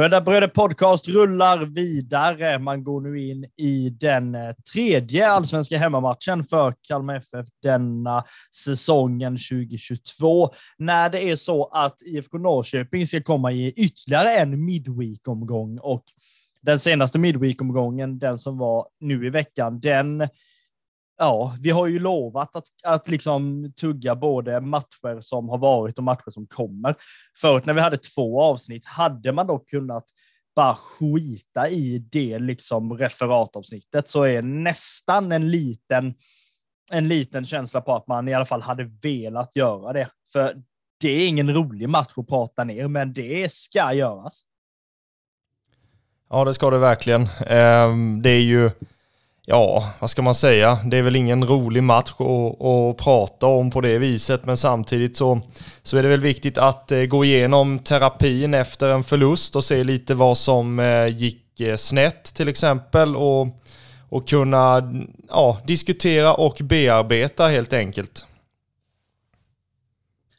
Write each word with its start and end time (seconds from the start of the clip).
Bröder 0.00 0.20
Bröder 0.20 0.48
Podcast 0.48 1.08
rullar 1.08 1.64
vidare. 1.64 2.58
Man 2.58 2.84
går 2.84 3.00
nu 3.00 3.28
in 3.28 3.44
i 3.56 3.90
den 3.90 4.34
eh, 4.34 4.52
tredje 4.72 5.30
allsvenska 5.30 5.78
hemmamatchen 5.78 6.44
för 6.44 6.74
Kalmar 6.88 7.16
FF 7.16 7.46
denna 7.62 8.24
säsongen 8.64 9.32
2022. 9.32 10.50
När 10.78 11.10
det 11.10 11.30
är 11.30 11.36
så 11.36 11.64
att 11.64 12.02
IFK 12.02 12.38
Norrköping 12.38 13.06
ska 13.06 13.22
komma 13.22 13.52
i 13.52 13.72
ytterligare 13.76 14.36
en 14.36 14.64
midweek-omgång 14.64 15.78
och 15.78 16.04
den 16.62 16.78
senaste 16.78 17.18
midweek-omgången, 17.18 18.18
den 18.18 18.38
som 18.38 18.58
var 18.58 18.86
nu 19.00 19.26
i 19.26 19.30
veckan, 19.30 19.80
den 19.80 20.28
ja, 21.20 21.56
vi 21.60 21.70
har 21.70 21.86
ju 21.86 21.98
lovat 21.98 22.56
att, 22.56 22.64
att 22.84 23.08
liksom 23.08 23.72
tugga 23.80 24.14
både 24.14 24.60
matcher 24.60 25.20
som 25.20 25.48
har 25.48 25.58
varit 25.58 25.98
och 25.98 26.04
matcher 26.04 26.30
som 26.30 26.46
kommer. 26.46 26.94
Förut 27.40 27.66
när 27.66 27.74
vi 27.74 27.80
hade 27.80 27.96
två 27.96 28.42
avsnitt 28.42 28.86
hade 28.86 29.32
man 29.32 29.46
dock 29.46 29.68
kunnat 29.68 30.04
bara 30.56 30.74
skita 30.74 31.68
i 31.68 31.98
det 31.98 32.38
liksom 32.38 32.98
referatavsnittet 32.98 34.08
så 34.08 34.22
är 34.22 34.42
nästan 34.42 35.32
en 35.32 35.50
liten, 35.50 36.14
en 36.92 37.08
liten 37.08 37.46
känsla 37.46 37.80
på 37.80 37.94
att 37.94 38.06
man 38.06 38.28
i 38.28 38.34
alla 38.34 38.46
fall 38.46 38.62
hade 38.62 38.90
velat 39.02 39.56
göra 39.56 39.92
det. 39.92 40.08
För 40.32 40.62
det 41.00 41.10
är 41.10 41.28
ingen 41.28 41.54
rolig 41.54 41.88
match 41.88 42.12
att 42.16 42.28
prata 42.28 42.64
ner, 42.64 42.88
men 42.88 43.12
det 43.12 43.52
ska 43.52 43.92
göras. 43.92 44.42
Ja, 46.30 46.44
det 46.44 46.54
ska 46.54 46.70
det 46.70 46.78
verkligen. 46.78 47.28
Ehm, 47.46 48.22
det 48.22 48.30
är 48.30 48.42
ju 48.42 48.70
Ja, 49.50 49.92
vad 49.98 50.10
ska 50.10 50.22
man 50.22 50.34
säga? 50.34 50.78
Det 50.84 50.96
är 50.96 51.02
väl 51.02 51.16
ingen 51.16 51.44
rolig 51.44 51.82
match 51.82 52.12
att, 52.18 52.62
att 52.62 52.96
prata 52.96 53.46
om 53.46 53.70
på 53.70 53.80
det 53.80 53.98
viset, 53.98 54.44
men 54.44 54.56
samtidigt 54.56 55.16
så, 55.16 55.40
så 55.82 55.96
är 55.96 56.02
det 56.02 56.08
väl 56.08 56.20
viktigt 56.20 56.58
att 56.58 56.92
eh, 56.92 57.02
gå 57.02 57.24
igenom 57.24 57.78
terapin 57.78 58.54
efter 58.54 58.88
en 58.88 59.04
förlust 59.04 59.56
och 59.56 59.64
se 59.64 59.84
lite 59.84 60.14
vad 60.14 60.38
som 60.38 60.78
eh, 60.78 61.06
gick 61.06 61.60
eh, 61.60 61.76
snett 61.76 62.34
till 62.34 62.48
exempel 62.48 63.16
och, 63.16 63.48
och 64.08 64.28
kunna 64.28 64.92
ja, 65.28 65.58
diskutera 65.66 66.34
och 66.34 66.58
bearbeta 66.62 67.46
helt 67.46 67.72
enkelt. 67.72 68.26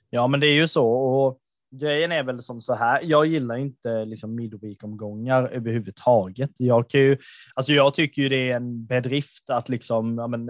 Ja, 0.10 0.28
men 0.28 0.40
det 0.40 0.48
är 0.48 0.56
ju 0.56 0.68
så. 0.68 0.88
Och 0.88 1.38
grejen 1.72 2.12
är 2.12 2.24
väl 2.24 2.42
som 2.42 2.62
så 2.62 2.74
här. 2.74 3.00
Jag 3.04 3.26
gillar 3.26 3.56
inte 3.56 4.06
liksom 4.06 4.36
midweek-omgångar 4.36 5.48
överhuvudtaget. 5.48 6.52
Jag, 6.58 6.90
kan 6.90 7.02
ju, 7.02 7.18
alltså 7.56 7.72
jag 7.74 7.94
tycker 7.94 8.22
ju 8.22 8.30
det 8.30 8.52
är 8.52 8.56
en 8.56 8.86
bedrift 8.86 9.50
att 9.50 9.70
liksom, 9.70 10.18
ja 10.18 10.28
men, 10.28 10.50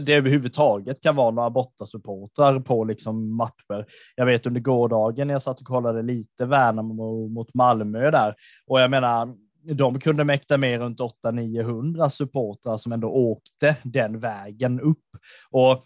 det 0.00 0.14
överhuvudtaget 0.14 1.02
kan 1.02 1.16
vara 1.16 1.30
några 1.30 1.50
bortasupportrar 1.50 2.60
på 2.60 2.84
liksom 2.84 3.36
matcher. 3.36 3.86
Jag 4.16 4.26
vet 4.26 4.46
under 4.46 4.60
gårdagen 4.60 5.26
när 5.26 5.34
jag 5.34 5.42
satt 5.42 5.60
och 5.60 5.66
kollade 5.66 6.02
lite 6.02 6.46
Värnamo 6.46 7.28
mot 7.28 7.54
Malmö 7.54 8.10
där 8.10 8.34
och 8.66 8.80
jag 8.80 8.90
menar, 8.90 9.34
de 9.74 10.00
kunde 10.00 10.24
mäkta 10.24 10.56
med 10.56 10.80
runt 10.80 11.00
800-900 11.00 12.08
supportrar 12.08 12.76
som 12.76 12.92
ändå 12.92 13.08
åkte 13.08 13.76
den 13.84 14.20
vägen 14.20 14.80
upp. 14.80 15.06
Och 15.50 15.84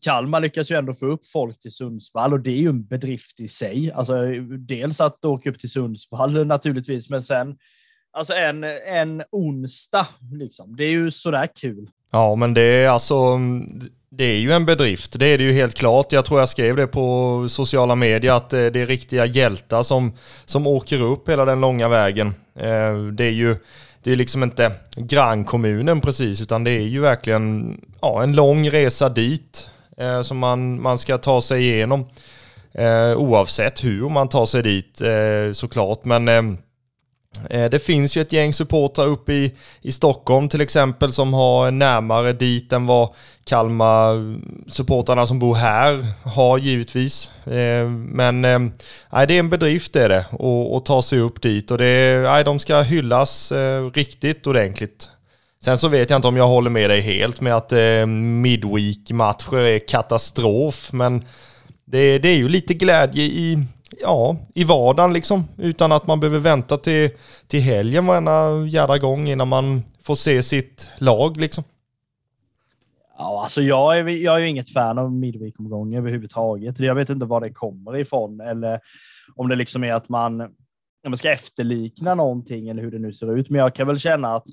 Kalmar 0.00 0.40
lyckas 0.40 0.70
ju 0.70 0.76
ändå 0.76 0.94
få 0.94 1.06
upp 1.06 1.26
folk 1.26 1.58
till 1.58 1.72
Sundsvall 1.72 2.32
och 2.32 2.40
det 2.40 2.50
är 2.50 2.58
ju 2.58 2.68
en 2.68 2.86
bedrift 2.86 3.40
i 3.40 3.48
sig. 3.48 3.92
Alltså 3.92 4.26
dels 4.58 5.00
att 5.00 5.24
åka 5.24 5.50
upp 5.50 5.58
till 5.58 5.70
Sundsvall 5.70 6.46
naturligtvis, 6.46 7.10
men 7.10 7.22
sen 7.22 7.56
alltså 8.12 8.34
en, 8.34 8.64
en 8.64 9.22
onsdag 9.32 10.06
liksom. 10.32 10.76
Det 10.76 10.84
är 10.84 10.90
ju 10.90 11.10
sådär 11.10 11.48
kul. 11.60 11.90
Ja, 12.12 12.34
men 12.34 12.54
det 12.54 12.62
är 12.62 12.88
alltså, 12.88 13.38
det 14.10 14.24
är 14.24 14.38
ju 14.38 14.52
en 14.52 14.66
bedrift. 14.66 15.18
Det 15.18 15.26
är 15.26 15.38
det 15.38 15.44
ju 15.44 15.52
helt 15.52 15.74
klart. 15.74 16.12
Jag 16.12 16.24
tror 16.24 16.40
jag 16.40 16.48
skrev 16.48 16.76
det 16.76 16.86
på 16.86 17.46
sociala 17.48 17.94
medier 17.94 18.32
att 18.32 18.50
det 18.50 18.76
är 18.76 18.86
riktiga 18.86 19.26
hjältar 19.26 19.82
som, 19.82 20.12
som 20.44 20.66
åker 20.66 21.00
upp 21.00 21.28
hela 21.28 21.44
den 21.44 21.60
långa 21.60 21.88
vägen. 21.88 22.28
Eh, 22.54 22.98
det 23.12 23.24
är 23.24 23.32
ju 23.32 23.56
det 24.02 24.12
är 24.12 24.16
liksom 24.16 24.42
inte 24.42 24.72
grannkommunen 24.96 26.00
precis, 26.00 26.42
utan 26.42 26.64
det 26.64 26.70
är 26.70 26.86
ju 26.86 27.00
verkligen 27.00 27.76
ja, 28.00 28.22
en 28.22 28.32
lång 28.32 28.70
resa 28.70 29.08
dit 29.08 29.70
eh, 30.00 30.22
som 30.22 30.38
man, 30.38 30.82
man 30.82 30.98
ska 30.98 31.18
ta 31.18 31.40
sig 31.40 31.62
igenom. 31.62 32.06
Eh, 32.78 33.16
oavsett 33.16 33.84
hur 33.84 34.08
man 34.08 34.28
tar 34.28 34.46
sig 34.46 34.62
dit 34.62 35.00
eh, 35.00 35.52
såklart. 35.52 36.04
Men 36.04 36.28
eh, 36.28 36.42
eh 37.50 37.70
det 37.70 37.78
finns 37.78 38.16
ju 38.16 38.20
ett 38.20 38.32
gäng 38.32 38.52
supportrar 38.52 39.06
uppe 39.06 39.32
i, 39.32 39.54
i 39.80 39.92
Stockholm 39.92 40.48
till 40.48 40.60
exempel 40.60 41.12
som 41.12 41.34
har 41.34 41.70
närmare 41.70 42.32
dit 42.32 42.72
än 42.72 42.86
vad 42.86 43.08
Kalmar-supportrarna 43.44 45.26
som 45.26 45.38
bor 45.38 45.54
här 45.54 46.06
har 46.24 46.58
givetvis. 46.58 47.30
Eh, 47.44 47.88
men 47.90 48.44
eh, 48.44 48.60
det 49.10 49.34
är 49.34 49.38
en 49.38 49.50
bedrift 49.50 49.96
är 49.96 50.08
det 50.08 50.26
att 50.76 50.86
ta 50.86 51.02
sig 51.02 51.20
upp 51.20 51.42
dit 51.42 51.70
och 51.70 51.78
det, 51.78 52.14
eh, 52.14 52.44
de 52.44 52.58
ska 52.58 52.80
hyllas 52.80 53.52
eh, 53.52 53.90
riktigt 53.90 54.46
ordentligt. 54.46 55.10
Sen 55.60 55.78
så 55.78 55.88
vet 55.88 56.10
jag 56.10 56.18
inte 56.18 56.28
om 56.28 56.36
jag 56.36 56.48
håller 56.48 56.70
med 56.70 56.90
dig 56.90 57.00
helt 57.00 57.40
med 57.40 57.56
att 57.56 57.72
eh, 57.72 58.06
Midweek-matcher 58.06 59.56
är 59.56 59.78
katastrof, 59.78 60.92
men 60.92 61.24
det, 61.84 62.18
det, 62.18 62.28
är 62.28 62.36
ju 62.36 62.48
lite 62.48 62.74
glädje 62.74 63.22
i, 63.22 63.64
ja, 64.00 64.36
i 64.54 64.64
vardagen 64.64 65.12
liksom, 65.12 65.44
utan 65.58 65.92
att 65.92 66.06
man 66.06 66.20
behöver 66.20 66.38
vänta 66.38 66.76
till, 66.76 67.10
till 67.46 67.60
helgen 67.60 68.06
varenda 68.06 68.66
jävla 68.66 68.98
gång 68.98 69.28
innan 69.28 69.48
man 69.48 69.82
får 70.02 70.14
se 70.14 70.42
sitt 70.42 70.90
lag 70.98 71.36
liksom. 71.36 71.64
Ja, 73.18 73.42
alltså 73.42 73.62
jag 73.62 73.98
är, 73.98 74.08
jag 74.08 74.34
är 74.34 74.38
ju 74.38 74.48
inget 74.48 74.72
fan 74.72 74.98
av 74.98 75.12
Midweek-omgång 75.12 75.94
överhuvudtaget. 75.94 76.78
Jag 76.78 76.94
vet 76.94 77.10
inte 77.10 77.26
var 77.26 77.40
det 77.40 77.52
kommer 77.52 77.96
ifrån 77.96 78.40
eller 78.40 78.80
om 79.34 79.48
det 79.48 79.56
liksom 79.56 79.84
är 79.84 79.92
att 79.92 80.08
man, 80.08 80.36
man 81.08 81.18
ska 81.18 81.30
efterlikna 81.30 82.14
någonting 82.14 82.68
eller 82.68 82.82
hur 82.82 82.90
det 82.90 82.98
nu 82.98 83.12
ser 83.12 83.36
ut. 83.36 83.50
Men 83.50 83.60
jag 83.60 83.74
kan 83.74 83.86
väl 83.86 83.98
känna 83.98 84.34
att 84.34 84.46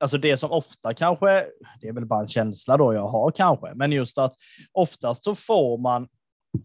alltså 0.00 0.18
det 0.18 0.36
som 0.36 0.50
ofta 0.50 0.94
kanske, 0.94 1.46
det 1.80 1.88
är 1.88 1.92
väl 1.92 2.06
bara 2.06 2.20
en 2.20 2.28
känsla 2.28 2.76
då 2.76 2.94
jag 2.94 3.06
har 3.06 3.30
kanske, 3.30 3.74
men 3.74 3.92
just 3.92 4.18
att 4.18 4.34
oftast 4.72 5.24
så 5.24 5.34
får 5.34 5.78
man 5.78 6.08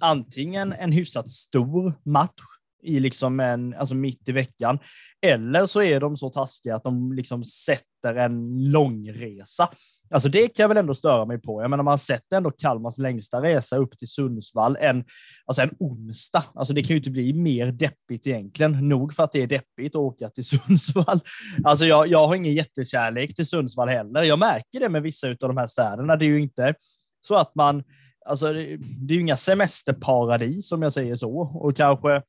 antingen 0.02 0.74
en 0.74 0.92
hyfsat 0.92 1.30
stor 1.30 2.00
match 2.04 2.42
i 2.84 3.00
liksom 3.00 3.40
en, 3.40 3.74
alltså 3.74 3.96
mitt 3.96 4.30
i 4.30 4.32
veckan, 4.32 4.80
eller 5.22 5.66
så 5.66 5.82
är 5.82 6.00
de 6.00 6.18
så 6.18 6.30
taskiga 6.30 6.76
att 6.76 6.84
de 6.84 7.14
liksom 7.14 7.44
sätter 7.44 8.16
en 8.16 8.64
långresa. 8.72 9.70
Alltså 10.10 10.30
det 10.30 10.48
kan 10.48 10.64
jag 10.64 10.68
väl 10.68 10.78
ändå 10.78 10.94
störa 10.94 11.26
mig 11.26 11.42
på. 11.42 11.62
Jag 11.62 11.70
menar, 11.70 11.84
man 11.84 11.98
sätter 11.98 12.38
ändå 12.38 12.52
Kalmars 12.52 12.98
längsta 12.98 13.42
resa 13.42 13.78
upp 13.78 13.98
till 13.98 14.08
Sundsvall 14.08 14.78
en, 14.80 15.04
alltså 15.46 15.62
en 15.62 15.76
onsdag. 15.80 16.44
Alltså 16.56 16.74
det 16.74 16.84
kan 16.84 16.90
ju 16.90 16.98
inte 16.98 17.12
bli 17.12 17.34
mer 17.34 17.72
deppigt 17.72 18.28
egentligen. 18.28 18.88
Nog 18.90 19.14
för 19.14 19.24
att 19.24 19.32
det 19.32 19.42
är 19.42 19.48
deppigt 19.48 19.96
att 19.96 20.00
åka 20.00 20.30
till 20.30 20.46
Sundsvall. 20.46 21.20
Alltså 21.64 21.86
jag, 21.86 22.08
jag 22.08 22.28
har 22.28 22.36
ingen 22.36 22.54
jättekärlek 22.54 23.36
till 23.36 23.48
Sundsvall 23.48 23.90
heller. 23.90 24.24
Jag 24.24 24.40
märker 24.40 24.80
det 24.80 24.90
med 24.90 25.02
vissa 25.02 25.28
av 25.28 25.36
de 25.40 25.58
här 25.58 25.68
städerna. 25.68 26.16
Det 26.16 26.26
är 26.26 26.30
ju 26.30 26.42
inte 26.42 26.74
så 27.22 27.36
att 27.36 27.56
man, 27.56 27.84
alltså 28.26 28.54
det 28.54 29.14
är 29.14 29.16
ju 29.16 29.22
inga 29.22 29.38
semesterparadis 29.38 30.72
om 30.72 30.82
jag 30.82 30.94
säger 30.94 31.16
så. 31.16 31.38
Och 31.40 31.76
kanske 31.76 32.22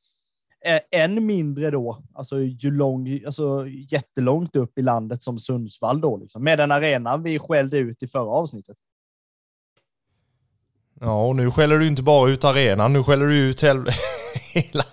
än 0.90 1.26
mindre 1.26 1.70
då, 1.70 2.02
alltså, 2.14 2.40
ju 2.40 2.70
lång, 2.70 3.20
alltså 3.26 3.66
jättelångt 3.90 4.56
upp 4.56 4.78
i 4.78 4.82
landet 4.82 5.22
som 5.22 5.38
Sundsvall 5.38 6.00
då, 6.00 6.16
liksom, 6.16 6.44
med 6.44 6.58
den 6.58 6.72
arenan 6.72 7.22
vi 7.22 7.38
skällde 7.38 7.78
ut 7.78 8.02
i 8.02 8.06
förra 8.06 8.30
avsnittet. 8.30 8.76
Ja, 11.00 11.26
och 11.26 11.36
nu 11.36 11.50
skäller 11.50 11.78
du 11.78 11.86
inte 11.86 12.02
bara 12.02 12.30
ut 12.30 12.44
arenan, 12.44 12.92
nu 12.92 13.04
skäller 13.04 13.26
du 13.26 13.38
ut 13.38 13.62
hela, 14.52 14.84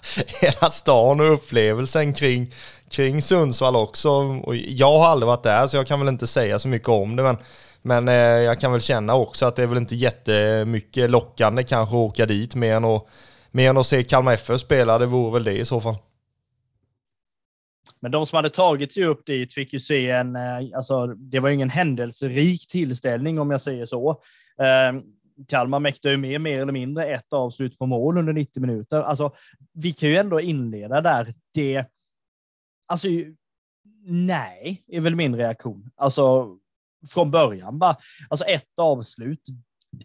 hela 0.42 0.70
stan 0.70 1.20
och 1.20 1.34
upplevelsen 1.34 2.14
kring, 2.14 2.54
kring 2.90 3.22
Sundsvall 3.22 3.76
också. 3.76 4.10
Och 4.44 4.56
jag 4.56 4.98
har 4.98 5.08
aldrig 5.08 5.28
varit 5.28 5.44
där, 5.44 5.68
så 5.68 5.78
jag 5.78 5.88
kan 5.88 6.00
väl 6.00 6.10
inte 6.10 6.28
säga 6.28 6.60
så 6.60 6.68
mycket 6.68 6.90
om 6.90 7.16
det, 7.16 7.24
men, 7.24 7.38
men 7.82 8.08
eh, 8.08 8.16
jag 8.16 8.60
kan 8.60 8.72
väl 8.72 8.82
känna 8.82 9.16
också 9.16 9.46
att 9.46 9.56
det 9.56 9.64
är 9.64 9.68
väl 9.68 9.78
inte 9.78 9.96
jättemycket 9.96 11.10
lockande 11.10 11.64
kanske 11.64 11.96
att 11.96 12.00
åka 12.00 12.26
dit 12.26 12.56
mer 12.56 12.76
än 12.76 12.86
att 12.86 13.08
mer 13.54 13.70
än 13.70 13.78
att 13.78 13.86
se 13.86 14.04
Kalmar 14.04 14.34
FF 14.34 14.60
spela, 14.60 14.98
det 14.98 15.06
vore 15.06 15.34
väl 15.34 15.44
det 15.44 15.58
i 15.58 15.66
så 15.66 15.82
fall. 15.82 15.96
Men 18.00 18.12
de 18.12 18.26
som 18.26 18.36
hade 18.36 18.50
tagit 18.50 18.94
sig 18.94 19.04
upp 19.04 19.26
dit 19.26 19.54
fick 19.54 19.74
ju 19.74 19.80
se 19.80 20.10
en, 20.10 20.36
eh, 20.36 20.76
alltså 20.76 21.08
det 21.08 21.40
var 21.40 21.50
ingen 21.50 21.70
händelserik 21.70 22.68
tillställning 22.68 23.40
om 23.40 23.52
jag 23.52 23.62
säger 23.62 23.86
så. 23.86 24.22
Ehm, 24.58 25.02
Kalmar 25.48 25.80
mäktade 25.80 26.14
ju 26.14 26.18
med 26.18 26.42
mer 26.42 26.62
eller 26.62 26.72
mindre 26.72 27.06
ett 27.06 27.34
avslut 27.34 27.78
på 27.78 27.86
mål 27.86 28.18
under 28.18 28.34
90 28.34 28.62
minuter. 28.62 29.02
Alltså, 29.02 29.32
vi 29.74 29.92
kan 29.92 30.10
ju 30.10 30.18
ändå 30.18 30.42
inleda 30.42 31.02
där. 31.02 31.34
Det, 31.54 31.86
alltså, 32.86 33.08
nej, 34.06 34.84
är 34.88 35.02
väl 35.02 35.16
min 35.16 35.36
reaktion. 35.36 35.90
Alltså, 35.96 36.58
från 37.10 37.32
början 37.32 37.80
bara. 37.80 37.96
Alltså 38.30 38.46
ett 38.46 38.80
avslut, 38.80 39.42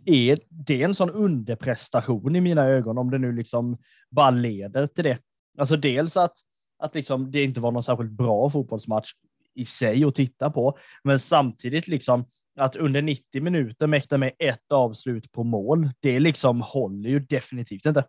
är 0.05 0.39
det 0.49 0.83
en 0.83 0.95
sån 0.95 1.11
underprestation 1.11 2.37
i 2.37 2.41
mina 2.41 2.65
ögon 2.65 2.99
om 2.99 3.11
det 3.11 3.19
nu 3.19 3.33
liksom 3.33 3.79
bara 4.11 4.31
leder 4.31 4.87
till 4.87 5.05
det. 5.05 5.19
Alltså 5.59 5.77
dels 5.77 6.17
att, 6.17 6.35
att 6.79 6.95
liksom 6.95 7.31
det 7.31 7.45
inte 7.45 7.61
var 7.61 7.73
någon 7.73 7.83
särskilt 7.83 8.11
bra 8.11 8.51
fotbollsmatch 8.51 9.11
i 9.55 9.65
sig 9.65 10.05
att 10.05 10.15
titta 10.15 10.51
på, 10.51 10.79
men 11.05 11.19
samtidigt 11.19 11.89
liksom 11.89 12.25
att 12.59 12.77
under 12.77 13.03
90 13.03 13.43
minuter 13.43 13.87
mäkta 13.87 14.19
med 14.19 14.33
ett 14.39 14.73
avslut 14.73 15.33
på 15.33 15.45
mål, 15.45 15.91
det 16.01 16.21
liksom 16.21 16.61
håller 16.61 17.11
ju 17.11 17.21
definitivt 17.21 17.87
inte. 17.87 18.05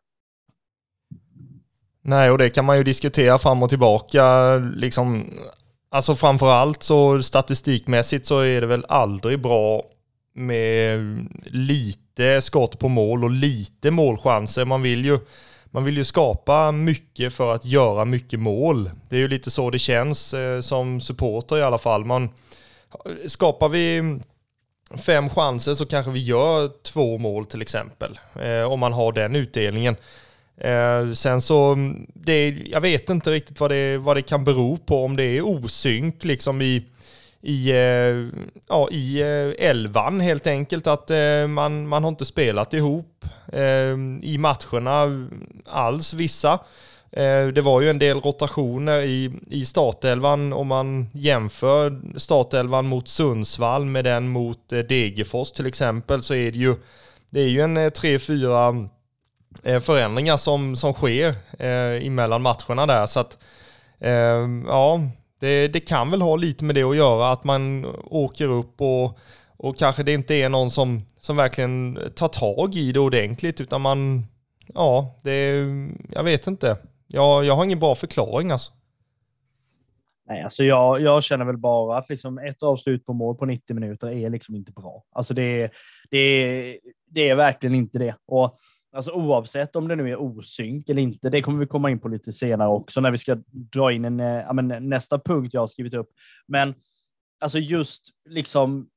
Nej, 2.01 2.31
och 2.31 2.37
det 2.37 2.49
kan 2.49 2.65
man 2.65 2.77
ju 2.77 2.83
diskutera 2.83 3.37
fram 3.37 3.63
och 3.63 3.69
tillbaka. 3.69 4.55
Liksom, 4.55 5.33
alltså 5.89 6.15
framförallt 6.15 6.83
så 6.83 7.21
statistikmässigt 7.21 8.25
så 8.25 8.39
är 8.39 8.61
det 8.61 8.67
väl 8.67 8.85
aldrig 8.87 9.41
bra 9.41 9.83
med 10.33 11.27
lite 11.45 12.41
skott 12.41 12.79
på 12.79 12.87
mål 12.87 13.23
och 13.23 13.31
lite 13.31 13.91
målchanser. 13.91 14.65
Man 14.65 14.81
vill 14.81 15.05
ju, 15.05 15.19
man 15.65 15.83
vill 15.83 15.97
ju 15.97 16.03
skapa 16.03 16.71
mycket 16.71 17.33
för 17.33 17.53
att 17.53 17.65
göra 17.65 18.05
mycket 18.05 18.39
mål. 18.39 18.91
Det 19.09 19.15
är 19.15 19.19
ju 19.19 19.27
lite 19.27 19.51
så 19.51 19.69
det 19.69 19.79
känns 19.79 20.33
eh, 20.33 20.61
som 20.61 21.01
supporter 21.01 21.57
i 21.57 21.63
alla 21.63 21.77
fall. 21.77 22.05
Man, 22.05 22.29
skapar 23.27 23.69
vi 23.69 24.19
fem 24.97 25.29
chanser 25.29 25.73
så 25.73 25.85
kanske 25.85 26.11
vi 26.11 26.23
gör 26.23 26.71
två 26.83 27.17
mål 27.17 27.45
till 27.45 27.61
exempel. 27.61 28.19
Eh, 28.41 28.63
om 28.63 28.79
man 28.79 28.93
har 28.93 29.11
den 29.11 29.35
utdelningen. 29.35 29.95
Eh, 30.57 31.11
sen 31.13 31.41
så, 31.41 31.77
det, 32.13 32.49
jag 32.49 32.81
vet 32.81 33.09
inte 33.09 33.31
riktigt 33.31 33.59
vad 33.59 33.71
det, 33.71 33.97
vad 33.97 34.17
det 34.17 34.21
kan 34.21 34.43
bero 34.43 34.77
på, 34.77 35.03
om 35.03 35.15
det 35.15 35.23
är 35.23 35.41
osynk 35.41 36.23
liksom 36.23 36.61
i, 36.61 36.85
i, 37.41 37.71
eh, 37.71 38.41
ja, 38.69 38.89
i 38.91 39.21
eh, 39.21 39.69
elvan 39.69 40.19
helt 40.19 40.47
enkelt. 40.47 40.87
Att 40.87 41.11
eh, 41.11 41.47
man, 41.47 41.87
man 41.87 42.03
har 42.03 42.09
inte 42.09 42.25
spelat 42.25 42.73
ihop 42.73 43.25
eh, 43.53 43.95
i 44.21 44.37
matcherna 44.39 45.27
alls, 45.65 46.13
vissa. 46.13 46.59
Eh, 47.11 47.47
det 47.47 47.61
var 47.61 47.81
ju 47.81 47.89
en 47.89 47.99
del 47.99 48.19
rotationer 48.19 49.01
i, 49.01 49.31
i 49.49 49.65
startelvan 49.65 50.53
om 50.53 50.67
man 50.67 51.09
jämför 51.13 52.01
startelvan 52.19 52.85
mot 52.85 53.07
Sundsvall 53.07 53.85
med 53.85 54.05
den 54.05 54.29
mot 54.29 54.73
eh, 54.73 54.79
Degerfors 54.79 55.51
till 55.51 55.65
exempel 55.65 56.21
så 56.21 56.33
är 56.33 56.51
det 56.51 56.57
ju, 56.57 56.75
det 57.29 57.41
är 57.41 57.47
ju 57.47 57.61
en 57.61 57.77
eh, 57.77 57.89
tre, 57.89 58.19
fyra 58.19 58.87
eh, 59.63 59.79
förändringar 59.79 60.37
som, 60.37 60.75
som 60.75 60.93
sker 60.93 61.35
eh, 61.59 62.07
emellan 62.07 62.41
matcherna 62.41 62.85
där. 62.85 63.05
Så 63.05 63.19
att, 63.19 63.37
eh, 63.99 64.47
ja, 64.67 65.01
det, 65.39 65.67
det 65.67 65.79
kan 65.79 66.11
väl 66.11 66.21
ha 66.21 66.35
lite 66.35 66.65
med 66.65 66.75
det 66.75 66.83
att 66.83 66.95
göra, 66.95 67.29
att 67.29 67.43
man 67.43 67.85
åker 68.03 68.47
upp 68.47 68.81
och, 68.81 69.19
och 69.57 69.77
kanske 69.77 70.03
det 70.03 70.13
inte 70.13 70.35
är 70.35 70.49
någon 70.49 70.71
som, 70.71 71.01
som 71.19 71.37
verkligen 71.37 71.99
tar 72.15 72.27
tag 72.27 72.75
i 72.75 72.91
det 72.91 72.99
ordentligt, 72.99 73.61
utan 73.61 73.81
man, 73.81 74.25
ja, 74.73 75.15
det, 75.23 75.65
jag 76.11 76.23
vet 76.23 76.47
inte. 76.47 76.77
Jag, 77.07 77.45
jag 77.45 77.55
har 77.55 77.63
ingen 77.63 77.79
bra 77.79 77.95
förklaring 77.95 78.51
alltså. 78.51 78.71
Nej, 80.27 80.43
alltså 80.43 80.63
jag, 80.63 81.01
jag 81.01 81.23
känner 81.23 81.45
väl 81.45 81.57
bara 81.57 81.97
att 81.97 82.09
liksom 82.09 82.37
ett 82.37 82.63
avslut 82.63 83.05
på 83.05 83.13
mål 83.13 83.35
på 83.35 83.45
90 83.45 83.73
minuter 83.73 84.07
är 84.07 84.29
liksom 84.29 84.55
inte 84.55 84.71
bra. 84.71 85.03
Alltså 85.11 85.33
det, 85.33 85.71
det, 86.09 86.79
det 87.09 87.29
är 87.29 87.35
verkligen 87.35 87.75
inte 87.75 87.99
det. 87.99 88.15
Och 88.27 88.57
Alltså 88.91 89.11
oavsett 89.11 89.75
om 89.75 89.87
det 89.87 89.95
nu 89.95 90.09
är 90.09 90.21
osynk 90.21 90.89
eller 90.89 91.01
inte, 91.01 91.29
det 91.29 91.41
kommer 91.41 91.59
vi 91.59 91.65
komma 91.65 91.89
in 91.89 91.99
på 91.99 92.07
lite 92.07 92.33
senare 92.33 92.69
också 92.69 93.01
när 93.01 93.11
vi 93.11 93.17
ska 93.17 93.37
dra 93.51 93.91
in 93.91 94.05
en, 94.05 94.19
eh, 94.19 94.25
ja, 94.25 94.53
men, 94.53 94.89
nästa 94.89 95.19
punkt 95.19 95.53
jag 95.53 95.61
har 95.61 95.67
skrivit 95.67 95.93
upp. 95.93 96.09
Men 96.47 96.73
alltså 97.39 97.59
just 97.59 98.09
liksom, 98.29 98.89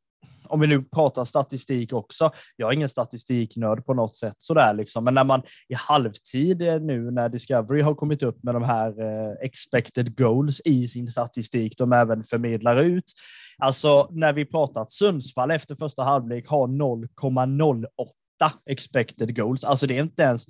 om 0.48 0.60
vi 0.60 0.66
nu 0.66 0.82
pratar 0.82 1.24
statistik 1.24 1.92
också, 1.92 2.30
jag 2.56 2.68
är 2.68 2.72
ingen 2.72 2.88
statistiknörd 2.88 3.86
på 3.86 3.94
något 3.94 4.16
sätt 4.16 4.34
sådär 4.38 4.74
liksom, 4.74 5.04
men 5.04 5.14
när 5.14 5.24
man 5.24 5.42
i 5.68 5.74
halvtid 5.74 6.62
eh, 6.62 6.80
nu 6.80 7.10
när 7.10 7.28
Discovery 7.28 7.82
har 7.82 7.94
kommit 7.94 8.22
upp 8.22 8.42
med 8.42 8.54
de 8.54 8.62
här 8.62 9.00
eh, 9.00 9.32
expected 9.42 10.16
goals 10.16 10.60
i 10.64 10.88
sin 10.88 11.10
statistik, 11.10 11.78
de 11.78 11.92
även 11.92 12.24
förmedlar 12.24 12.80
ut. 12.80 13.12
Alltså 13.58 14.08
när 14.10 14.32
vi 14.32 14.44
pratar 14.44 14.82
att 14.82 14.92
Sundsvall 14.92 15.50
efter 15.50 15.74
första 15.74 16.02
halvlek 16.02 16.48
har 16.48 16.66
0,08 16.66 18.06
expected 18.66 19.36
goals. 19.36 19.64
Alltså 19.64 19.86
det 19.86 19.98
är 19.98 20.02
inte 20.02 20.22
ens 20.22 20.46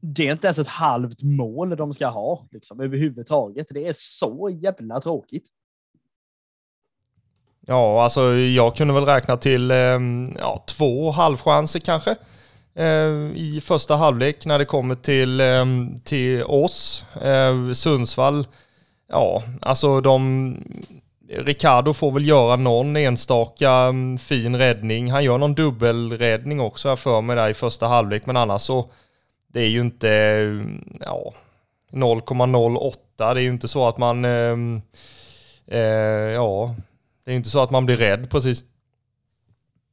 det 0.00 0.28
är 0.28 0.32
inte 0.32 0.46
ens 0.46 0.58
ett 0.58 0.68
halvt 0.68 1.22
mål 1.22 1.76
de 1.76 1.94
ska 1.94 2.06
ha 2.06 2.46
liksom, 2.50 2.80
överhuvudtaget. 2.80 3.66
Det 3.70 3.88
är 3.88 3.92
så 3.96 4.50
jävla 4.62 5.00
tråkigt. 5.00 5.48
Ja, 7.60 8.02
alltså 8.02 8.22
jag 8.34 8.76
kunde 8.76 8.94
väl 8.94 9.04
räkna 9.04 9.36
till 9.36 9.70
ehm, 9.70 10.36
ja, 10.38 10.64
två 10.66 11.10
halvchanser 11.10 11.80
kanske 11.80 12.16
eh, 12.74 13.32
i 13.34 13.62
första 13.64 13.96
halvlek 13.96 14.46
när 14.46 14.58
det 14.58 14.64
kommer 14.64 14.94
till, 14.94 15.40
ehm, 15.40 16.00
till 16.00 16.42
oss. 16.42 17.04
Eh, 17.22 17.72
Sundsvall, 17.72 18.46
ja, 19.08 19.42
alltså 19.60 20.00
de 20.00 20.56
Ricardo 21.28 21.92
får 21.92 22.12
väl 22.12 22.28
göra 22.28 22.56
någon 22.56 22.96
enstaka 22.96 23.70
mm, 23.70 24.18
fin 24.18 24.56
räddning. 24.56 25.10
Han 25.10 25.24
gör 25.24 25.38
någon 25.38 25.54
dubbelräddning 25.54 26.60
också 26.60 26.88
här 26.88 26.96
för 26.96 27.20
mig 27.20 27.36
där 27.36 27.48
i 27.48 27.54
första 27.54 27.86
halvlek, 27.86 28.26
men 28.26 28.36
annars 28.36 28.62
så 28.62 28.90
det 29.46 29.60
är 29.60 29.68
ju 29.68 29.80
inte 29.80 30.10
mm, 30.10 30.98
ja, 31.00 31.32
0,08. 31.92 32.94
Det 33.16 33.40
är 33.40 33.44
ju 33.44 33.48
inte 33.48 33.68
så 33.68 33.88
att 33.88 33.98
man 33.98 34.24
eh, 34.24 34.56
eh, 35.66 35.80
ja, 36.32 36.74
det 37.24 37.32
är 37.32 37.36
inte 37.36 37.50
så 37.50 37.62
att 37.62 37.70
man 37.70 37.86
blir 37.86 37.96
rädd 37.96 38.30
precis. 38.30 38.62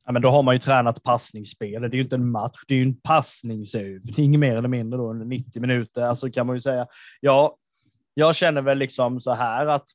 Ja, 0.05 0.11
men 0.11 0.21
då 0.21 0.29
har 0.29 0.43
man 0.43 0.55
ju 0.55 0.59
tränat 0.59 1.03
passningsspel. 1.03 1.81
Det 1.81 1.87
är 1.87 1.95
ju 1.95 2.01
inte 2.01 2.15
en 2.15 2.31
match, 2.31 2.59
det 2.67 2.73
är 2.73 2.77
ju 2.77 2.83
en 2.83 3.01
passningsövning 3.01 4.39
mer 4.39 4.55
eller 4.55 4.67
mindre 4.67 4.97
då 4.97 5.09
under 5.09 5.25
90 5.25 5.61
minuter. 5.61 6.01
Alltså 6.01 6.31
kan 6.31 6.47
man 6.47 6.55
ju 6.55 6.61
säga. 6.61 6.87
Ja, 7.21 7.55
jag 8.13 8.35
känner 8.35 8.61
väl 8.61 8.77
liksom 8.77 9.21
så 9.21 9.33
här 9.33 9.65
att 9.65 9.87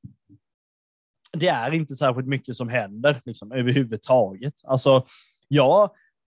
det 1.33 1.49
är 1.49 1.75
inte 1.75 1.97
särskilt 1.97 2.29
mycket 2.29 2.57
som 2.57 2.69
händer 2.69 3.21
liksom, 3.25 3.53
överhuvudtaget. 3.53 4.55
Alltså, 4.65 5.05
jag 5.49 5.91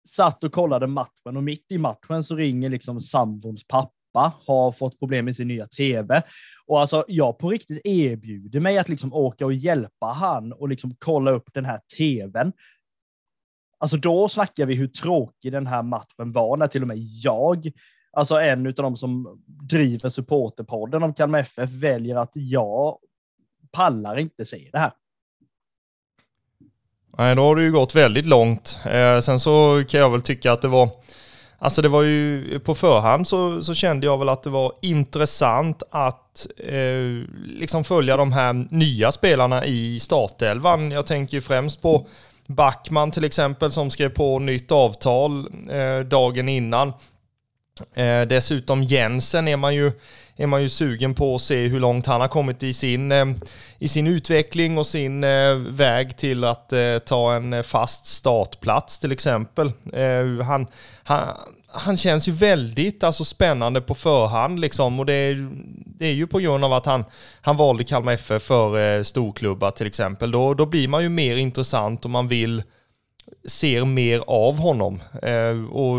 satt 0.08 0.44
och 0.44 0.52
kollade 0.52 0.86
matchen 0.86 1.36
och 1.36 1.42
mitt 1.42 1.72
i 1.72 1.78
matchen 1.78 2.24
så 2.24 2.36
ringer 2.36 2.68
liksom 2.68 3.00
sambons 3.00 3.66
pappa, 3.66 4.32
har 4.46 4.72
fått 4.72 4.98
problem 4.98 5.24
med 5.24 5.36
sin 5.36 5.48
nya 5.48 5.66
tv. 5.66 6.22
Och 6.66 6.80
alltså, 6.80 7.04
jag 7.08 7.38
på 7.38 7.50
riktigt 7.50 7.86
erbjuder 7.86 8.60
mig 8.60 8.78
att 8.78 8.88
liksom 8.88 9.12
åka 9.12 9.46
och 9.46 9.54
hjälpa 9.54 10.06
han 10.06 10.52
och 10.52 10.68
liksom 10.68 10.96
kolla 10.98 11.30
upp 11.30 11.48
den 11.52 11.64
här 11.64 11.80
tvn. 11.96 12.52
Alltså 13.78 13.96
då 13.96 14.28
snackar 14.28 14.66
vi 14.66 14.74
hur 14.74 14.86
tråkig 14.86 15.52
den 15.52 15.66
här 15.66 15.82
matchen 15.82 16.32
var, 16.32 16.56
när 16.56 16.66
till 16.66 16.82
och 16.82 16.88
med 16.88 16.98
jag, 16.98 17.70
alltså 18.12 18.40
en 18.40 18.66
av 18.66 18.72
de 18.72 18.96
som 18.96 19.42
driver 19.46 20.08
supporterpodden 20.08 21.02
om 21.02 21.14
Kalmar 21.14 21.38
FF, 21.38 21.70
väljer 21.70 22.16
att 22.16 22.30
jag 22.34 22.98
pallar 23.72 24.18
inte 24.18 24.46
se 24.46 24.68
det 24.72 24.78
här. 24.78 24.92
Nej, 27.18 27.34
då 27.34 27.42
har 27.42 27.56
det 27.56 27.62
ju 27.62 27.72
gått 27.72 27.94
väldigt 27.94 28.26
långt. 28.26 28.78
Eh, 28.86 29.20
sen 29.20 29.40
så 29.40 29.84
kan 29.88 30.00
jag 30.00 30.10
väl 30.10 30.22
tycka 30.22 30.52
att 30.52 30.62
det 30.62 30.68
var, 30.68 30.88
alltså 31.58 31.82
det 31.82 31.88
var 31.88 32.02
ju 32.02 32.60
på 32.60 32.74
förhand 32.74 33.28
så, 33.28 33.62
så 33.62 33.74
kände 33.74 34.06
jag 34.06 34.18
väl 34.18 34.28
att 34.28 34.42
det 34.42 34.50
var 34.50 34.72
intressant 34.82 35.82
att 35.90 36.46
eh, 36.56 37.26
liksom 37.44 37.84
följa 37.84 38.16
de 38.16 38.32
här 38.32 38.66
nya 38.70 39.12
spelarna 39.12 39.66
i 39.66 40.00
startelvan. 40.00 40.90
Jag 40.90 41.06
tänker 41.06 41.34
ju 41.34 41.40
främst 41.40 41.82
på 41.82 42.06
Backman 42.46 43.10
till 43.10 43.24
exempel 43.24 43.72
som 43.72 43.90
skrev 43.90 44.08
på 44.08 44.38
nytt 44.38 44.72
avtal 44.72 45.48
eh, 45.70 46.00
dagen 46.00 46.48
innan. 46.48 46.92
Eh, 47.94 48.22
dessutom 48.22 48.82
Jensen 48.82 49.48
är 49.48 49.56
man 49.56 49.74
ju 49.74 49.92
är 50.36 50.46
man 50.46 50.62
ju 50.62 50.68
sugen 50.68 51.14
på 51.14 51.34
att 51.34 51.42
se 51.42 51.66
hur 51.66 51.80
långt 51.80 52.06
han 52.06 52.20
har 52.20 52.28
kommit 52.28 52.62
i 52.62 52.72
sin, 52.72 53.12
eh, 53.12 53.26
i 53.78 53.88
sin 53.88 54.06
utveckling 54.06 54.78
och 54.78 54.86
sin 54.86 55.24
eh, 55.24 55.54
väg 55.56 56.16
till 56.16 56.44
att 56.44 56.72
eh, 56.72 56.98
ta 56.98 57.34
en 57.34 57.64
fast 57.64 58.06
startplats 58.06 58.98
till 58.98 59.12
exempel. 59.12 59.72
Han, 60.44 60.66
han, 61.02 61.28
han 61.68 61.96
känns 61.96 62.28
ju 62.28 62.32
väldigt 62.32 63.04
alltså, 63.04 63.24
spännande 63.24 63.80
på 63.80 63.94
förhand 63.94 64.60
liksom 64.60 65.00
och 65.00 65.06
det 65.06 65.12
är, 65.12 65.50
det 65.86 66.06
är 66.06 66.12
ju 66.12 66.26
på 66.26 66.38
grund 66.38 66.64
av 66.64 66.72
att 66.72 66.86
han, 66.86 67.04
han 67.40 67.56
valde 67.56 67.84
Kalmar 67.84 68.12
FF 68.12 68.42
för 68.42 69.02
storklubbar 69.02 69.70
till 69.70 69.86
exempel. 69.86 70.30
Då, 70.30 70.54
då 70.54 70.66
blir 70.66 70.88
man 70.88 71.02
ju 71.02 71.08
mer 71.08 71.36
intressant 71.36 72.04
och 72.04 72.10
man 72.10 72.28
vill 72.28 72.62
ser 73.48 73.84
mer 73.84 74.22
av 74.26 74.58
honom. 74.58 75.00
och 75.72 75.98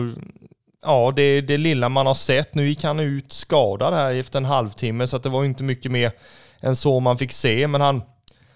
ja, 0.84 1.14
det, 1.16 1.42
det 1.42 1.58
lilla 1.58 1.90
man 1.90 2.06
har 2.06 2.14
sett. 2.14 2.56
Nu 2.56 2.70
gick 2.70 2.84
han 2.84 3.00
ut 3.00 3.34
skadad 3.34 3.94
här 3.94 4.14
efter 4.14 4.38
en 4.38 4.46
halvtimme 4.46 5.08
så 5.08 5.16
att 5.16 5.24
det 5.24 5.30
var 5.30 5.46
inte 5.46 5.64
mycket 5.64 5.92
mer 5.92 6.12
än 6.60 6.76
så 6.76 7.00
man 7.00 7.18
fick 7.18 7.32
se. 7.32 7.68
Men 7.68 7.82
han, 7.82 8.02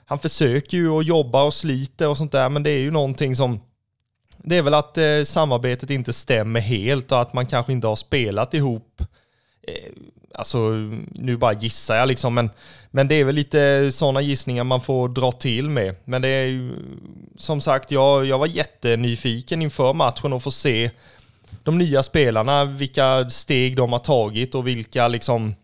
han 0.06 0.20
försöker 0.20 0.78
ju 0.78 0.90
att 0.90 1.06
jobba 1.06 1.44
och 1.44 1.54
sliter 1.54 2.08
och 2.08 2.18
sånt 2.18 2.32
där, 2.32 2.50
men 2.50 2.64
det 2.64 2.70
är 2.70 2.80
ju 2.80 2.92
någonting 2.92 3.36
som 3.36 3.60
det 4.38 4.58
är 4.58 4.62
väl 4.62 4.74
att 4.74 4.98
eh, 4.98 5.24
samarbetet 5.24 5.90
inte 5.90 6.14
stämmer 6.14 6.60
helt 6.60 7.12
och 7.12 7.22
att 7.22 7.34
man 7.34 7.46
kanske 7.46 7.72
inte 7.72 7.88
har 7.88 7.96
spelat 7.96 8.54
ihop. 8.54 9.02
Eh, 9.68 9.92
alltså, 10.34 10.70
nu 11.12 11.38
bara 11.38 11.54
gissar 11.54 11.96
jag 11.96 12.08
liksom, 12.08 12.34
men, 12.34 12.50
men 12.92 13.08
det 13.08 13.16
är 13.16 13.26
väl 13.26 13.36
lite 13.36 13.92
sådana 13.92 14.22
gissningar 14.22 14.64
man 14.64 14.82
får 14.82 15.10
dra 15.10 15.32
till 15.32 15.70
med. 15.70 15.96
Men 16.06 16.22
det 16.22 16.28
är 16.28 16.46
ju, 16.46 16.72
som 17.38 17.62
sagt, 17.62 17.92
jag, 17.92 18.26
jag 18.26 18.38
var 18.38 18.48
jättenyfiken 18.48 19.62
inför 19.62 19.94
matchen 19.94 20.34
och 20.34 20.44
få 20.44 20.52
se 20.52 20.92
de 21.64 21.78
nya 21.78 22.04
spelarna, 22.04 22.66
vilka 22.66 23.30
steg 23.30 23.76
de 23.76 23.92
har 23.92 24.00
tagit 24.00 24.56
och 24.56 24.68
vilka 24.68 25.08
liksom 25.08 25.56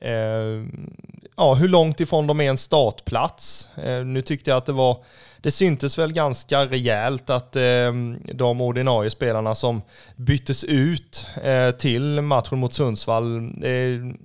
eh, 0.00 0.64
ja, 1.36 1.54
hur 1.54 1.68
långt 1.68 2.00
ifrån 2.00 2.26
de 2.26 2.40
är 2.40 2.50
en 2.50 2.58
startplats. 2.58 3.68
Eh, 3.76 4.04
nu 4.04 4.22
tyckte 4.22 4.50
jag 4.50 4.56
att 4.56 4.66
det 4.66 4.72
var, 4.72 4.96
det 5.40 5.50
syntes 5.50 5.98
väl 5.98 6.12
ganska 6.12 6.66
rejält 6.66 7.30
att 7.30 7.56
eh, 7.56 7.92
de 8.34 8.60
ordinarie 8.60 9.10
spelarna 9.10 9.54
som 9.54 9.82
byttes 10.16 10.64
ut 10.64 11.26
eh, 11.42 11.70
till 11.70 12.20
matchen 12.20 12.58
mot 12.58 12.74
Sundsvall, 12.74 13.52
eh, 13.64 14.16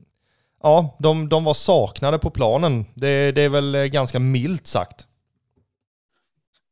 ja, 0.64 0.96
de, 1.00 1.30
de 1.30 1.44
var 1.44 1.54
saknade 1.54 2.18
på 2.20 2.30
planen. 2.30 2.86
Det, 2.94 3.32
det 3.32 3.42
är 3.42 3.50
väl 3.50 3.76
eh, 3.76 3.84
ganska 3.84 4.20
milt 4.20 4.68
sagt. 4.68 5.06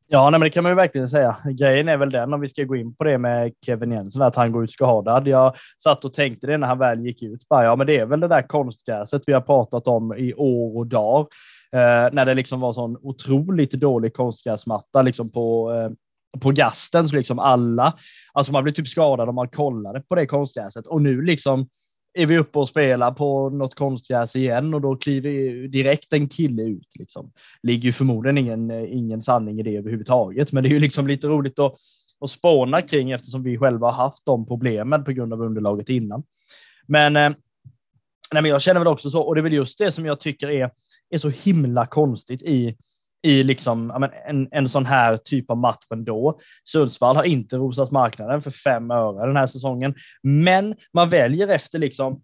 Ja, 0.09 0.29
nej, 0.29 0.39
men 0.39 0.45
det 0.45 0.49
kan 0.49 0.63
man 0.63 0.71
ju 0.71 0.75
verkligen 0.75 1.09
säga. 1.09 1.37
Grejen 1.45 1.89
är 1.89 1.97
väl 1.97 2.09
den, 2.09 2.33
om 2.33 2.41
vi 2.41 2.49
ska 2.49 2.63
gå 2.63 2.75
in 2.75 2.95
på 2.95 3.03
det 3.03 3.17
med 3.17 3.53
Kevin 3.65 3.91
Jensen, 3.91 4.21
att 4.21 4.35
han 4.35 4.51
går 4.51 4.63
ut 4.63 4.71
skadad. 4.71 5.27
Jag 5.27 5.55
satt 5.83 6.05
och 6.05 6.13
tänkte 6.13 6.47
det 6.47 6.57
när 6.57 6.67
han 6.67 6.79
väl 6.79 7.05
gick 7.05 7.23
ut. 7.23 7.47
Bara, 7.49 7.63
ja, 7.63 7.75
men 7.75 7.87
det 7.87 7.97
är 7.97 8.05
väl 8.05 8.19
det 8.19 8.27
där 8.27 8.41
konstgräset 8.41 9.21
vi 9.27 9.33
har 9.33 9.41
pratat 9.41 9.87
om 9.87 10.13
i 10.17 10.33
år 10.33 10.77
och 10.77 10.87
dag. 10.87 11.27
Eh, 11.71 12.13
när 12.13 12.25
det 12.25 12.33
liksom 12.33 12.59
var 12.59 12.73
sån 12.73 12.97
otroligt 13.01 13.71
dålig 13.71 14.13
konstgräsmatta 14.13 15.01
liksom 15.01 15.31
på, 15.31 15.73
eh, 15.73 15.89
på 16.39 16.51
gasten. 16.51 17.07
Så 17.07 17.15
liksom 17.15 17.39
alla, 17.39 17.93
alltså 18.33 18.51
man 18.53 18.63
blev 18.63 18.73
typ 18.73 18.87
skadad 18.87 19.29
om 19.29 19.35
man 19.35 19.49
kollade 19.49 20.01
på 20.01 20.15
det 20.15 20.25
konstgräset. 20.25 20.87
Och 20.87 21.01
nu 21.01 21.21
liksom 21.21 21.67
är 22.17 22.25
vi 22.25 22.37
uppe 22.37 22.59
och 22.59 22.69
spelar 22.69 23.11
på 23.11 23.49
något 23.49 23.75
konstgräs 23.75 24.35
igen 24.35 24.73
och 24.73 24.81
då 24.81 24.95
kliver 24.95 25.67
direkt 25.67 26.13
en 26.13 26.29
kille 26.29 26.63
ut. 26.63 26.87
Liksom. 26.99 27.31
Ligger 27.63 27.83
ju 27.83 27.91
förmodligen 27.91 28.37
ingen, 28.37 28.71
ingen 28.71 29.21
sanning 29.21 29.59
i 29.59 29.63
det 29.63 29.77
överhuvudtaget, 29.77 30.51
men 30.51 30.63
det 30.63 30.69
är 30.69 30.71
ju 30.71 30.79
liksom 30.79 31.07
lite 31.07 31.27
roligt 31.27 31.59
att, 31.59 31.75
att 32.19 32.29
spåna 32.29 32.81
kring 32.81 33.11
eftersom 33.11 33.43
vi 33.43 33.57
själva 33.57 33.87
har 33.87 34.03
haft 34.03 34.25
de 34.25 34.45
problemen 34.45 35.03
på 35.03 35.11
grund 35.11 35.33
av 35.33 35.41
underlaget 35.41 35.89
innan. 35.89 36.23
Men, 36.87 37.15
eh, 37.15 37.29
nej, 38.33 38.41
men 38.41 38.45
jag 38.45 38.61
känner 38.61 38.79
väl 38.79 38.87
också 38.87 39.09
så, 39.09 39.21
och 39.21 39.35
det 39.35 39.41
är 39.41 39.43
väl 39.43 39.53
just 39.53 39.79
det 39.79 39.91
som 39.91 40.05
jag 40.05 40.19
tycker 40.19 40.49
är, 40.49 40.71
är 41.09 41.17
så 41.17 41.29
himla 41.29 41.85
konstigt 41.85 42.41
i 42.41 42.77
i 43.27 43.43
liksom, 43.43 44.09
en, 44.27 44.47
en 44.51 44.69
sån 44.69 44.85
här 44.85 45.17
typ 45.17 45.51
av 45.51 45.57
match 45.57 45.85
ändå. 45.93 46.39
Sundsvall 46.63 47.15
har 47.15 47.23
inte 47.23 47.55
rosat 47.55 47.91
marknaden 47.91 48.41
för 48.41 48.51
fem 48.51 48.91
öre 48.91 49.27
den 49.27 49.35
här 49.35 49.47
säsongen, 49.47 49.95
men 50.23 50.75
man 50.93 51.09
väljer 51.09 51.47
efter 51.47 51.79
liksom, 51.79 52.21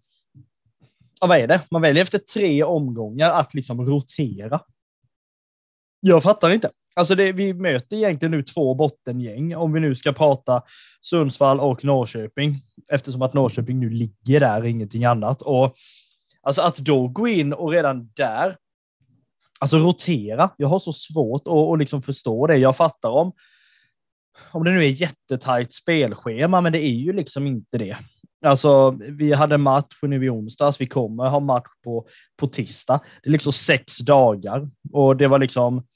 ja, 1.20 1.26
vad 1.26 1.38
är 1.38 1.46
det? 1.46 1.60
Man 1.70 1.82
väljer 1.82 2.02
efter 2.02 2.18
tre 2.18 2.62
omgångar 2.62 3.30
att 3.30 3.54
liksom 3.54 3.86
rotera. 3.86 4.60
Jag 6.00 6.22
fattar 6.22 6.50
inte. 6.50 6.70
Alltså 6.96 7.14
det, 7.14 7.32
vi 7.32 7.54
möter 7.54 7.96
egentligen 7.96 8.30
nu 8.30 8.42
två 8.42 8.74
bottengäng 8.74 9.56
om 9.56 9.72
vi 9.72 9.80
nu 9.80 9.94
ska 9.94 10.12
prata 10.12 10.62
Sundsvall 11.00 11.60
och 11.60 11.84
Norrköping 11.84 12.60
eftersom 12.92 13.22
att 13.22 13.34
Norrköping 13.34 13.80
nu 13.80 13.90
ligger 13.90 14.40
där, 14.40 14.64
ingenting 14.64 15.04
annat. 15.04 15.42
Och 15.42 15.74
alltså 16.42 16.62
att 16.62 16.76
då 16.76 17.08
gå 17.08 17.28
in 17.28 17.52
och 17.52 17.70
redan 17.70 18.10
där 18.14 18.56
Alltså 19.60 19.78
rotera. 19.78 20.50
Jag 20.56 20.68
har 20.68 20.78
så 20.78 20.92
svårt 20.92 21.42
att, 21.46 21.52
att 21.52 21.78
liksom 21.78 22.02
förstå 22.02 22.46
det. 22.46 22.56
Jag 22.56 22.76
fattar 22.76 23.10
om, 23.10 23.32
om 24.52 24.64
det 24.64 24.70
nu 24.70 24.84
är 24.84 24.88
jättetajt 24.88 25.72
spelschema, 25.72 26.60
men 26.60 26.72
det 26.72 26.84
är 26.84 26.94
ju 26.94 27.12
liksom 27.12 27.46
inte 27.46 27.78
det. 27.78 27.96
Alltså, 28.44 28.90
vi 28.90 29.32
hade 29.32 29.58
match 29.58 29.98
nu 30.02 30.24
i 30.24 30.30
onsdags. 30.30 30.80
Vi 30.80 30.86
kommer 30.86 31.28
ha 31.28 31.40
match 31.40 31.68
på, 31.84 32.06
på 32.36 32.46
tisdag. 32.46 33.00
Det 33.22 33.28
är 33.28 33.32
liksom 33.32 33.52
sex 33.52 33.98
dagar 33.98 34.68
och 34.92 35.16
det 35.16 35.28
var 35.28 35.38
liksom, 35.38 35.86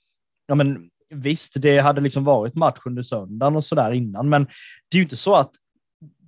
ja 0.46 0.54
men 0.54 0.90
visst, 1.10 1.52
det 1.56 1.78
hade 1.78 2.00
liksom 2.00 2.24
varit 2.24 2.54
match 2.54 2.78
under 2.84 3.02
söndagen 3.02 3.56
och 3.56 3.64
sådär 3.64 3.92
innan, 3.92 4.28
men 4.28 4.44
det 4.88 4.96
är 4.96 4.98
ju 4.98 5.02
inte 5.02 5.16
så 5.16 5.34
att 5.34 5.50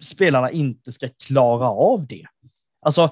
spelarna 0.01 0.51
inte 0.51 0.93
ska 0.93 1.09
klara 1.27 1.69
av 1.69 2.07
det. 2.07 2.27
Alltså, 2.83 3.11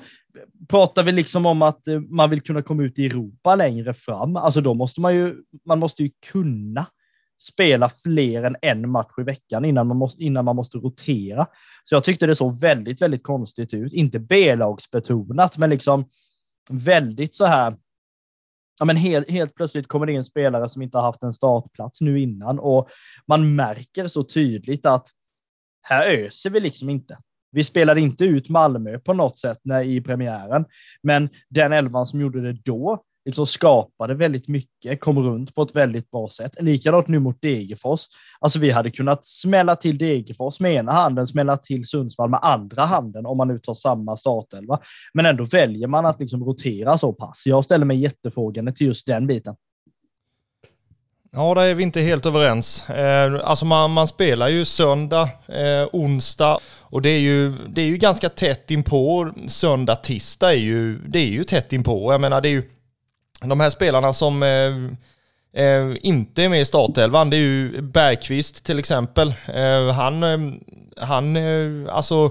pratar 0.69 1.03
vi 1.03 1.13
liksom 1.13 1.47
om 1.47 1.63
att 1.63 1.89
eh, 1.89 2.01
man 2.01 2.31
vill 2.31 2.41
kunna 2.41 2.63
komma 2.63 2.83
ut 2.83 2.99
i 2.99 3.07
Europa 3.07 3.55
längre 3.55 3.95
fram, 3.95 4.37
alltså 4.37 4.61
då 4.61 4.75
måste 4.75 5.01
man 5.01 5.15
ju, 5.15 5.37
man 5.67 5.79
måste 5.79 6.03
ju 6.03 6.11
kunna 6.33 6.87
spela 7.41 7.89
fler 7.89 8.43
än 8.43 8.57
en 8.63 8.91
match 8.91 9.13
i 9.19 9.23
veckan 9.23 9.65
innan 9.65 9.87
man 9.87 9.97
måste, 9.97 10.25
innan 10.25 10.45
man 10.45 10.57
måste 10.57 10.79
rotera. 10.79 11.47
Så 11.85 11.95
jag 11.95 12.05
tyckte 12.05 12.27
det 12.27 12.35
såg 12.35 12.61
väldigt, 12.61 13.03
väldigt 13.03 13.23
konstigt 13.23 13.75
ut. 13.75 13.93
Inte 13.93 14.19
B-lagsbetonat, 14.19 15.59
men 15.59 15.71
liksom 15.71 16.05
väldigt 16.71 17.35
så 17.35 17.47
här. 17.47 17.75
Ja, 18.81 18.85
men 18.85 18.97
helt, 18.97 19.31
helt 19.31 19.55
plötsligt 19.55 19.89
kommer 19.89 20.07
det 20.07 20.13
in 20.13 20.25
spelare 20.25 20.69
som 20.69 20.83
inte 20.83 20.99
har 20.99 21.03
haft 21.03 21.23
en 21.23 21.33
startplats 21.33 22.01
nu 22.01 22.21
innan 22.21 22.59
och 22.59 22.89
man 23.27 23.57
märker 23.57 24.09
så 24.09 24.25
tydligt 24.25 24.87
att 24.87 25.09
här 25.83 26.07
öser 26.07 26.51
vi 26.51 26.61
liksom 26.61 26.89
inte. 26.89 27.19
Vi 27.51 27.65
spelade 27.65 28.01
inte 28.01 28.25
ut 28.25 28.49
Malmö 28.49 28.99
på 28.99 29.13
något 29.13 29.39
sätt 29.39 29.59
när, 29.63 29.83
i 29.83 30.01
premiären, 30.01 30.65
men 31.03 31.29
den 31.49 31.73
elvan 31.73 32.07
som 32.07 32.21
gjorde 32.21 32.41
det 32.41 32.53
då 32.65 33.03
liksom 33.29 33.47
skapade 33.47 34.15
väldigt 34.15 34.49
mycket, 34.49 35.01
kom 35.01 35.19
runt 35.19 35.55
på 35.55 35.63
ett 35.63 35.77
väldigt 35.77 36.11
bra 36.11 36.29
sätt. 36.29 36.63
Likadant 36.63 37.09
nu 37.09 37.19
mot 37.19 37.43
Degerfors. 37.43 38.01
Alltså 38.41 38.59
vi 38.59 38.71
hade 38.71 38.91
kunnat 38.91 39.25
smälla 39.25 39.77
till 39.77 39.99
Degerfors 39.99 40.61
med 40.61 40.75
ena 40.75 40.93
handen, 40.93 41.27
smälla 41.27 41.57
till 41.57 41.87
Sundsvall 41.87 42.31
med 42.31 42.41
andra 42.43 42.85
handen 42.85 43.27
om 43.27 43.37
man 43.37 43.49
nu 43.49 43.59
tar 43.59 43.75
samma 43.75 44.17
startelva. 44.17 44.79
Men 45.15 45.27
ändå 45.27 45.45
väljer 45.45 45.87
man 45.89 46.07
att 46.07 46.21
liksom 46.21 46.45
rotera 46.45 46.99
så 46.99 47.13
pass. 47.13 47.43
Jag 47.47 47.65
ställer 47.65 47.85
mig 47.85 47.99
jättefrågande 47.99 48.73
till 48.73 48.87
just 48.87 49.07
den 49.07 49.27
biten. 49.27 49.55
Ja, 51.39 51.55
där 51.55 51.63
är 51.63 51.75
vi 51.75 51.83
inte 51.83 52.01
helt 52.01 52.27
överens. 52.27 52.91
Eh, 52.91 53.41
alltså 53.45 53.65
man, 53.65 53.91
man 53.91 54.09
spelar 54.09 54.49
ju 54.49 54.65
söndag, 54.65 55.29
eh, 55.49 55.89
onsdag 55.93 56.59
och 56.81 57.03
det 57.03 57.09
är, 57.09 57.19
ju, 57.19 57.53
det 57.69 57.83
är 57.83 57.87
ju 57.87 57.97
ganska 57.97 58.29
tätt 58.29 58.71
inpå. 58.71 59.33
Söndag, 59.47 59.97
tisdag 59.97 60.53
är 60.53 60.57
ju, 60.57 60.99
det 60.99 61.19
är 61.19 61.27
ju 61.27 61.45
tätt 61.45 61.73
inpå. 61.73 62.13
Jag 62.13 62.21
menar 62.21 62.41
det 62.41 62.49
är 62.49 62.51
ju 62.51 62.63
de 63.41 63.61
här 63.61 63.71
spelarna 63.71 64.13
som 64.13 64.43
eh, 64.43 65.63
eh, 65.65 65.97
inte 66.03 66.43
är 66.43 66.49
med 66.49 66.61
i 66.61 66.65
startelvan, 66.65 67.31
det 67.31 67.37
är 67.37 67.41
ju 67.41 67.83
Bergqvist 67.83 68.65
till 68.65 68.79
exempel. 68.79 69.35
Eh, 69.55 69.91
han, 69.93 70.23
eh, 70.23 70.39
han, 70.97 71.37
eh, 71.37 71.95
alltså, 71.95 72.31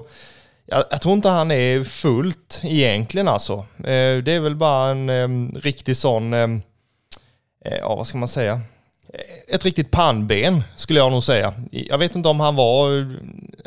jag, 0.66 0.84
jag, 0.90 1.02
tror 1.02 1.14
inte 1.14 1.28
han 1.28 1.50
är 1.50 1.84
fullt 1.84 2.60
egentligen 2.64 3.28
alltså. 3.28 3.54
Eh, 3.78 4.16
det 4.24 4.32
är 4.32 4.40
väl 4.40 4.56
bara 4.56 4.90
en 4.90 5.56
riktig 5.62 5.96
sån, 5.96 6.32
ja 7.80 7.96
vad 7.96 8.06
ska 8.06 8.18
man 8.18 8.28
säga? 8.28 8.60
Ett 9.48 9.64
riktigt 9.64 9.90
pannben 9.90 10.62
skulle 10.76 10.98
jag 10.98 11.12
nog 11.12 11.22
säga. 11.22 11.54
Jag 11.70 11.98
vet 11.98 12.16
inte 12.16 12.28
om 12.28 12.40
han 12.40 12.56
var 12.56 13.16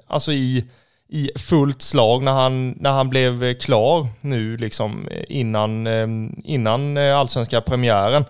alltså 0.08 0.32
i, 0.32 0.66
i 1.12 1.32
fullt 1.36 1.82
slag 1.82 2.24
när 2.24 2.32
han, 2.32 2.72
när 2.72 2.92
han 2.92 3.10
blev 3.10 3.54
klar 3.54 4.08
nu 4.22 4.58
liksom 4.58 5.10
innan, 5.28 5.88
ehm, 5.88 6.42
innan 6.44 6.98
eh, 6.98 7.18
allsvenska 7.18 7.62
premiären. 7.62 8.26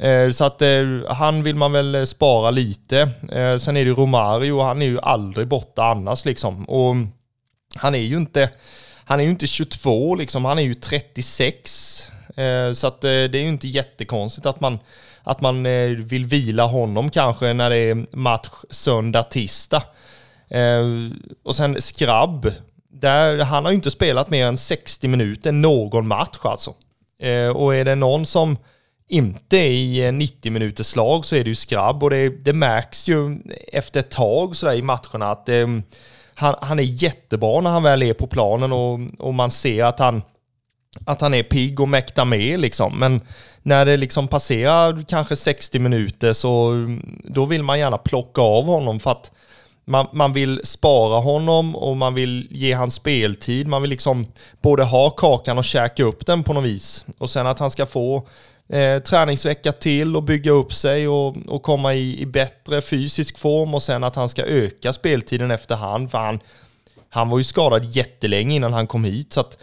Eh, 0.00 0.30
så 0.30 0.44
att 0.44 0.62
eh, 0.62 0.84
han 1.08 1.42
vill 1.42 1.56
man 1.56 1.72
väl 1.72 2.06
spara 2.06 2.50
lite. 2.50 3.10
Sen 3.60 3.76
är 3.76 3.84
det 3.84 3.90
Romario, 3.90 4.60
han 4.60 4.82
är 4.82 4.86
ju 4.86 5.00
aldrig 5.00 5.48
borta 5.48 5.82
annars 5.84 6.24
liksom. 6.24 6.64
Och 6.64 6.94
han 7.74 7.94
är 7.94 7.98
ju 7.98 8.16
inte, 8.16 8.50
han 9.04 9.20
är 9.20 9.24
ju 9.24 9.30
inte 9.30 9.46
22 9.46 10.14
liksom, 10.14 10.44
han 10.44 10.58
är 10.58 10.62
ju 10.62 10.74
36. 10.74 12.08
Så 12.74 12.86
att 12.86 13.00
det 13.00 13.08
är 13.10 13.42
ju 13.42 13.48
inte 13.48 13.68
jättekonstigt 13.68 14.46
att 14.46 14.60
man 14.60 14.78
att 15.22 15.40
man 15.40 15.66
eh, 15.66 15.88
vill 15.88 16.26
vila 16.26 16.64
honom 16.64 17.10
kanske 17.10 17.52
när 17.52 17.70
det 17.70 17.76
är 17.76 18.16
match 18.16 18.48
söndag, 18.70 19.22
tisdag. 19.22 19.82
Eh, 20.50 20.84
och 21.44 21.56
sen 21.56 21.82
Skrabb, 21.82 22.52
där, 22.90 23.38
han 23.38 23.64
har 23.64 23.72
ju 23.72 23.76
inte 23.76 23.90
spelat 23.90 24.30
mer 24.30 24.46
än 24.46 24.58
60 24.58 25.08
minuter 25.08 25.52
någon 25.52 26.08
match 26.08 26.38
alltså. 26.42 26.74
Eh, 27.22 27.48
och 27.48 27.74
är 27.74 27.84
det 27.84 27.94
någon 27.94 28.26
som 28.26 28.56
inte 29.08 29.56
är 29.56 29.70
i 29.70 30.12
90 30.12 30.52
minuters 30.52 30.86
slag 30.86 31.24
så 31.24 31.36
är 31.36 31.44
det 31.44 31.50
ju 31.50 31.54
Skrabb 31.54 32.02
och 32.02 32.10
det, 32.10 32.28
det 32.28 32.52
märks 32.52 33.08
ju 33.08 33.38
efter 33.72 34.00
ett 34.00 34.10
tag 34.10 34.56
sådär 34.56 34.74
i 34.74 34.82
matcherna 34.82 35.30
att 35.30 35.48
eh, 35.48 35.66
han, 36.34 36.54
han 36.60 36.78
är 36.78 36.82
jättebra 36.82 37.60
när 37.60 37.70
han 37.70 37.82
väl 37.82 38.02
är 38.02 38.14
på 38.14 38.26
planen 38.26 38.72
och, 38.72 39.00
och 39.18 39.34
man 39.34 39.50
ser 39.50 39.84
att 39.84 39.98
han, 39.98 40.22
att 41.04 41.20
han 41.20 41.34
är 41.34 41.42
pigg 41.42 41.80
och 41.80 41.88
mäktar 41.88 42.24
med 42.24 42.60
liksom. 42.60 42.98
Men 42.98 43.20
när 43.62 43.84
det 43.84 43.96
liksom 43.96 44.28
passerar 44.28 45.04
kanske 45.08 45.36
60 45.36 45.78
minuter 45.78 46.32
så 46.32 46.68
mm, 46.68 47.20
då 47.24 47.44
vill 47.44 47.62
man 47.62 47.78
gärna 47.78 47.98
plocka 47.98 48.42
av 48.42 48.64
honom 48.64 49.00
för 49.00 49.10
att 49.10 49.30
man, 49.84 50.06
man 50.12 50.32
vill 50.32 50.60
spara 50.64 51.20
honom 51.20 51.76
och 51.76 51.96
man 51.96 52.14
vill 52.14 52.48
ge 52.50 52.72
han 52.72 52.90
speltid. 52.90 53.66
Man 53.66 53.82
vill 53.82 53.90
liksom 53.90 54.26
både 54.62 54.84
ha 54.84 55.10
kakan 55.10 55.58
och 55.58 55.64
käka 55.64 56.04
upp 56.04 56.26
den 56.26 56.42
på 56.42 56.52
något 56.52 56.64
vis. 56.64 57.04
Och 57.18 57.30
sen 57.30 57.46
att 57.46 57.58
han 57.58 57.70
ska 57.70 57.86
få 57.86 58.28
eh, 58.68 58.98
träningsvecka 58.98 59.72
till 59.72 60.16
och 60.16 60.22
bygga 60.22 60.50
upp 60.50 60.72
sig 60.72 61.08
och, 61.08 61.36
och 61.46 61.62
komma 61.62 61.94
i, 61.94 62.20
i 62.20 62.26
bättre 62.26 62.82
fysisk 62.82 63.38
form 63.38 63.74
och 63.74 63.82
sen 63.82 64.04
att 64.04 64.16
han 64.16 64.28
ska 64.28 64.42
öka 64.42 64.92
speltiden 64.92 65.50
efterhand. 65.50 66.10
För 66.10 66.18
han, 66.18 66.40
han 67.08 67.28
var 67.28 67.38
ju 67.38 67.44
skadad 67.44 67.84
jättelänge 67.84 68.56
innan 68.56 68.72
han 68.72 68.86
kom 68.86 69.04
hit. 69.04 69.32
så 69.32 69.40
att 69.40 69.58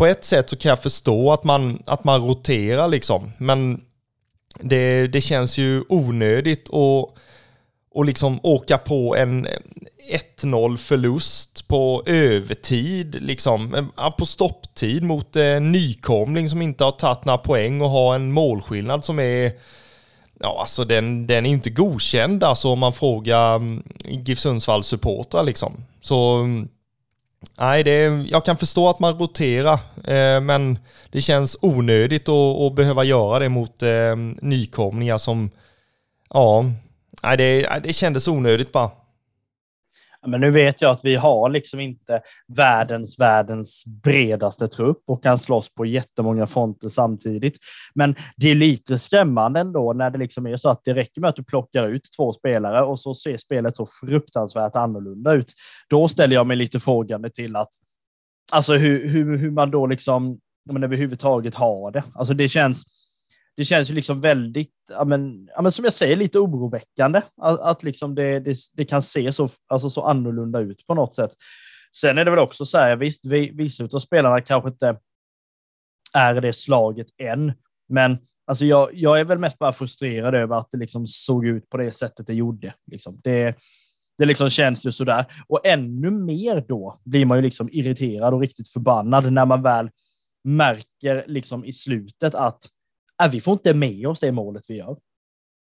på 0.00 0.06
ett 0.06 0.24
sätt 0.24 0.50
så 0.50 0.56
kan 0.56 0.68
jag 0.68 0.82
förstå 0.82 1.32
att 1.32 1.44
man, 1.44 1.82
att 1.86 2.04
man 2.04 2.20
roterar 2.20 2.88
liksom. 2.88 3.32
Men 3.38 3.80
det, 4.60 5.06
det 5.06 5.20
känns 5.20 5.58
ju 5.58 5.84
onödigt 5.88 6.68
att 6.68 7.14
och 7.94 8.04
liksom 8.04 8.40
åka 8.42 8.78
på 8.78 9.16
en 9.16 9.46
1-0 10.42 10.76
förlust 10.76 11.68
på 11.68 12.02
övertid, 12.06 13.16
liksom, 13.20 13.90
på 14.18 14.26
stopptid 14.26 15.02
mot 15.02 15.36
en 15.36 15.72
nykomling 15.72 16.48
som 16.48 16.62
inte 16.62 16.84
har 16.84 16.92
tagit 16.92 17.24
några 17.24 17.38
poäng 17.38 17.80
och 17.80 17.90
har 17.90 18.14
en 18.14 18.32
målskillnad 18.32 19.04
som 19.04 19.18
är 19.18 19.52
Ja, 20.42 20.56
alltså 20.60 20.84
den, 20.84 21.26
den 21.26 21.46
är 21.46 21.50
inte 21.50 21.70
godkänd 21.70 22.44
alltså 22.44 22.68
om 22.68 22.78
man 22.78 22.92
frågar 22.92 23.56
mm, 23.56 23.82
GIF 24.04 24.38
Sundsvalls 24.38 24.86
supportrar 24.86 25.42
liksom. 25.42 25.72
Så 26.00 26.34
mm, 26.36 26.68
Nej, 27.58 27.84
det 27.84 27.90
är, 27.90 28.26
jag 28.30 28.44
kan 28.44 28.56
förstå 28.56 28.88
att 28.88 29.00
man 29.00 29.18
roterar, 29.18 29.78
eh, 30.04 30.40
men 30.40 30.78
det 31.10 31.20
känns 31.20 31.56
onödigt 31.60 32.28
att, 32.28 32.60
att 32.60 32.74
behöva 32.74 33.04
göra 33.04 33.38
det 33.38 33.48
mot 33.48 33.82
eh, 33.82 34.16
nykomlingar 34.42 35.18
som, 35.18 35.50
ja, 36.30 36.64
nej, 37.22 37.36
det, 37.36 37.80
det 37.82 37.92
kändes 37.92 38.28
onödigt 38.28 38.72
bara. 38.72 38.90
Men 40.26 40.40
nu 40.40 40.50
vet 40.50 40.82
jag 40.82 40.90
att 40.90 41.04
vi 41.04 41.16
har 41.16 41.50
liksom 41.50 41.80
inte 41.80 42.22
världens, 42.56 43.18
världens 43.18 43.84
bredaste 43.86 44.68
trupp 44.68 45.02
och 45.06 45.22
kan 45.22 45.38
slåss 45.38 45.74
på 45.74 45.86
jättemånga 45.86 46.46
fronter 46.46 46.88
samtidigt. 46.88 47.56
Men 47.94 48.14
det 48.36 48.50
är 48.50 48.54
lite 48.54 48.98
skrämmande 48.98 49.60
ändå 49.60 49.92
när 49.92 50.10
det 50.10 50.18
liksom 50.18 50.46
är 50.46 50.56
så 50.56 50.68
att 50.68 50.80
det 50.84 50.94
räcker 50.94 51.20
med 51.20 51.30
att 51.30 51.36
du 51.36 51.44
plockar 51.44 51.88
ut 51.88 52.08
två 52.16 52.32
spelare 52.32 52.82
och 52.82 53.00
så 53.00 53.14
ser 53.14 53.36
spelet 53.36 53.76
så 53.76 53.86
fruktansvärt 54.00 54.76
annorlunda 54.76 55.32
ut. 55.32 55.52
Då 55.88 56.08
ställer 56.08 56.34
jag 56.34 56.46
mig 56.46 56.56
lite 56.56 56.80
frågande 56.80 57.30
till 57.30 57.56
att 57.56 57.70
alltså 58.52 58.74
hur, 58.74 59.08
hur, 59.08 59.36
hur 59.36 59.50
man 59.50 59.70
då 59.70 59.86
liksom 59.86 60.38
men 60.72 60.84
överhuvudtaget 60.84 61.54
har 61.54 61.90
det. 61.90 62.04
Alltså 62.14 62.34
det 62.34 62.48
känns 62.48 62.84
det 63.56 63.64
känns 63.64 63.90
ju 63.90 63.94
liksom 63.94 64.20
väldigt, 64.20 64.74
ja 64.90 65.04
men, 65.04 65.48
ja 65.54 65.62
men 65.62 65.72
som 65.72 65.84
jag 65.84 65.94
säger, 65.94 66.16
lite 66.16 66.38
oroväckande 66.38 67.22
att, 67.42 67.60
att 67.60 67.82
liksom 67.82 68.14
det, 68.14 68.40
det, 68.40 68.56
det, 68.72 68.84
kan 68.84 69.02
se 69.02 69.32
så, 69.32 69.48
alltså 69.68 69.90
så 69.90 70.02
annorlunda 70.02 70.60
ut 70.60 70.86
på 70.86 70.94
något 70.94 71.14
sätt. 71.14 71.30
Sen 71.96 72.18
är 72.18 72.24
det 72.24 72.30
väl 72.30 72.40
också 72.40 72.64
så 72.64 72.78
här, 72.78 72.96
visst, 72.96 73.26
vissa 73.52 73.84
av 73.84 73.98
spelarna 73.98 74.40
kanske 74.40 74.68
inte 74.68 74.96
är 76.14 76.40
det 76.40 76.52
slaget 76.52 77.06
än, 77.22 77.52
men 77.88 78.18
alltså 78.46 78.64
jag, 78.64 78.90
jag 78.94 79.20
är 79.20 79.24
väl 79.24 79.38
mest 79.38 79.58
bara 79.58 79.72
frustrerad 79.72 80.34
över 80.34 80.56
att 80.56 80.68
det 80.72 80.78
liksom 80.78 81.06
såg 81.06 81.46
ut 81.46 81.70
på 81.70 81.76
det 81.76 81.92
sättet 81.92 82.26
det 82.26 82.34
gjorde. 82.34 82.74
Liksom. 82.90 83.20
Det, 83.24 83.56
det 84.18 84.24
liksom 84.24 84.50
känns 84.50 84.86
ju 84.86 84.92
sådär. 84.92 85.24
Och 85.46 85.66
ännu 85.66 86.10
mer 86.10 86.64
då 86.68 87.00
blir 87.04 87.26
man 87.26 87.38
ju 87.38 87.42
liksom 87.42 87.68
irriterad 87.72 88.34
och 88.34 88.40
riktigt 88.40 88.68
förbannad 88.68 89.32
när 89.32 89.46
man 89.46 89.62
väl 89.62 89.90
märker 90.44 91.24
liksom 91.26 91.64
i 91.64 91.72
slutet 91.72 92.34
att 92.34 92.58
äh, 93.22 93.30
vi 93.30 93.40
får 93.40 93.52
inte 93.52 93.74
med 93.74 94.06
oss 94.06 94.20
det 94.20 94.32
målet 94.32 94.64
vi 94.68 94.76
gör. 94.76 94.96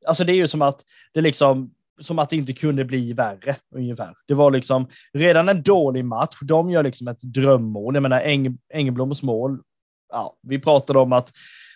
Alltså 0.05 0.23
det 0.23 0.31
är 0.31 0.35
ju 0.35 0.47
som 0.47 0.61
att 0.61 0.81
det 1.13 1.21
liksom 1.21 1.73
som 2.01 2.19
att 2.19 2.29
det 2.29 2.35
inte 2.35 2.53
kunde 2.53 2.85
bli 2.85 3.13
värre 3.13 3.55
ungefär. 3.75 4.13
Det 4.27 4.33
var 4.33 4.51
liksom 4.51 4.87
redan 5.13 5.49
en 5.49 5.63
dålig 5.63 6.05
match. 6.05 6.37
De 6.41 6.69
gör 6.69 6.83
liksom 6.83 7.07
ett 7.07 7.21
drömmål. 7.21 7.93
Jag 7.93 8.03
menar 8.03 8.21
Eng, 8.21 8.57
Engebloms 8.73 9.23
mål. 9.23 9.59
Ja, 10.09 10.37
vi 10.41 10.59
pratade 10.59 10.99
om 10.99 11.13
att 11.13 11.31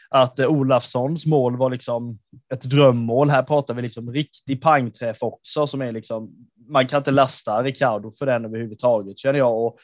att 0.10 0.40
Olafssons 0.40 1.26
mål 1.26 1.58
var 1.58 1.70
liksom 1.70 2.20
ett 2.54 2.62
drömmål. 2.62 3.30
Här 3.30 3.44
pratar 3.44 3.74
vi 3.74 3.82
liksom 3.82 4.14
riktig 4.14 4.62
pangträff 4.62 5.24
också 5.24 5.68
som 5.68 5.82
är 5.82 5.92
liksom. 5.92 6.48
Man 6.70 6.88
kan 6.88 6.98
inte 6.98 7.12
lasta 7.12 7.64
Ricardo 7.64 8.12
för 8.12 8.26
den 8.26 8.46
överhuvudtaget 8.46 9.20
känner 9.20 9.40
jag 9.40 9.66
och 9.66 9.78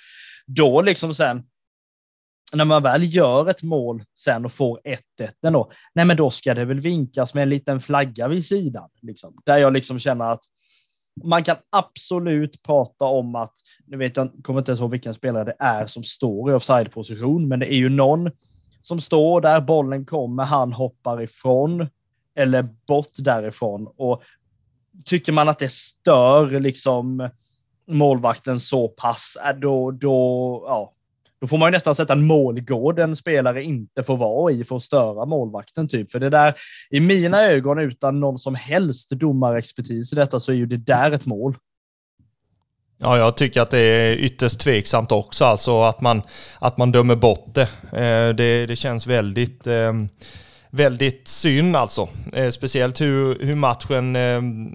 då 0.45 0.81
liksom 0.81 1.13
sen 1.13 1.43
när 2.53 2.65
man 2.65 2.83
väl 2.83 3.13
gör 3.13 3.50
ett 3.50 3.63
mål 3.63 4.03
sen 4.15 4.45
och 4.45 4.51
får 4.51 4.79
1-1 5.19 5.29
ändå, 5.45 5.72
nej 5.96 6.05
men 6.05 6.18
då 6.18 6.29
ska 6.29 6.53
det 6.53 6.66
väl 6.66 6.79
vinkas 6.79 7.33
med 7.33 7.42
en 7.42 7.50
liten 7.50 7.81
flagga 7.81 8.27
vid 8.27 8.46
sidan. 8.46 8.89
Liksom. 9.01 9.42
Där 9.46 9.57
jag 9.57 9.74
liksom 9.74 10.00
känner 10.00 10.25
att 10.25 10.44
man 11.24 11.44
kan 11.44 11.57
absolut 11.70 12.63
prata 12.63 13.05
om 13.05 13.35
att, 13.35 13.53
nu 13.85 13.98
vet 13.98 14.18
jag 14.18 14.31
kommer 14.44 14.59
inte 14.59 14.72
ens 14.72 14.79
ihåg 14.79 14.92
vilken 14.92 15.13
spelare 15.13 15.44
det 15.44 15.55
är 15.59 15.87
som 15.87 16.03
står 16.03 16.51
i 16.51 16.53
offside-position, 16.53 17.48
men 17.48 17.59
det 17.59 17.74
är 17.74 17.77
ju 17.77 17.89
någon 17.89 18.31
som 18.81 19.01
står 19.01 19.42
där 19.42 19.61
bollen 19.61 20.05
kommer, 20.05 20.44
han 20.44 20.74
hoppar 20.74 21.22
ifrån 21.22 21.87
eller 22.35 22.70
bort 22.87 23.11
därifrån 23.18 23.87
och 23.98 24.24
tycker 25.05 25.31
man 25.31 25.50
att 25.50 25.59
det 25.59 25.72
stör 25.72 26.59
liksom 26.59 27.29
målvakten 27.87 28.59
så 28.59 28.87
pass, 28.87 29.37
eh, 29.46 29.55
då, 29.55 29.92
då, 29.92 30.63
ja, 30.68 30.94
då 31.44 31.48
får 31.48 31.58
man 31.58 31.68
ju 31.68 31.72
nästan 31.72 31.96
sätta 31.96 32.14
en 32.14 32.25
målgård 32.25 33.00
en 33.00 33.16
spelare 33.16 33.64
inte 33.64 34.03
får 34.03 34.18
vara 34.18 34.53
i 34.53 34.64
för 34.64 34.75
att 34.75 34.84
störa 34.84 35.25
målvakten. 35.25 35.88
typ. 35.88 36.12
För 36.12 36.20
det 36.20 36.29
där, 36.29 36.53
i 36.90 37.00
mina 37.00 37.44
ögon, 37.44 37.79
utan 37.79 38.20
någon 38.20 38.40
som 38.40 38.56
helst 38.56 39.10
domarexpertis 39.10 40.14
i 40.14 40.16
detta, 40.16 40.40
så 40.40 40.51
är 40.51 40.56
ju 40.56 40.66
det 40.66 40.77
där 40.77 41.12
ett 41.12 41.25
mål. 41.25 41.58
Ja, 42.98 43.18
jag 43.18 43.38
tycker 43.38 43.62
att 43.62 43.70
det 43.70 43.79
är 43.79 44.16
ytterst 44.16 44.60
tveksamt 44.60 45.12
också, 45.12 45.46
alltså 45.46 45.82
att 45.82 46.01
man, 46.01 46.22
att 46.60 46.77
man 46.77 46.92
dömer 46.92 47.16
bort 47.16 47.56
det. 47.56 47.70
Eh, 47.92 48.36
det, 48.36 48.66
det 48.66 48.75
känns 48.75 49.08
väldigt, 49.08 49.68
eh, 49.68 49.94
väldigt 50.70 51.27
synd 51.27 51.75
alltså. 51.75 52.10
Eh, 52.34 52.50
speciellt 52.50 53.01
hur, 53.01 53.40
hur 53.40 53.56
matchen 53.56 54.16
ehm, 54.16 54.72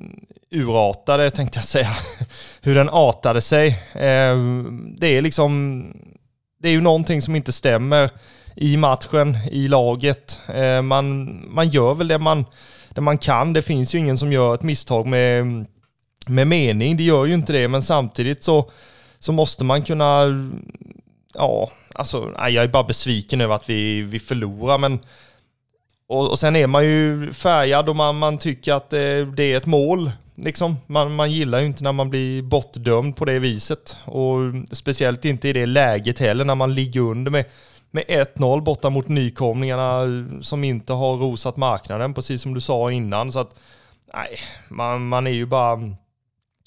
urartade, 0.50 1.30
tänkte 1.30 1.58
jag 1.58 1.64
säga. 1.64 1.90
hur 2.62 2.74
den 2.74 2.88
artade 2.88 3.40
sig. 3.40 3.78
Ehm, 3.94 4.94
det 4.98 5.06
är 5.06 5.22
liksom 5.22 5.84
det 6.58 6.68
är 6.68 6.72
ju 6.72 6.80
någonting 6.80 7.22
som 7.22 7.36
inte 7.36 7.52
stämmer 7.52 8.10
i 8.56 8.76
matchen, 8.76 9.38
i 9.50 9.68
laget. 9.68 10.40
Eh, 10.48 10.82
man, 10.82 11.40
man 11.54 11.68
gör 11.68 11.94
väl 11.94 12.08
det 12.08 12.18
man, 12.18 12.44
det 12.88 13.00
man 13.00 13.18
kan. 13.18 13.52
Det 13.52 13.62
finns 13.62 13.94
ju 13.94 13.98
ingen 13.98 14.18
som 14.18 14.32
gör 14.32 14.54
ett 14.54 14.62
misstag 14.62 15.06
med, 15.06 15.46
med 16.26 16.46
mening. 16.46 16.96
Det 16.96 17.02
gör 17.02 17.26
ju 17.26 17.34
inte 17.34 17.52
det, 17.52 17.68
men 17.68 17.82
samtidigt 17.82 18.44
så, 18.44 18.70
så 19.18 19.32
måste 19.32 19.64
man 19.64 19.82
kunna... 19.82 20.24
Ja, 21.34 21.70
alltså, 21.94 22.32
jag 22.36 22.64
är 22.64 22.68
bara 22.68 22.84
besviken 22.84 23.40
över 23.40 23.54
att 23.54 23.70
vi, 23.70 24.02
vi 24.02 24.18
förlorar, 24.18 24.78
men... 24.78 24.98
Och, 26.08 26.30
och 26.30 26.38
sen 26.38 26.56
är 26.56 26.66
man 26.66 26.84
ju 26.84 27.32
färgad 27.32 27.88
och 27.88 27.96
man, 27.96 28.18
man 28.18 28.38
tycker 28.38 28.72
att 28.72 28.90
det, 28.90 29.24
det 29.24 29.52
är 29.52 29.56
ett 29.56 29.66
mål 29.66 30.10
liksom. 30.38 30.76
Man, 30.86 31.14
man 31.14 31.32
gillar 31.32 31.60
ju 31.60 31.66
inte 31.66 31.84
när 31.84 31.92
man 31.92 32.10
blir 32.10 32.42
bortdömd 32.42 33.16
på 33.16 33.24
det 33.24 33.38
viset. 33.38 33.96
Och 34.04 34.38
speciellt 34.72 35.24
inte 35.24 35.48
i 35.48 35.52
det 35.52 35.66
läget 35.66 36.18
heller 36.18 36.44
när 36.44 36.54
man 36.54 36.74
ligger 36.74 37.00
under 37.00 37.30
med, 37.30 37.44
med 37.90 38.04
1-0 38.04 38.60
borta 38.60 38.90
mot 38.90 39.08
nykomlingarna 39.08 40.04
som 40.42 40.64
inte 40.64 40.92
har 40.92 41.16
rosat 41.16 41.56
marknaden, 41.56 42.14
precis 42.14 42.42
som 42.42 42.54
du 42.54 42.60
sa 42.60 42.92
innan. 42.92 43.32
Så 43.32 43.40
att, 43.40 43.56
nej, 44.14 44.38
man, 44.68 45.08
man 45.08 45.26
är 45.26 45.30
ju 45.30 45.46
bara... 45.46 45.94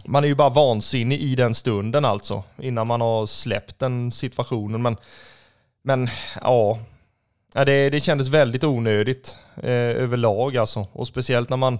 Man 0.05 0.23
är 0.23 0.27
ju 0.27 0.35
bara 0.35 0.49
vansinnig 0.49 1.21
i 1.21 1.35
den 1.35 1.55
stunden 1.55 2.05
alltså, 2.05 2.43
innan 2.57 2.87
man 2.87 3.01
har 3.01 3.25
släppt 3.25 3.79
den 3.79 4.11
situationen. 4.11 4.81
Men, 4.81 4.97
men 5.83 6.09
ja, 6.41 6.79
det, 7.53 7.89
det 7.89 7.99
kändes 7.99 8.27
väldigt 8.27 8.63
onödigt 8.63 9.37
eh, 9.55 9.71
överlag 9.73 10.57
alltså. 10.57 10.87
Och 10.91 11.07
speciellt 11.07 11.49
när 11.49 11.57
man 11.57 11.79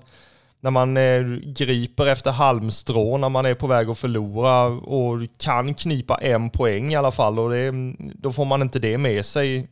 när 0.62 0.72
man 0.72 0.98
eh, 0.98 1.22
griper 1.44 2.06
efter 2.06 2.32
halmstrå 2.32 3.18
när 3.18 3.30
man 3.30 3.46
är 3.46 3.56
på 3.56 3.68
väg 3.68 3.90
att 3.90 3.98
förlora 3.98 4.64
och 4.68 5.20
kan 5.38 5.74
knipa 5.74 6.16
en 6.16 6.50
poäng 6.50 6.94
i 6.94 6.96
alla 6.96 7.12
fall 7.12 7.40
och 7.40 7.50
det, 7.50 7.72
då 7.98 8.32
får 8.32 8.46
man 8.46 8.62
inte 8.62 8.80
det 8.80 8.98
med 8.98 9.26
sig. 9.26 9.68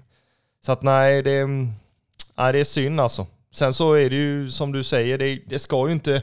Så 0.65 0.71
att 0.71 0.81
nej, 0.81 1.23
det, 1.23 1.45
nej, 2.35 2.53
det 2.53 2.59
är 2.59 2.63
synd 2.63 2.99
alltså. 2.99 3.27
Sen 3.51 3.73
så 3.73 3.93
är 3.93 4.09
det 4.09 4.15
ju 4.15 4.51
som 4.51 4.71
du 4.71 4.83
säger, 4.83 5.17
det, 5.17 5.39
det 5.47 5.59
ska 5.59 5.87
ju 5.87 5.93
inte 5.93 6.21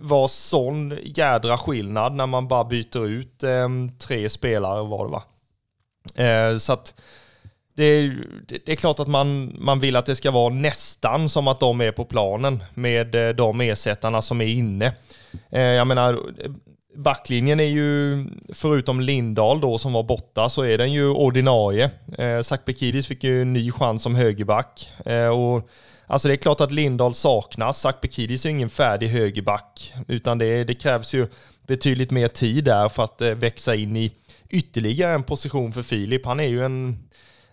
vara 0.00 0.28
sån 0.28 0.98
jädra 1.04 1.58
skillnad 1.58 2.14
när 2.14 2.26
man 2.26 2.48
bara 2.48 2.64
byter 2.64 3.06
ut 3.06 3.42
eh, 3.42 3.68
tre 3.98 4.28
spelare 4.28 4.82
var 4.82 5.04
det 5.04 5.10
va. 5.10 5.22
Eh, 6.24 6.58
så 6.58 6.72
att 6.72 6.94
det 7.80 7.86
är, 7.86 8.26
det 8.46 8.72
är 8.72 8.76
klart 8.76 9.00
att 9.00 9.08
man, 9.08 9.56
man 9.58 9.80
vill 9.80 9.96
att 9.96 10.06
det 10.06 10.16
ska 10.16 10.30
vara 10.30 10.54
nästan 10.54 11.28
som 11.28 11.48
att 11.48 11.60
de 11.60 11.80
är 11.80 11.92
på 11.92 12.04
planen 12.04 12.62
med 12.74 13.14
eh, 13.14 13.34
de 13.34 13.60
ersättarna 13.60 14.22
som 14.22 14.40
är 14.40 14.46
inne. 14.46 14.92
Eh, 15.50 15.62
jag 15.62 15.86
menar, 15.86 16.12
eh, 16.12 16.50
backlinjen 16.96 17.60
är 17.60 17.64
ju, 17.64 18.26
förutom 18.54 19.00
Lindahl 19.00 19.60
då 19.60 19.78
som 19.78 19.92
var 19.92 20.02
borta, 20.02 20.48
så 20.48 20.62
är 20.62 20.78
den 20.78 20.92
ju 20.92 21.08
ordinarie. 21.08 21.90
Zack 22.42 22.64
Bekidis 22.64 23.06
fick 23.06 23.24
ju 23.24 23.42
en 23.42 23.52
ny 23.52 23.72
chans 23.72 24.02
som 24.02 24.14
högerback. 24.14 24.88
och 25.34 25.68
Alltså 26.06 26.28
det 26.28 26.34
är 26.34 26.36
klart 26.36 26.60
att 26.60 26.72
Lindahl 26.72 27.14
saknas. 27.14 27.80
Sakbekidis 27.80 28.46
är 28.46 28.50
ingen 28.50 28.68
färdig 28.68 29.08
högerback, 29.08 29.92
utan 30.08 30.38
det, 30.38 30.64
det 30.64 30.74
krävs 30.74 31.14
ju 31.14 31.26
betydligt 31.66 32.10
mer 32.10 32.28
tid 32.28 32.64
där 32.64 32.88
för 32.88 33.04
att 33.04 33.20
växa 33.20 33.74
in 33.74 33.96
i 33.96 34.12
ytterligare 34.48 35.14
en 35.14 35.22
position 35.22 35.72
för 35.72 35.82
Filip. 35.82 36.26
Han 36.26 36.40
är 36.40 36.48
ju 36.48 36.64
en 36.64 36.98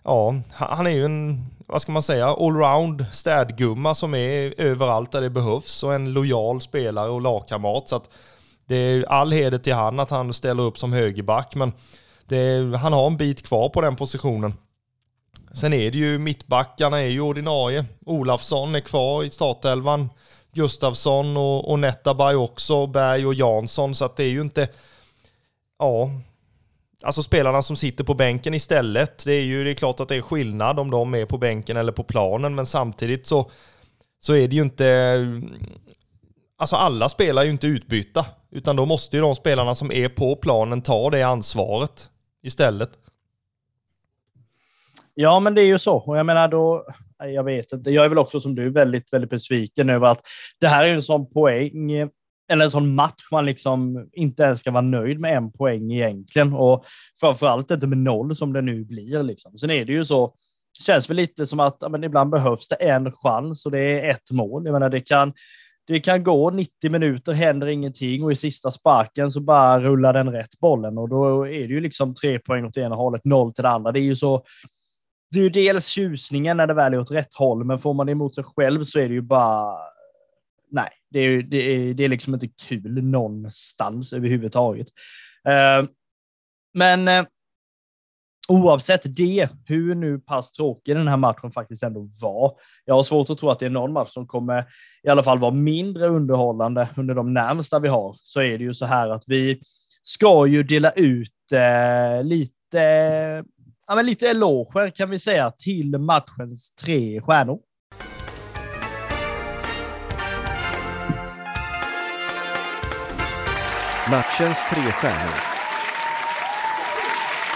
ja, 0.04 0.34
han 0.50 0.86
är 0.86 0.90
ju 0.90 1.04
en, 1.04 1.46
vad 1.66 1.82
ska 1.82 1.92
man 1.92 2.02
säga, 2.02 2.26
allround 2.26 3.06
städgumma 3.12 3.94
som 3.94 4.14
är 4.14 4.60
överallt 4.60 5.12
där 5.12 5.20
det 5.20 5.30
behövs 5.30 5.82
och 5.82 5.94
en 5.94 6.12
lojal 6.12 6.60
spelare 6.60 7.10
och 7.10 7.20
lagkamrat. 7.20 7.88
Så 7.88 7.96
att 7.96 8.10
det 8.66 8.76
är 8.76 9.04
all 9.04 9.32
heder 9.32 9.58
till 9.58 9.74
han 9.74 10.00
att 10.00 10.10
han 10.10 10.32
ställer 10.32 10.62
upp 10.62 10.78
som 10.78 10.92
högerback, 10.92 11.54
men 11.54 11.72
är, 12.30 12.76
han 12.76 12.92
har 12.92 13.06
en 13.06 13.16
bit 13.16 13.46
kvar 13.46 13.68
på 13.68 13.80
den 13.80 13.96
positionen. 13.96 14.54
Sen 15.52 15.72
är 15.72 15.90
det 15.90 15.98
ju 15.98 16.18
mittbackarna 16.18 16.98
är 16.98 17.06
ju 17.06 17.20
ordinarie. 17.20 17.84
Olafsson 18.06 18.74
är 18.74 18.80
kvar 18.80 19.24
i 19.24 19.30
startelvan. 19.30 20.08
Gustafsson 20.52 21.36
och, 21.36 21.70
och 21.70 21.78
Netabay 21.78 22.34
också, 22.34 22.86
Berg 22.86 23.26
och 23.26 23.34
Jansson, 23.34 23.94
så 23.94 24.04
att 24.04 24.16
det 24.16 24.24
är 24.24 24.28
ju 24.28 24.40
inte... 24.40 24.68
Ja, 25.78 26.10
Alltså 27.02 27.22
spelarna 27.22 27.62
som 27.62 27.76
sitter 27.76 28.04
på 28.04 28.14
bänken 28.14 28.54
istället. 28.54 29.24
Det 29.24 29.32
är 29.32 29.44
ju 29.44 29.64
det 29.64 29.70
är 29.70 29.74
klart 29.74 30.00
att 30.00 30.08
det 30.08 30.16
är 30.16 30.20
skillnad 30.20 30.80
om 30.80 30.90
de 30.90 31.14
är 31.14 31.26
på 31.26 31.38
bänken 31.38 31.76
eller 31.76 31.92
på 31.92 32.04
planen, 32.04 32.54
men 32.54 32.66
samtidigt 32.66 33.26
så, 33.26 33.50
så 34.20 34.34
är 34.34 34.48
det 34.48 34.56
ju 34.56 34.62
inte... 34.62 35.26
Alltså 36.58 36.76
alla 36.76 37.08
spelar 37.08 37.44
ju 37.44 37.50
inte 37.50 37.66
utbytta, 37.66 38.26
utan 38.50 38.76
då 38.76 38.86
måste 38.86 39.16
ju 39.16 39.22
de 39.22 39.34
spelarna 39.34 39.74
som 39.74 39.92
är 39.92 40.08
på 40.08 40.36
planen 40.36 40.82
ta 40.82 41.10
det 41.10 41.22
ansvaret. 41.22 42.10
istället. 42.42 42.90
Ja, 45.14 45.40
men 45.40 45.54
det 45.54 45.60
är 45.60 45.66
ju 45.66 45.78
så. 45.78 45.96
Och 45.96 46.18
jag 46.18 46.26
menar 46.26 46.48
då, 46.48 46.84
jag 47.18 47.44
vet 47.44 47.72
inte, 47.72 47.90
jag 47.90 48.04
är 48.04 48.08
väl 48.08 48.18
också 48.18 48.40
som 48.40 48.54
du 48.54 48.70
väldigt, 48.70 49.12
väldigt 49.12 49.30
besviken 49.30 49.90
över 49.90 50.06
att 50.06 50.20
det 50.60 50.68
här 50.68 50.84
är 50.84 50.94
en 50.94 51.02
sån 51.02 51.30
poäng, 51.30 51.90
eller 52.48 52.64
en 52.64 52.70
sån 52.70 52.94
match 52.94 53.28
man 53.32 53.46
liksom 53.46 54.08
inte 54.12 54.42
ens 54.42 54.60
ska 54.60 54.70
vara 54.70 54.82
nöjd 54.82 55.20
med 55.20 55.36
en 55.36 55.52
poäng 55.52 55.92
egentligen. 55.92 56.52
Och 56.52 56.84
framförallt 57.20 57.70
inte 57.70 57.86
med 57.86 57.98
noll 57.98 58.36
som 58.36 58.52
det 58.52 58.62
nu 58.62 58.84
blir. 58.84 59.22
Liksom. 59.22 59.58
Sen 59.58 59.70
är 59.70 59.84
det 59.84 59.92
ju 59.92 60.04
så, 60.04 60.26
det 60.78 60.84
känns 60.84 61.10
väl 61.10 61.16
lite 61.16 61.46
som 61.46 61.60
att 61.60 61.90
men 61.90 62.04
ibland 62.04 62.30
behövs 62.30 62.68
det 62.68 62.74
en 62.74 63.12
chans 63.12 63.66
och 63.66 63.72
det 63.72 63.80
är 63.80 64.10
ett 64.10 64.30
mål. 64.30 64.64
Jag 64.64 64.72
menar, 64.72 64.88
det 64.88 65.00
kan, 65.00 65.32
det 65.86 66.00
kan 66.00 66.24
gå 66.24 66.50
90 66.50 66.90
minuter, 66.90 67.32
händer 67.32 67.66
ingenting 67.66 68.24
och 68.24 68.32
i 68.32 68.36
sista 68.36 68.70
sparken 68.70 69.30
så 69.30 69.40
bara 69.40 69.80
rullar 69.80 70.12
den 70.12 70.32
rätt 70.32 70.60
bollen 70.60 70.98
och 70.98 71.08
då 71.08 71.46
är 71.46 71.68
det 71.68 71.74
ju 71.74 71.80
liksom 71.80 72.14
tre 72.14 72.38
poäng 72.38 72.64
åt 72.64 72.76
ena 72.76 72.94
hållet, 72.94 73.24
noll 73.24 73.52
till 73.52 73.62
det 73.62 73.70
andra. 73.70 73.92
Det 73.92 74.00
är 74.00 74.02
ju 74.02 74.16
så. 74.16 74.42
Det 75.30 75.38
är 75.38 75.42
ju 75.42 75.50
dels 75.50 75.86
tjusningen 75.86 76.56
när 76.56 76.66
det 76.66 76.74
väl 76.74 76.94
är 76.94 76.98
åt 76.98 77.10
rätt 77.10 77.34
håll, 77.34 77.64
men 77.64 77.78
får 77.78 77.94
man 77.94 78.06
det 78.06 78.12
emot 78.12 78.34
sig 78.34 78.44
själv 78.44 78.84
så 78.84 78.98
är 78.98 79.08
det 79.08 79.14
ju 79.14 79.20
bara. 79.20 79.76
Nej, 80.70 80.90
det 81.10 81.18
är, 81.18 81.42
det 81.42 81.56
är, 81.56 81.94
det 81.94 82.04
är 82.04 82.08
liksom 82.08 82.34
inte 82.34 82.48
kul 82.48 83.04
någonstans 83.04 84.12
överhuvudtaget. 84.12 84.88
Uh, 85.48 85.88
men 86.74 87.08
uh, 87.08 87.26
oavsett 88.48 89.16
det, 89.16 89.48
hur 89.66 89.94
nu 89.94 90.18
pass 90.18 90.52
tråkig 90.52 90.96
den 90.96 91.08
här 91.08 91.16
matchen 91.16 91.52
faktiskt 91.52 91.82
ändå 91.82 92.08
var. 92.20 92.52
Jag 92.84 92.94
har 92.94 93.02
svårt 93.02 93.30
att 93.30 93.38
tro 93.38 93.50
att 93.50 93.58
det 93.58 93.66
är 93.66 93.70
någon 93.70 93.92
match 93.92 94.10
som 94.10 94.26
kommer 94.26 94.66
i 95.02 95.08
alla 95.08 95.22
fall 95.22 95.38
vara 95.38 95.50
mindre 95.50 96.08
underhållande 96.08 96.88
under 96.96 97.14
de 97.14 97.34
närmsta 97.34 97.78
vi 97.78 97.88
har. 97.88 98.16
Så 98.18 98.40
är 98.40 98.58
det 98.58 98.64
ju 98.64 98.74
så 98.74 98.86
här 98.86 99.08
att 99.08 99.24
vi 99.26 99.60
ska 100.02 100.46
ju 100.46 100.62
dela 100.62 100.90
ut 100.90 101.52
eh, 101.52 102.24
lite, 102.24 102.82
ja, 103.86 103.94
men 103.94 104.06
lite 104.06 104.28
eloger 104.28 104.90
kan 104.90 105.10
vi 105.10 105.18
säga 105.18 105.50
till 105.50 105.98
matchens 105.98 106.74
tre 106.74 107.20
stjärnor. 107.20 107.58
Matchens 114.10 114.58
tre 114.70 114.92
stjärnor. 114.92 115.34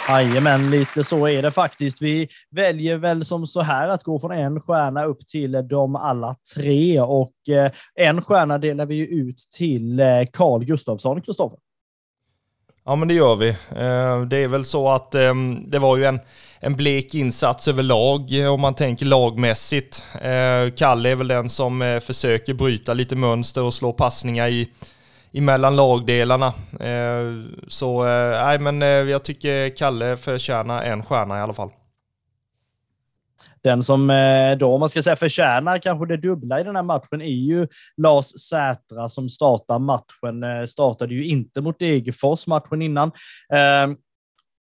Jajamän, 0.09 0.71
lite 0.71 1.05
så 1.05 1.29
är 1.29 1.43
det 1.43 1.51
faktiskt. 1.51 2.03
Vi 2.03 2.29
väljer 2.51 2.97
väl 2.97 3.25
som 3.25 3.47
så 3.47 3.61
här 3.61 3.89
att 3.89 4.05
gå 4.05 4.19
från 4.19 4.33
en 4.33 4.61
stjärna 4.61 5.05
upp 5.05 5.27
till 5.27 5.53
de 5.69 5.97
alla 5.97 6.37
tre 6.55 7.01
och 7.01 7.49
eh, 7.49 7.71
en 7.95 8.23
stjärna 8.23 8.59
delar 8.59 8.87
vi 8.87 8.95
ju 8.95 9.07
ut 9.07 9.39
till 9.57 10.01
eh, 10.01 10.07
Carl 10.33 10.65
Gustafsson, 10.65 11.23
Kristoffer. 11.23 11.59
Ja 12.85 12.97
men 12.97 13.09
det 13.09 13.15
gör 13.15 13.37
vi. 13.37 13.49
Eh, 13.49 14.21
det 14.21 14.37
är 14.37 14.49
väl 14.49 14.65
så 14.65 14.89
att 14.89 15.11
det 15.67 15.79
var 15.79 15.97
ju 15.97 16.05
en, 16.05 16.21
en 16.61 16.77
blek 16.77 17.15
insats 17.15 17.69
överlag 17.69 18.29
om 18.53 18.61
man 18.61 18.75
tänker 18.75 19.07
lagmässigt. 19.07 20.05
Kalle 20.77 21.11
är 21.11 21.15
väl 21.15 21.29
den 21.29 21.49
som 21.49 22.01
försöker 22.03 22.55
bryta 22.55 22.95
lite 22.95 23.17
mönster 23.17 23.63
och 23.63 23.75
slå 23.75 23.93
passningar 23.93 24.49
i 24.49 24.69
emellan 25.33 25.77
lagdelarna. 25.77 26.47
Eh, 26.81 27.45
så 27.67 28.07
eh, 28.07 28.45
nej, 28.45 28.59
men 28.59 28.83
eh, 28.83 28.89
jag 28.89 29.25
tycker 29.25 29.77
Kalle 29.77 30.17
förtjänar 30.17 30.83
en 30.83 31.03
stjärna 31.03 31.39
i 31.39 31.41
alla 31.41 31.53
fall. 31.53 31.71
Den 33.63 33.83
som 33.83 34.11
eh, 34.11 34.59
då, 34.59 34.75
om 34.75 34.81
man 34.81 34.89
ska 34.89 35.03
säga 35.03 35.17
förtjänar 35.17 35.79
kanske 35.79 36.07
det 36.07 36.17
dubbla 36.17 36.61
i 36.61 36.65
den 36.65 36.77
här 36.77 36.83
matchen 36.83 37.21
är 37.23 37.27
ju 37.27 37.69
Lars 37.97 38.27
Sätra 38.27 39.09
som 39.09 39.29
startar 39.29 39.79
matchen. 39.79 40.43
Eh, 40.43 40.67
startade 40.67 41.15
ju 41.15 41.27
inte 41.27 41.61
mot 41.61 41.79
Degerfors 41.79 42.47
matchen 42.47 42.83
innan. 42.83 43.09
Eh, 43.53 43.97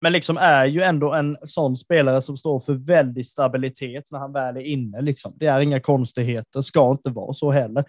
men 0.00 0.12
liksom 0.12 0.36
är 0.36 0.66
ju 0.66 0.82
ändå 0.82 1.12
en 1.12 1.36
sån 1.42 1.76
spelare 1.76 2.22
som 2.22 2.36
står 2.36 2.60
för 2.60 2.72
väldig 2.72 3.26
stabilitet 3.26 4.04
när 4.12 4.18
han 4.18 4.32
väl 4.32 4.56
är 4.56 4.60
inne. 4.60 5.00
Liksom. 5.00 5.32
Det 5.36 5.46
är 5.46 5.60
inga 5.60 5.80
konstigheter, 5.80 6.60
ska 6.60 6.90
inte 6.90 7.10
vara 7.10 7.32
så 7.32 7.52
heller 7.52 7.84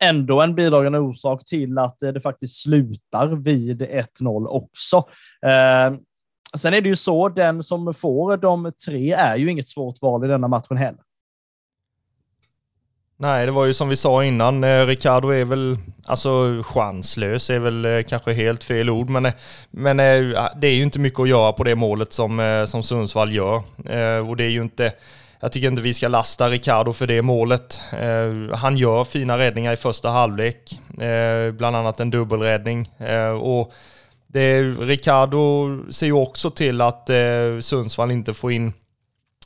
ändå 0.00 0.42
en 0.42 0.54
bidragande 0.54 0.98
orsak 0.98 1.44
till 1.44 1.78
att 1.78 2.02
eh, 2.02 2.10
det 2.10 2.20
faktiskt 2.20 2.62
slutar 2.62 3.26
vid 3.26 3.82
1-0 3.82 4.46
också. 4.46 4.96
Eh, 5.42 5.98
sen 6.56 6.74
är 6.74 6.80
det 6.80 6.88
ju 6.88 6.96
så, 6.96 7.28
den 7.28 7.62
som 7.62 7.94
får 7.94 8.36
de 8.36 8.72
tre 8.86 9.12
är 9.12 9.36
ju 9.36 9.50
inget 9.50 9.68
svårt 9.68 10.02
val 10.02 10.24
i 10.24 10.28
denna 10.28 10.48
matchen 10.48 10.76
heller. 10.76 11.00
Nej, 13.16 13.46
det 13.46 13.52
var 13.52 13.66
ju 13.66 13.72
som 13.72 13.88
vi 13.88 13.96
sa 13.96 14.24
innan, 14.24 14.64
eh, 14.64 14.86
Ricardo 14.86 15.28
är 15.28 15.44
väl, 15.44 15.78
alltså 16.04 16.62
chanslös 16.64 17.50
är 17.50 17.58
väl 17.58 17.84
eh, 17.84 18.02
kanske 18.02 18.32
helt 18.32 18.64
fel 18.64 18.90
ord, 18.90 19.10
men, 19.10 19.26
eh, 19.26 19.32
men 19.70 20.00
eh, 20.00 20.46
det 20.56 20.66
är 20.66 20.74
ju 20.74 20.82
inte 20.82 20.98
mycket 20.98 21.20
att 21.20 21.28
göra 21.28 21.52
på 21.52 21.64
det 21.64 21.74
målet 21.74 22.12
som, 22.12 22.64
som 22.68 22.82
Sundsvall 22.82 23.32
gör. 23.32 23.62
Och 24.28 24.36
det 24.36 24.44
är 24.44 24.48
ju 24.48 24.62
inte, 24.62 24.92
jag 25.44 25.52
tycker 25.52 25.68
inte 25.68 25.82
vi 25.82 25.94
ska 25.94 26.08
lasta 26.08 26.48
Ricardo 26.48 26.92
för 26.92 27.06
det 27.06 27.22
målet. 27.22 27.80
Eh, 27.92 28.56
han 28.56 28.76
gör 28.76 29.04
fina 29.04 29.38
räddningar 29.38 29.72
i 29.72 29.76
första 29.76 30.08
halvlek, 30.08 30.80
eh, 31.00 31.52
bland 31.52 31.76
annat 31.76 32.00
en 32.00 32.10
dubbelräddning. 32.10 32.90
Eh, 32.98 33.28
och 33.28 33.72
det, 34.26 34.62
Ricardo 34.62 35.68
ser 35.92 36.06
ju 36.06 36.12
också 36.12 36.50
till 36.50 36.80
att 36.80 37.10
eh, 37.10 37.60
Sundsvall 37.60 38.10
inte 38.10 38.34
får 38.34 38.52
in 38.52 38.72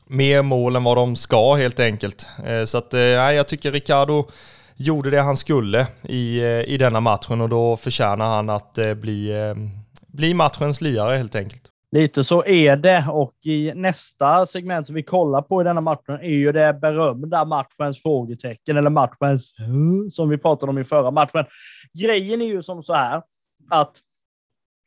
mer 0.06 0.42
mål 0.42 0.76
än 0.76 0.84
vad 0.84 0.96
de 0.96 1.16
ska 1.16 1.54
helt 1.54 1.80
enkelt. 1.80 2.28
Eh, 2.46 2.64
så 2.64 2.78
att, 2.78 2.94
eh, 2.94 3.00
jag 3.00 3.48
tycker 3.48 3.72
Ricardo 3.72 4.28
gjorde 4.76 5.10
det 5.10 5.20
han 5.20 5.36
skulle 5.36 5.86
i, 6.02 6.38
eh, 6.38 6.62
i 6.62 6.76
denna 6.78 7.00
matchen 7.00 7.40
och 7.40 7.48
då 7.48 7.76
förtjänar 7.76 8.26
han 8.26 8.50
att 8.50 8.78
eh, 8.78 8.94
bli, 8.94 9.30
eh, 9.30 9.54
bli 10.06 10.34
matchens 10.34 10.80
lirare 10.80 11.16
helt 11.16 11.34
enkelt. 11.34 11.62
Lite 11.90 12.24
så 12.24 12.44
är 12.44 12.76
det 12.76 13.06
och 13.10 13.34
i 13.44 13.72
nästa 13.74 14.46
segment 14.46 14.86
som 14.86 14.94
vi 14.94 15.02
kollar 15.02 15.42
på 15.42 15.60
i 15.60 15.64
denna 15.64 15.80
matchen 15.80 16.14
är 16.14 16.28
ju 16.28 16.52
det 16.52 16.78
berömda 16.80 17.44
matchens 17.44 18.02
frågetecken 18.02 18.76
eller 18.76 18.90
matchens 18.90 19.54
som 20.10 20.28
vi 20.28 20.38
pratade 20.38 20.70
om 20.70 20.78
i 20.78 20.84
förra 20.84 21.10
matchen. 21.10 21.44
Grejen 22.02 22.42
är 22.42 22.46
ju 22.46 22.62
som 22.62 22.82
så 22.82 22.94
här 22.94 23.22
att 23.70 23.98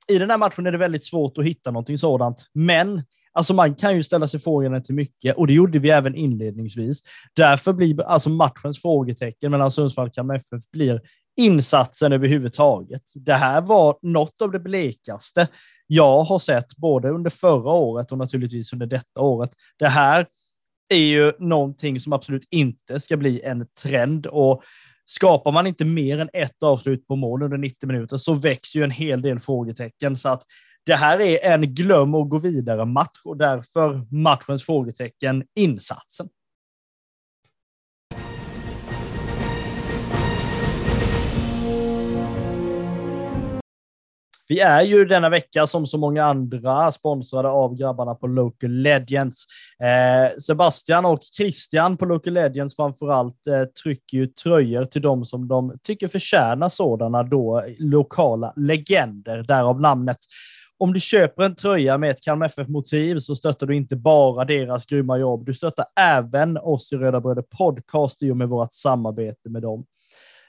i 0.07 0.17
den 0.17 0.29
här 0.29 0.37
matchen 0.37 0.67
är 0.67 0.71
det 0.71 0.77
väldigt 0.77 1.05
svårt 1.05 1.37
att 1.37 1.45
hitta 1.45 1.71
någonting 1.71 1.97
sådant, 1.97 2.49
men 2.53 3.03
Alltså 3.33 3.53
man 3.53 3.75
kan 3.75 3.95
ju 3.95 4.03
ställa 4.03 4.27
sig 4.27 4.39
frågan 4.39 4.83
till 4.83 4.95
mycket 4.95 5.35
och 5.35 5.47
det 5.47 5.53
gjorde 5.53 5.79
vi 5.79 5.89
även 5.89 6.15
inledningsvis. 6.15 7.01
Därför 7.33 7.73
blir 7.73 8.01
alltså 8.01 8.29
matchens 8.29 8.81
frågetecken 8.81 9.51
mellan 9.51 9.71
Sundsvall 9.71 10.07
och 10.07 10.13
Kalmar 10.13 10.35
FF 10.35 10.71
blir 10.71 11.01
insatsen 11.37 12.13
överhuvudtaget. 12.13 13.03
Det 13.15 13.33
här 13.33 13.61
var 13.61 13.97
något 14.01 14.41
av 14.41 14.51
det 14.51 14.59
blekaste 14.59 15.47
jag 15.93 16.23
har 16.23 16.39
sett 16.39 16.77
både 16.77 17.09
under 17.09 17.29
förra 17.29 17.71
året 17.71 18.11
och 18.11 18.17
naturligtvis 18.17 18.73
under 18.73 18.85
detta 18.85 19.21
året. 19.21 19.51
Det 19.79 19.87
här 19.87 20.25
är 20.89 20.97
ju 20.97 21.33
någonting 21.39 21.99
som 21.99 22.13
absolut 22.13 22.47
inte 22.51 22.99
ska 22.99 23.17
bli 23.17 23.41
en 23.41 23.67
trend 23.83 24.25
och 24.25 24.63
skapar 25.05 25.51
man 25.51 25.67
inte 25.67 25.85
mer 25.85 26.19
än 26.19 26.29
ett 26.33 26.63
avslut 26.63 27.07
på 27.07 27.15
mål 27.15 27.43
under 27.43 27.57
90 27.57 27.87
minuter 27.87 28.17
så 28.17 28.33
växer 28.33 28.79
ju 28.79 28.83
en 28.83 28.91
hel 28.91 29.21
del 29.21 29.39
frågetecken. 29.39 30.17
Så 30.17 30.29
att 30.29 30.43
det 30.85 30.95
här 30.95 31.21
är 31.21 31.53
en 31.53 31.75
glöm 31.75 32.15
och 32.15 32.29
gå 32.29 32.37
vidare 32.37 32.85
match 32.85 33.21
och 33.25 33.37
därför 33.37 34.13
matchens 34.15 34.65
frågetecken 34.65 35.43
insatsen. 35.55 36.27
Vi 44.51 44.59
är 44.59 44.81
ju 44.81 45.05
denna 45.05 45.29
vecka 45.29 45.67
som 45.67 45.87
så 45.87 45.97
många 45.97 46.25
andra 46.25 46.91
sponsrade 46.91 47.49
av 47.49 47.75
grabbarna 47.75 48.15
på 48.15 48.27
Local 48.27 48.71
Legends. 48.71 49.45
Eh, 49.79 50.37
Sebastian 50.39 51.05
och 51.05 51.19
Christian 51.37 51.97
på 51.97 52.05
Local 52.05 52.33
Legends 52.33 52.75
framförallt 52.75 53.47
eh, 53.47 53.63
trycker 53.63 54.17
ju 54.17 54.27
tröjor 54.27 54.85
till 54.85 55.01
dem 55.01 55.25
som 55.25 55.47
de 55.47 55.77
tycker 55.83 56.07
förtjänar 56.07 56.69
sådana 56.69 57.23
då 57.23 57.63
lokala 57.79 58.53
legender, 58.55 59.43
därav 59.43 59.81
namnet. 59.81 60.17
Om 60.77 60.93
du 60.93 60.99
köper 60.99 61.43
en 61.43 61.55
tröja 61.55 61.97
med 61.97 62.09
ett 62.09 62.21
Kalmar 62.21 62.45
FF-motiv 62.45 63.19
så 63.19 63.35
stöttar 63.35 63.67
du 63.67 63.75
inte 63.75 63.95
bara 63.95 64.45
deras 64.45 64.85
grymma 64.85 65.17
jobb, 65.17 65.45
du 65.45 65.53
stöttar 65.53 65.85
även 65.99 66.57
oss 66.57 66.93
i 66.93 66.95
Röda 66.95 67.21
Bröder 67.21 67.45
Podcast 67.57 68.23
i 68.23 68.31
och 68.31 68.37
med 68.37 68.49
vårt 68.49 68.73
samarbete 68.73 69.49
med 69.49 69.61
dem. 69.61 69.85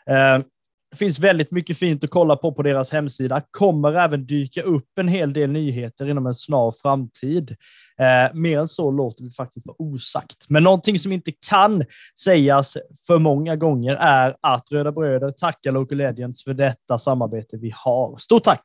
Eh, 0.06 0.44
det 0.92 0.98
finns 0.98 1.18
väldigt 1.18 1.50
mycket 1.50 1.78
fint 1.78 2.04
att 2.04 2.10
kolla 2.10 2.36
på 2.36 2.52
på 2.52 2.62
deras 2.62 2.92
hemsida. 2.92 3.42
Kommer 3.50 3.92
även 3.94 4.26
dyka 4.26 4.62
upp 4.62 4.98
en 4.98 5.08
hel 5.08 5.32
del 5.32 5.50
nyheter 5.50 6.10
inom 6.10 6.26
en 6.26 6.34
snar 6.34 6.74
framtid. 6.82 7.56
Eh, 7.98 8.34
mer 8.34 8.58
än 8.58 8.68
så 8.68 8.90
låter 8.90 9.24
det 9.24 9.30
faktiskt 9.30 9.66
vara 9.66 9.76
osagt. 9.78 10.46
Men 10.48 10.62
någonting 10.62 10.98
som 10.98 11.12
inte 11.12 11.32
kan 11.48 11.84
sägas 12.24 12.76
för 13.06 13.18
många 13.18 13.56
gånger 13.56 13.96
är 14.00 14.36
att 14.40 14.72
Röda 14.72 14.92
Bröder 14.92 15.30
tackar 15.30 15.72
Local 15.72 15.98
Legends 15.98 16.44
för 16.44 16.54
detta 16.54 16.98
samarbete 16.98 17.56
vi 17.56 17.72
har. 17.76 18.18
Stort 18.18 18.44
tack! 18.44 18.62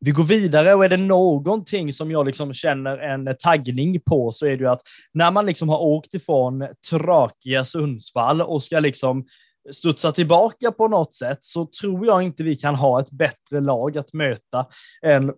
Vi 0.00 0.10
går 0.10 0.24
vidare 0.24 0.74
och 0.74 0.84
är 0.84 0.88
det 0.88 0.96
någonting 0.96 1.92
som 1.92 2.10
jag 2.10 2.26
liksom 2.26 2.52
känner 2.52 2.98
en 2.98 3.36
taggning 3.38 4.00
på 4.00 4.32
så 4.32 4.46
är 4.46 4.50
det 4.50 4.64
ju 4.64 4.68
att 4.68 4.82
när 5.14 5.30
man 5.30 5.46
liksom 5.46 5.68
har 5.68 5.78
åkt 5.78 6.14
ifrån 6.14 6.68
tråkiga 6.90 7.64
Sundsvall 7.64 8.42
och 8.42 8.62
ska 8.62 8.80
liksom 8.80 9.24
studsa 9.72 10.12
tillbaka 10.12 10.72
på 10.72 10.88
något 10.88 11.14
sätt 11.14 11.38
så 11.40 11.68
tror 11.80 12.06
jag 12.06 12.22
inte 12.22 12.42
vi 12.42 12.56
kan 12.56 12.74
ha 12.74 13.00
ett 13.00 13.10
bättre 13.10 13.60
lag 13.60 13.98
att 13.98 14.12
möta 14.12 14.66
än 15.06 15.32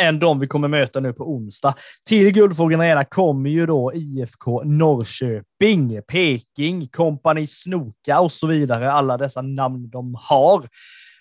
än 0.00 0.18
de 0.18 0.38
vi 0.38 0.46
kommer 0.46 0.68
möta 0.68 1.00
nu 1.00 1.12
på 1.12 1.32
onsdag. 1.32 1.74
Till 2.08 2.32
Guldfågeln 2.32 2.80
Arena 2.80 3.04
kommer 3.04 3.50
ju 3.50 3.66
då 3.66 3.92
IFK 3.94 4.62
Norrköping, 4.64 6.02
Peking, 6.08 6.88
Kompani 6.88 7.46
Snoka 7.46 8.20
och 8.20 8.32
så 8.32 8.46
vidare. 8.46 8.92
Alla 8.92 9.16
dessa 9.16 9.42
namn 9.42 9.90
de 9.90 10.16
har. 10.20 10.68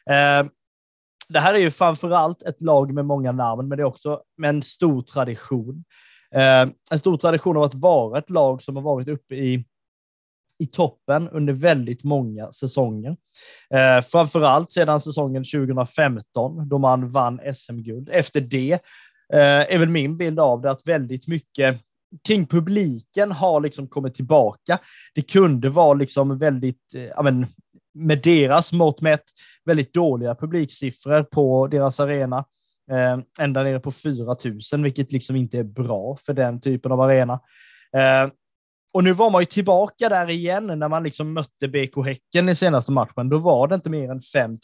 Eh, 0.09 0.47
det 1.29 1.39
här 1.39 1.53
är 1.53 1.59
ju 1.59 1.71
framför 1.71 2.11
allt 2.11 2.43
ett 2.43 2.61
lag 2.61 2.93
med 2.93 3.05
många 3.05 3.31
namn, 3.31 3.67
men 3.67 3.77
det 3.77 3.81
är 3.81 3.85
också 3.85 4.21
med 4.37 4.49
en 4.49 4.63
stor 4.63 5.01
tradition. 5.01 5.83
Eh, 6.35 6.69
en 6.91 6.99
stor 6.99 7.17
tradition 7.17 7.57
av 7.57 7.63
att 7.63 7.75
vara 7.75 8.19
ett 8.19 8.29
lag 8.29 8.63
som 8.63 8.75
har 8.75 8.83
varit 8.83 9.07
uppe 9.07 9.35
i 9.35 9.65
i 10.59 10.65
toppen 10.67 11.29
under 11.29 11.53
väldigt 11.53 12.03
många 12.03 12.51
säsonger. 12.51 13.15
Eh, 13.73 14.01
framför 14.01 14.41
allt 14.41 14.71
sedan 14.71 14.99
säsongen 14.99 15.43
2015 15.43 16.69
då 16.69 16.77
man 16.77 17.09
vann 17.09 17.39
SM-guld. 17.53 18.09
Efter 18.11 18.41
det 18.41 18.71
eh, 19.33 19.73
är 19.73 19.77
väl 19.77 19.89
min 19.89 20.17
bild 20.17 20.39
av 20.39 20.61
det 20.61 20.71
att 20.71 20.87
väldigt 20.87 21.27
mycket 21.27 21.81
kring 22.27 22.47
publiken 22.47 23.31
har 23.31 23.61
liksom 23.61 23.87
kommit 23.87 24.15
tillbaka. 24.15 24.79
Det 25.15 25.21
kunde 25.21 25.69
vara 25.69 25.93
liksom 25.93 26.37
väldigt, 26.37 26.95
eh, 26.95 27.23
men, 27.23 27.45
med 27.99 28.21
deras 28.23 28.73
mått 28.73 29.01
mätt, 29.01 29.23
väldigt 29.65 29.93
dåliga 29.93 30.35
publiksiffror 30.35 31.23
på 31.23 31.67
deras 31.67 31.99
arena. 31.99 32.45
Eh, 32.91 33.19
ända 33.39 33.63
nere 33.63 33.79
på 33.79 33.91
4 33.91 34.35
000, 34.73 34.83
vilket 34.83 35.11
liksom 35.11 35.35
inte 35.35 35.57
är 35.57 35.63
bra 35.63 36.17
för 36.25 36.33
den 36.33 36.61
typen 36.61 36.91
av 36.91 37.01
arena. 37.01 37.33
Eh, 37.97 38.31
och 38.93 39.03
nu 39.03 39.13
var 39.13 39.31
man 39.31 39.41
ju 39.41 39.45
tillbaka 39.45 40.09
där 40.09 40.29
igen 40.29 40.67
när 40.79 40.87
man 40.87 41.03
liksom 41.03 41.33
mötte 41.33 41.67
BK 41.67 42.05
Häcken 42.05 42.49
i 42.49 42.55
senaste 42.55 42.91
matchen. 42.91 43.29
Då 43.29 43.37
var 43.37 43.67
det 43.67 43.75
inte 43.75 43.89
mer 43.89 44.11
än 44.11 44.21
5 44.21 44.51
000 44.51 44.59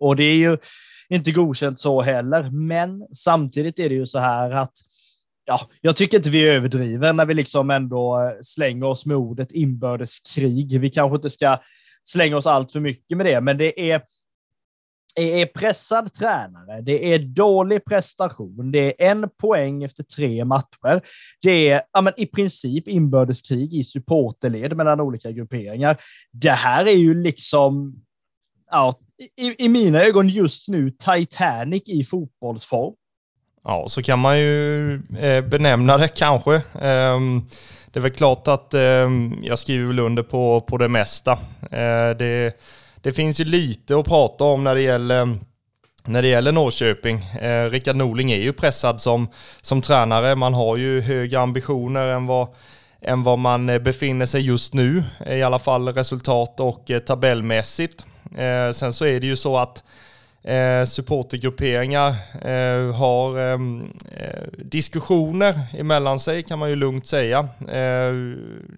och 0.00 0.16
det 0.16 0.24
är 0.24 0.34
ju 0.34 0.58
inte 1.08 1.32
godkänt 1.32 1.80
så 1.80 2.02
heller. 2.02 2.50
Men 2.50 3.06
samtidigt 3.12 3.78
är 3.78 3.88
det 3.88 3.94
ju 3.94 4.06
så 4.06 4.18
här 4.18 4.50
att 4.50 4.72
ja, 5.44 5.60
jag 5.80 5.96
tycker 5.96 6.16
inte 6.16 6.30
vi 6.30 6.48
överdriver 6.48 7.12
när 7.12 7.26
vi 7.26 7.34
liksom 7.34 7.70
ändå 7.70 8.32
slänger 8.42 8.86
oss 8.86 9.06
med 9.06 9.16
ordet 9.16 9.52
inbördeskrig. 9.52 10.80
Vi 10.80 10.90
kanske 10.90 11.16
inte 11.16 11.30
ska 11.30 11.58
slänga 12.08 12.36
oss 12.36 12.46
allt 12.46 12.72
för 12.72 12.80
mycket 12.80 13.16
med 13.16 13.26
det, 13.26 13.40
men 13.40 13.58
det 13.58 13.90
är 13.90 14.02
är 15.16 15.46
pressad 15.46 16.12
tränare, 16.12 16.80
det 16.80 17.14
är 17.14 17.18
dålig 17.18 17.84
prestation, 17.84 18.72
det 18.72 19.04
är 19.04 19.10
en 19.10 19.30
poäng 19.36 19.82
efter 19.82 20.02
tre 20.02 20.44
matcher. 20.44 21.02
Det 21.42 21.68
är 21.68 21.82
ja, 21.92 22.00
men 22.00 22.12
i 22.16 22.26
princip 22.26 22.88
inbördeskrig 22.88 23.74
i 23.74 23.84
supporterled 23.84 24.76
mellan 24.76 25.00
olika 25.00 25.30
grupperingar. 25.30 25.96
Det 26.32 26.50
här 26.50 26.86
är 26.86 26.96
ju 26.96 27.14
liksom, 27.14 27.94
ja, 28.70 29.00
i, 29.36 29.64
i 29.64 29.68
mina 29.68 30.02
ögon 30.02 30.28
just 30.28 30.68
nu, 30.68 30.90
Titanic 30.90 31.82
i 31.86 32.04
fotbollsform. 32.04 32.94
Ja, 33.64 33.86
så 33.88 34.02
kan 34.02 34.18
man 34.18 34.38
ju 34.38 34.94
eh, 34.94 35.44
benämna 35.44 35.98
det 35.98 36.08
kanske. 36.08 36.62
Ehm, 36.80 37.46
det 37.92 37.98
är 37.98 38.02
väl 38.02 38.10
klart 38.10 38.48
att 38.48 38.74
ehm, 38.74 39.38
jag 39.42 39.58
skriver 39.58 39.86
väl 39.86 39.98
under 39.98 40.22
på, 40.22 40.60
på 40.60 40.76
det 40.76 40.88
mesta. 40.88 41.32
Eh, 41.70 42.10
det 42.18 42.60
det 43.02 43.12
finns 43.12 43.40
ju 43.40 43.44
lite 43.44 43.98
att 43.98 44.06
prata 44.06 44.44
om 44.44 44.64
när 44.64 44.74
det 44.74 44.80
gäller 44.80 45.38
när 46.04 46.22
det 46.22 46.28
gäller 46.28 46.52
Norrköping. 46.52 47.18
Eh, 47.18 47.70
Rickard 47.70 47.96
Norling 47.96 48.32
är 48.32 48.38
ju 48.38 48.52
pressad 48.52 49.00
som, 49.00 49.28
som 49.60 49.82
tränare. 49.82 50.34
Man 50.34 50.54
har 50.54 50.76
ju 50.76 51.00
högre 51.00 51.40
ambitioner 51.40 52.06
än 52.06 52.26
vad, 52.26 52.48
än 53.02 53.22
vad 53.22 53.38
man 53.38 53.68
eh, 53.68 53.78
befinner 53.78 54.26
sig 54.26 54.40
just 54.40 54.74
nu, 54.74 55.04
i 55.26 55.42
alla 55.42 55.58
fall 55.58 55.88
resultat 55.88 56.60
och 56.60 56.90
eh, 56.90 56.98
tabellmässigt. 56.98 58.06
Eh, 58.36 58.72
sen 58.72 58.92
så 58.92 59.06
är 59.06 59.20
det 59.20 59.26
ju 59.26 59.36
så 59.36 59.58
att 59.58 59.84
eh, 60.48 60.84
supportergrupperingar 60.84 62.08
eh, 62.42 62.94
har 62.94 63.38
ehm, 63.38 63.92
eh, 64.16 64.48
diskussioner 64.58 65.54
emellan 65.78 66.20
sig 66.20 66.42
kan 66.42 66.58
man 66.58 66.70
ju 66.70 66.76
lugnt 66.76 67.06
säga. 67.06 67.38
Eh, 67.60 68.12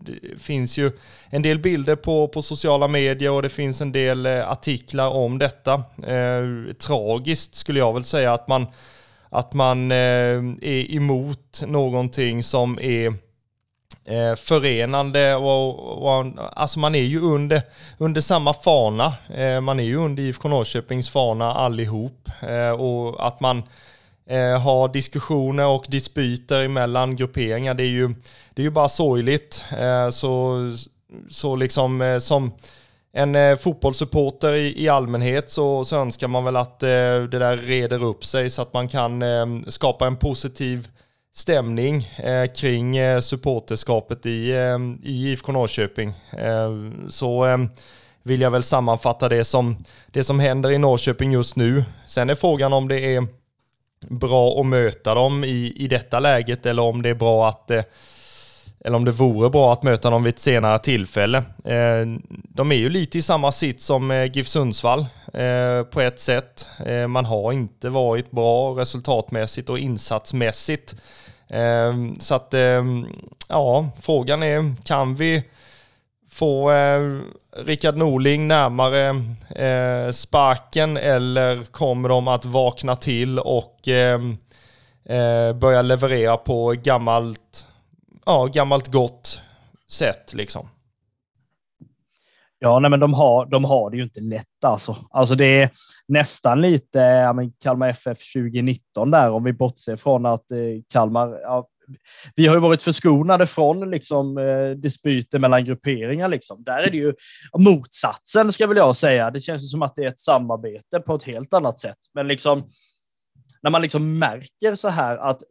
det 0.01 0.39
finns 0.39 0.79
ju 0.79 0.91
en 1.31 1.43
del 1.43 1.59
bilder 1.59 1.97
på, 1.97 2.29
på 2.29 2.43
sociala 2.43 2.89
medier 2.89 3.31
och 3.31 3.43
det 3.43 3.49
finns 3.49 3.81
en 3.81 3.93
del 3.93 4.27
eh, 4.27 4.51
artiklar 4.51 5.09
om 5.09 5.39
detta. 5.39 5.75
Eh, 6.07 6.75
tragiskt 6.79 7.55
skulle 7.55 7.79
jag 7.79 7.95
väl 7.95 8.05
säga 8.05 8.33
att 8.33 8.49
man, 8.49 8.67
att 9.29 9.55
man 9.55 9.91
eh, 9.91 9.97
är 10.61 10.95
emot 10.95 11.63
någonting 11.67 12.43
som 12.43 12.79
är 12.79 13.30
eh, 14.11 14.37
förenande 14.37 15.35
och, 15.35 15.79
och, 16.03 16.27
alltså 16.53 16.79
man 16.79 16.95
är 16.95 17.03
ju 17.03 17.21
under, 17.21 17.63
under 17.99 18.21
samma 18.21 18.55
fana. 18.55 19.13
Eh, 19.35 19.61
man 19.61 19.81
är 19.81 19.85
ju 19.85 19.97
under 19.97 20.23
IFK 20.23 20.49
Norrköpings 20.49 21.11
fana 21.11 21.53
allihop 21.53 22.29
eh, 22.41 22.71
och 22.71 23.27
att 23.27 23.41
man 23.41 23.63
eh, 24.27 24.61
har 24.61 24.89
diskussioner 24.89 25.67
och 25.67 25.85
dispyter 25.89 26.69
mellan 26.69 27.17
grupperingar 27.17 27.75
det 27.75 27.83
är 27.83 27.87
ju, 27.87 28.09
det 28.55 28.63
är 28.63 28.65
ju 28.65 28.71
bara 28.71 28.89
sorgligt. 28.89 29.65
Eh, 29.79 30.11
så, 30.11 30.57
så 31.31 31.57
liksom 31.57 32.03
eh, 32.03 32.19
som 32.19 32.53
en 33.13 33.35
eh, 33.35 33.57
fotbollssupporter 33.57 34.53
i, 34.53 34.85
i 34.85 34.89
allmänhet 34.89 35.51
så, 35.51 35.85
så 35.85 35.97
önskar 35.97 36.29
man 36.29 36.45
väl 36.45 36.57
att 36.57 36.83
eh, 36.83 36.89
det 36.89 37.39
där 37.39 37.57
reder 37.57 38.05
upp 38.05 38.25
sig 38.25 38.51
så 38.51 38.63
att 38.63 38.73
man 38.73 38.89
kan 38.89 39.23
eh, 39.23 39.47
skapa 39.69 40.07
en 40.07 40.17
positiv 40.17 40.89
stämning 41.33 42.09
eh, 42.17 42.53
kring 42.53 42.97
eh, 42.97 43.21
supporterskapet 43.21 44.27
i, 44.27 44.51
eh, 44.51 44.79
i 45.03 45.33
IFK 45.33 45.53
Norrköping. 45.53 46.09
Eh, 46.39 46.71
så 47.09 47.47
eh, 47.47 47.59
vill 48.23 48.41
jag 48.41 48.51
väl 48.51 48.63
sammanfatta 48.63 49.29
det 49.29 49.45
som, 49.45 49.77
det 50.07 50.25
som 50.25 50.41
händer 50.41 50.71
i 50.71 50.79
Norrköping 50.79 51.33
just 51.33 51.57
nu. 51.57 51.85
Sen 52.07 52.31
är 52.31 52.35
frågan 52.35 52.73
om 52.73 52.89
det 52.89 53.01
är 53.01 53.27
bra 54.09 54.61
att 54.61 54.67
möta 54.67 55.15
dem 55.15 55.45
i, 55.45 55.73
i 55.77 55.89
detta 55.89 56.21
läget 56.21 56.67
eller 56.67 56.83
om 56.83 57.03
det 57.03 57.09
är 57.09 57.15
bra 57.15 57.49
att 57.49 57.71
eh, 57.71 57.83
eller 58.85 58.97
om 58.97 59.05
det 59.05 59.13
vore 59.13 59.51
bra 59.51 59.73
att 59.73 59.83
möta 59.83 60.11
dem 60.11 60.23
vid 60.23 60.35
ett 60.35 60.41
senare 60.41 60.79
tillfälle. 60.79 61.39
Eh, 61.65 62.07
de 62.49 62.73
är 62.73 62.77
ju 62.77 62.91
lite 62.91 63.19
i 63.19 63.23
samma 63.23 63.53
sitt 63.53 63.81
som 63.81 64.11
eh, 64.11 64.33
GIF 64.33 64.49
Sundsvall 64.49 65.07
eh, 65.35 65.83
på 65.91 66.01
ett 66.01 66.21
sätt. 66.21 66.69
Eh, 66.87 67.07
man 67.07 67.25
har 67.25 67.53
inte 67.53 67.91
varit 67.91 68.31
bra 68.31 68.71
resultatmässigt 68.71 69.71
och 69.71 69.79
insatsmässigt 69.79 70.97
så 72.19 72.35
att, 72.35 72.55
ja, 73.49 73.89
frågan 74.03 74.43
är, 74.43 74.75
kan 74.85 75.15
vi 75.15 75.45
få 76.31 76.71
eh, 76.71 77.21
Rickard 77.65 77.97
Norling 77.97 78.49
närmare 78.49 79.09
eh, 79.65 80.13
sparken 80.13 80.97
eller 80.97 81.63
kommer 81.65 82.09
de 82.09 82.29
att 82.29 82.45
vakna 82.45 82.97
till 82.97 83.39
och 83.39 83.89
eh, 83.89 84.21
börja 85.55 85.83
leverera 85.83 86.37
på 86.37 86.75
gammalt, 86.83 87.67
ja, 88.27 88.49
gammalt 88.53 88.89
gott 88.89 89.41
sätt 89.89 90.35
liksom? 90.35 90.69
Ja, 92.63 92.79
nej, 92.79 92.91
men 92.91 93.01
de 93.01 93.15
har, 93.15 93.47
de 93.47 93.65
har 93.65 93.91
det 93.91 93.97
ju 93.97 94.03
inte 94.03 94.21
lätt 94.21 94.65
alltså. 94.65 94.97
Alltså 95.11 95.35
det 95.35 95.63
är 95.63 95.71
nästan 96.09 96.61
lite 96.61 96.99
ja, 96.99 97.33
men 97.33 97.53
Kalmar 97.53 97.89
FF 97.89 98.19
2019 98.35 99.11
där, 99.11 99.31
om 99.31 99.45
vi 99.45 99.53
bortser 99.53 99.97
från 99.97 100.27
att 100.27 100.53
eh, 100.53 100.59
Kalmar, 100.93 101.41
ja, 101.43 101.69
vi 102.35 102.47
har 102.47 102.55
ju 102.55 102.61
varit 102.61 102.83
förskonade 102.83 103.47
från 103.47 103.91
liksom, 103.91 104.39
eh, 104.39 104.71
dispyter 104.71 105.39
mellan 105.39 105.65
grupperingar. 105.65 106.29
Liksom. 106.29 106.65
Där 106.65 106.83
är 106.83 106.91
det 106.91 106.97
ju 106.97 107.15
motsatsen, 107.59 108.53
ska 108.53 108.67
väl 108.67 108.77
jag 108.77 108.97
säga. 108.97 109.31
Det 109.31 109.41
känns 109.41 109.63
ju 109.63 109.67
som 109.67 109.83
att 109.83 109.95
det 109.97 110.05
är 110.05 110.09
ett 110.09 110.21
samarbete 110.21 111.01
på 111.01 111.15
ett 111.15 111.25
helt 111.25 111.55
annat 111.55 111.79
sätt. 111.79 111.99
Men 112.15 112.29
liksom, 112.29 112.69
när 113.63 113.71
man 113.71 113.83
liksom 113.83 114.19
märker 114.19 114.75
så 114.75 114.89
här 114.89 115.17
att 115.17 115.43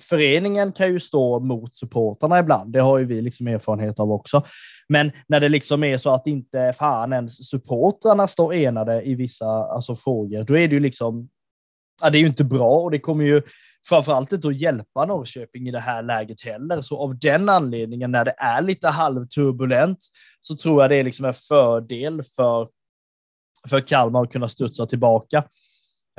föreningen 0.00 0.72
kan 0.72 0.88
ju 0.88 1.00
stå 1.00 1.40
mot 1.40 1.76
supportarna 1.76 2.38
ibland. 2.38 2.72
Det 2.72 2.80
har 2.80 2.98
ju 2.98 3.04
vi 3.04 3.22
liksom 3.22 3.48
erfarenhet 3.48 4.00
av 4.00 4.12
också. 4.12 4.46
Men 4.88 5.12
när 5.28 5.40
det 5.40 5.48
liksom 5.48 5.84
är 5.84 5.96
så 5.96 6.14
att 6.14 6.26
inte 6.26 6.72
fan 6.78 7.12
ens 7.12 7.48
supportrarna 7.48 8.28
står 8.28 8.54
enade 8.54 9.02
i 9.02 9.14
vissa 9.14 9.46
alltså, 9.46 9.96
frågor, 9.96 10.44
då 10.44 10.58
är 10.58 10.68
det 10.68 10.74
ju 10.74 10.80
liksom, 10.80 11.28
ja, 12.02 12.10
det 12.10 12.18
är 12.18 12.20
ju 12.20 12.26
inte 12.26 12.44
bra 12.44 12.80
och 12.80 12.90
det 12.90 12.98
kommer 12.98 13.24
ju 13.24 13.42
framförallt 13.88 14.32
inte 14.32 14.48
att 14.48 14.60
hjälpa 14.60 15.04
Norrköping 15.04 15.68
i 15.68 15.70
det 15.70 15.80
här 15.80 16.02
läget 16.02 16.42
heller. 16.42 16.82
Så 16.82 16.98
av 16.98 17.18
den 17.18 17.48
anledningen, 17.48 18.10
när 18.10 18.24
det 18.24 18.34
är 18.38 18.62
lite 18.62 18.88
halvturbulent, 18.88 19.98
så 20.40 20.56
tror 20.56 20.82
jag 20.82 20.90
det 20.90 20.96
är 20.96 21.04
liksom 21.04 21.24
en 21.26 21.34
fördel 21.34 22.22
för, 22.36 22.68
för 23.68 23.80
Kalmar 23.80 24.22
att 24.22 24.32
kunna 24.32 24.48
studsa 24.48 24.86
tillbaka. 24.86 25.38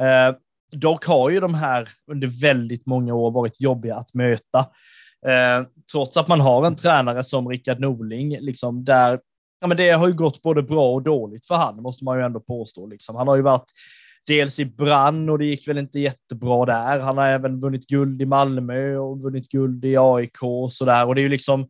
Eh, 0.02 0.36
Dock 0.72 1.06
har 1.06 1.30
ju 1.30 1.40
de 1.40 1.54
här 1.54 1.90
under 2.12 2.28
väldigt 2.42 2.86
många 2.86 3.14
år 3.14 3.32
varit 3.32 3.62
jobbiga 3.62 3.96
att 3.96 4.14
möta. 4.14 4.60
Eh, 5.28 5.68
trots 5.92 6.18
att 6.18 6.28
man 6.28 6.42
har 6.42 6.66
en 6.66 6.76
tränare 6.76 7.24
som 7.24 7.50
Rickard 7.50 7.80
Norling, 7.80 8.38
liksom 8.40 8.86
där 8.86 9.20
ja, 9.62 9.68
men 9.68 9.78
det 9.78 9.92
har 9.92 10.08
ju 10.08 10.14
gått 10.14 10.42
både 10.42 10.64
bra 10.64 10.94
och 10.94 11.02
dåligt 11.02 11.46
för 11.46 11.56
han, 11.56 11.82
måste 11.82 12.04
man 12.04 12.18
ju 12.18 12.26
ändå 12.26 12.40
påstå. 12.40 12.88
Liksom. 12.88 13.16
Han 13.16 13.28
har 13.28 13.36
ju 13.36 13.42
varit 13.42 13.72
dels 14.28 14.60
i 14.60 14.66
Brann 14.66 15.30
och 15.30 15.40
det 15.40 15.46
gick 15.46 15.68
väl 15.68 15.78
inte 15.78 16.00
jättebra 16.00 16.66
där. 16.66 17.00
Han 17.00 17.18
har 17.18 17.26
även 17.26 17.62
vunnit 17.62 17.88
guld 17.88 18.22
i 18.22 18.26
Malmö 18.26 18.98
och 18.98 19.20
vunnit 19.22 19.50
guld 19.50 19.86
i 19.86 19.98
AIK 19.98 20.44
och 20.44 20.72
så 20.72 20.86
där. 20.86 21.08
Och 21.08 21.16
det 21.16 21.22
är 21.22 21.24
ju 21.24 21.30
liksom, 21.30 21.68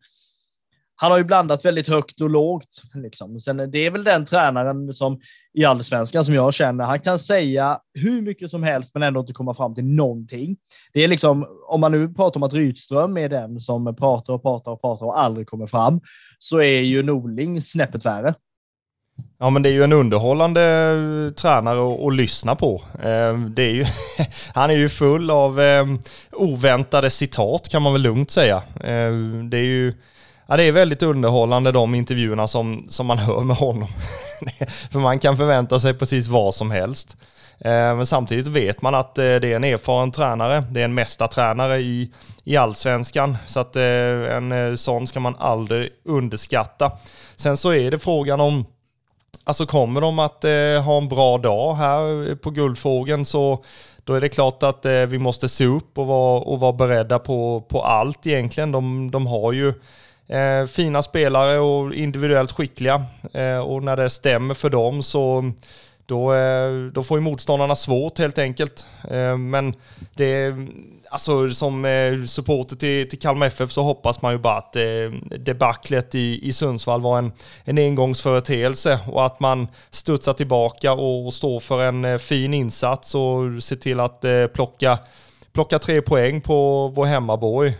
han 1.02 1.10
har 1.10 1.18
ju 1.18 1.24
blandat 1.24 1.64
väldigt 1.64 1.88
högt 1.88 2.20
och 2.20 2.30
lågt. 2.30 2.82
Liksom. 2.94 3.40
Sen 3.40 3.60
eh, 3.60 3.66
det 3.66 3.86
är 3.86 3.90
väl 3.90 4.04
den 4.04 4.24
tränaren 4.24 4.92
som 4.92 5.20
i 5.52 5.64
allsvenskan 5.64 6.24
som 6.24 6.34
jag 6.34 6.54
känner, 6.54 6.84
han 6.84 7.00
kan 7.00 7.18
säga 7.18 7.78
hur 7.94 8.22
mycket 8.22 8.50
som 8.50 8.62
helst 8.62 8.90
men 8.94 9.02
ändå 9.02 9.20
inte 9.20 9.32
komma 9.32 9.54
fram 9.54 9.74
till 9.74 9.84
någonting. 9.84 10.56
Det 10.92 11.04
är 11.04 11.08
liksom, 11.08 11.46
om 11.68 11.80
man 11.80 11.92
nu 11.92 12.14
pratar 12.14 12.38
om 12.38 12.42
att 12.42 12.54
Rydström 12.54 13.16
är 13.16 13.28
den 13.28 13.60
som 13.60 13.96
pratar 13.96 14.32
och 14.32 14.42
pratar 14.42 14.70
och 14.72 14.80
pratar 14.80 15.06
och 15.06 15.20
aldrig 15.20 15.46
kommer 15.46 15.66
fram, 15.66 16.00
så 16.38 16.58
är 16.58 16.80
ju 16.80 17.02
Norling 17.02 17.60
snäppet 17.60 18.06
värre. 18.06 18.34
Ja 19.38 19.50
men 19.50 19.62
det 19.62 19.68
är 19.68 19.72
ju 19.72 19.84
en 19.84 19.92
underhållande 19.92 20.62
eh, 20.62 21.34
tränare 21.34 21.88
att, 21.88 22.00
att 22.00 22.14
lyssna 22.14 22.56
på. 22.56 22.82
Eh, 22.94 23.38
det 23.38 23.62
är 23.62 23.72
ju, 23.72 23.84
han 24.54 24.70
är 24.70 24.74
ju 24.74 24.88
full 24.88 25.30
av 25.30 25.60
oväntade 26.32 27.10
citat 27.10 27.68
kan 27.68 27.82
man 27.82 27.92
väl 27.92 28.02
lugnt 28.02 28.30
säga. 28.30 28.62
Det 29.50 29.58
är 29.58 29.64
ju 29.64 29.94
Ja, 30.50 30.56
det 30.56 30.62
är 30.62 30.72
väldigt 30.72 31.02
underhållande 31.02 31.72
de 31.72 31.94
intervjuerna 31.94 32.48
som, 32.48 32.84
som 32.88 33.06
man 33.06 33.18
hör 33.18 33.40
med 33.40 33.56
honom. 33.56 33.88
För 34.90 34.98
man 34.98 35.18
kan 35.18 35.36
förvänta 35.36 35.80
sig 35.80 35.94
precis 35.94 36.26
vad 36.26 36.54
som 36.54 36.70
helst. 36.70 37.16
Eh, 37.58 37.70
men 37.70 38.06
samtidigt 38.06 38.46
vet 38.46 38.82
man 38.82 38.94
att 38.94 39.18
eh, 39.18 39.22
det 39.22 39.52
är 39.52 39.56
en 39.56 39.64
erfaren 39.64 40.12
tränare. 40.12 40.64
Det 40.70 40.80
är 40.80 40.84
en 40.84 40.94
mästartränare 40.94 41.78
i, 41.78 42.12
i 42.44 42.56
allsvenskan. 42.56 43.36
Så 43.46 43.60
att 43.60 43.76
eh, 43.76 43.82
en 43.82 44.78
sån 44.78 45.06
ska 45.06 45.20
man 45.20 45.36
aldrig 45.38 45.90
underskatta. 46.04 46.92
Sen 47.36 47.56
så 47.56 47.72
är 47.72 47.90
det 47.90 47.98
frågan 47.98 48.40
om 48.40 48.64
Alltså 49.44 49.66
kommer 49.66 50.00
de 50.00 50.18
att 50.18 50.42
ha 50.84 50.98
en 50.98 51.08
bra 51.08 51.38
dag 51.38 51.74
här 51.74 52.34
på 52.34 52.50
Guldfågeln 52.50 53.24
så 53.24 53.64
då 54.04 54.14
är 54.14 54.20
det 54.20 54.28
klart 54.28 54.62
att 54.62 54.86
vi 55.08 55.18
måste 55.18 55.48
se 55.48 55.66
upp 55.66 55.98
och 55.98 56.06
vara, 56.06 56.40
och 56.40 56.60
vara 56.60 56.72
beredda 56.72 57.18
på, 57.18 57.60
på 57.68 57.82
allt 57.82 58.26
egentligen. 58.26 58.72
De, 58.72 59.10
de 59.10 59.26
har 59.26 59.52
ju 59.52 59.72
eh, 60.30 60.66
fina 60.66 61.02
spelare 61.02 61.58
och 61.58 61.94
individuellt 61.94 62.52
skickliga 62.52 63.04
eh, 63.32 63.58
och 63.58 63.82
när 63.82 63.96
det 63.96 64.10
stämmer 64.10 64.54
för 64.54 64.70
dem 64.70 65.02
så 65.02 65.52
då, 66.10 66.34
eh, 66.34 66.72
då 66.92 67.02
får 67.02 67.18
ju 67.18 67.22
motståndarna 67.22 67.76
svårt 67.76 68.18
helt 68.18 68.38
enkelt. 68.38 68.86
Eh, 69.10 69.36
men 69.36 69.74
det 70.14 70.54
alltså 71.10 71.48
som 71.48 71.84
eh, 71.84 72.24
supporter 72.24 72.76
till, 72.76 73.08
till 73.08 73.18
Kalmar 73.18 73.46
FF 73.46 73.72
så 73.72 73.82
hoppas 73.82 74.22
man 74.22 74.32
ju 74.32 74.38
bara 74.38 74.56
att 74.56 74.76
eh, 74.76 74.82
debaclet 75.38 76.14
i, 76.14 76.48
i 76.48 76.52
Sundsvall 76.52 77.00
var 77.00 77.18
en, 77.18 77.32
en 77.64 77.78
engångsföreteelse 77.78 78.98
och 79.06 79.26
att 79.26 79.40
man 79.40 79.68
studsar 79.90 80.32
tillbaka 80.32 80.92
och 80.92 81.34
står 81.34 81.60
för 81.60 81.82
en 81.82 82.04
eh, 82.04 82.18
fin 82.18 82.54
insats 82.54 83.14
och 83.14 83.62
ser 83.62 83.76
till 83.76 84.00
att 84.00 84.24
eh, 84.24 84.46
plocka, 84.46 84.98
plocka 85.52 85.78
tre 85.78 86.02
poäng 86.02 86.40
på 86.40 86.88
vår 86.88 87.04
hemmaborg. 87.04 87.74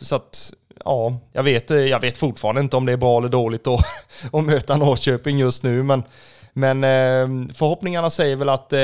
Så 0.00 0.16
att 0.16 0.52
ja, 0.84 1.18
jag 1.32 1.42
vet, 1.42 1.70
eh, 1.70 1.76
jag 1.76 2.00
vet 2.00 2.18
fortfarande 2.18 2.60
inte 2.60 2.76
om 2.76 2.86
det 2.86 2.92
är 2.92 2.96
bra 2.96 3.18
eller 3.18 3.28
dåligt 3.28 3.66
att, 3.66 3.80
att 4.32 4.44
möta 4.44 4.76
Norrköping 4.76 5.38
just 5.38 5.62
nu, 5.62 5.82
men 5.82 6.02
men 6.56 6.84
eh, 6.84 7.54
förhoppningarna 7.54 8.10
säger 8.10 8.36
väl 8.36 8.48
att 8.48 8.72
äh, 8.72 8.78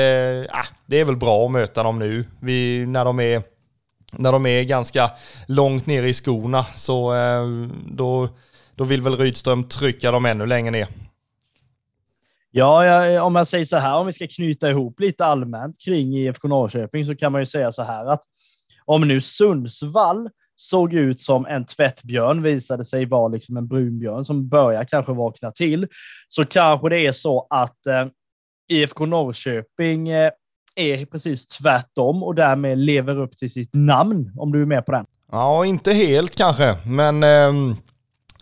det 0.85 0.99
är 0.99 1.05
väl 1.05 1.15
bra 1.15 1.45
att 1.45 1.51
möta 1.51 1.83
dem 1.83 1.99
nu. 1.99 2.25
Vi, 2.39 2.85
när, 2.85 3.05
de 3.05 3.19
är, 3.19 3.43
när 4.11 4.31
de 4.31 4.45
är 4.45 4.63
ganska 4.63 5.11
långt 5.47 5.85
ner 5.85 6.03
i 6.03 6.13
skorna 6.13 6.63
så 6.63 7.13
då, 7.85 8.29
då 8.75 8.83
vill 8.83 9.01
väl 9.01 9.17
Rydström 9.17 9.63
trycka 9.63 10.11
dem 10.11 10.25
ännu 10.25 10.45
längre 10.45 10.71
ner. 10.71 10.87
Ja, 12.51 12.85
jag, 12.85 13.25
om 13.25 13.35
jag 13.35 13.47
säger 13.47 13.65
så 13.65 13.77
här, 13.77 13.97
om 13.97 14.05
vi 14.05 14.13
ska 14.13 14.27
knyta 14.27 14.69
ihop 14.69 14.99
lite 14.99 15.25
allmänt 15.25 15.81
kring 15.85 16.17
IFK 16.17 16.47
Norrköping 16.47 17.05
så 17.05 17.15
kan 17.15 17.31
man 17.31 17.41
ju 17.41 17.45
säga 17.45 17.71
så 17.71 17.83
här 17.83 18.05
att 18.05 18.23
om 18.85 19.07
nu 19.07 19.21
Sundsvall 19.21 20.29
såg 20.61 20.93
ut 20.93 21.21
som 21.21 21.45
en 21.45 21.65
tvättbjörn, 21.65 22.43
visade 22.43 22.85
sig 22.85 23.05
vara 23.05 23.27
liksom 23.27 23.57
en 23.57 23.67
brunbjörn 23.67 24.25
som 24.25 24.49
börjar 24.49 24.83
kanske 24.83 25.11
vakna 25.11 25.51
till, 25.51 25.87
så 26.29 26.45
kanske 26.45 26.89
det 26.89 26.99
är 26.99 27.11
så 27.11 27.47
att 27.49 27.87
eh, 27.87 28.05
IFK 28.69 29.05
Norrköping 29.05 30.09
eh, 30.09 30.31
är 30.75 31.05
precis 31.05 31.47
tvärtom 31.47 32.23
och 32.23 32.35
därmed 32.35 32.77
lever 32.77 33.19
upp 33.19 33.37
till 33.37 33.51
sitt 33.51 33.69
namn, 33.73 34.31
om 34.37 34.51
du 34.51 34.61
är 34.61 34.65
med 34.65 34.85
på 34.85 34.91
den. 34.91 35.05
Ja, 35.31 35.65
inte 35.65 35.93
helt 35.93 36.35
kanske, 36.35 36.77
men 36.85 37.23
eh, 37.23 37.75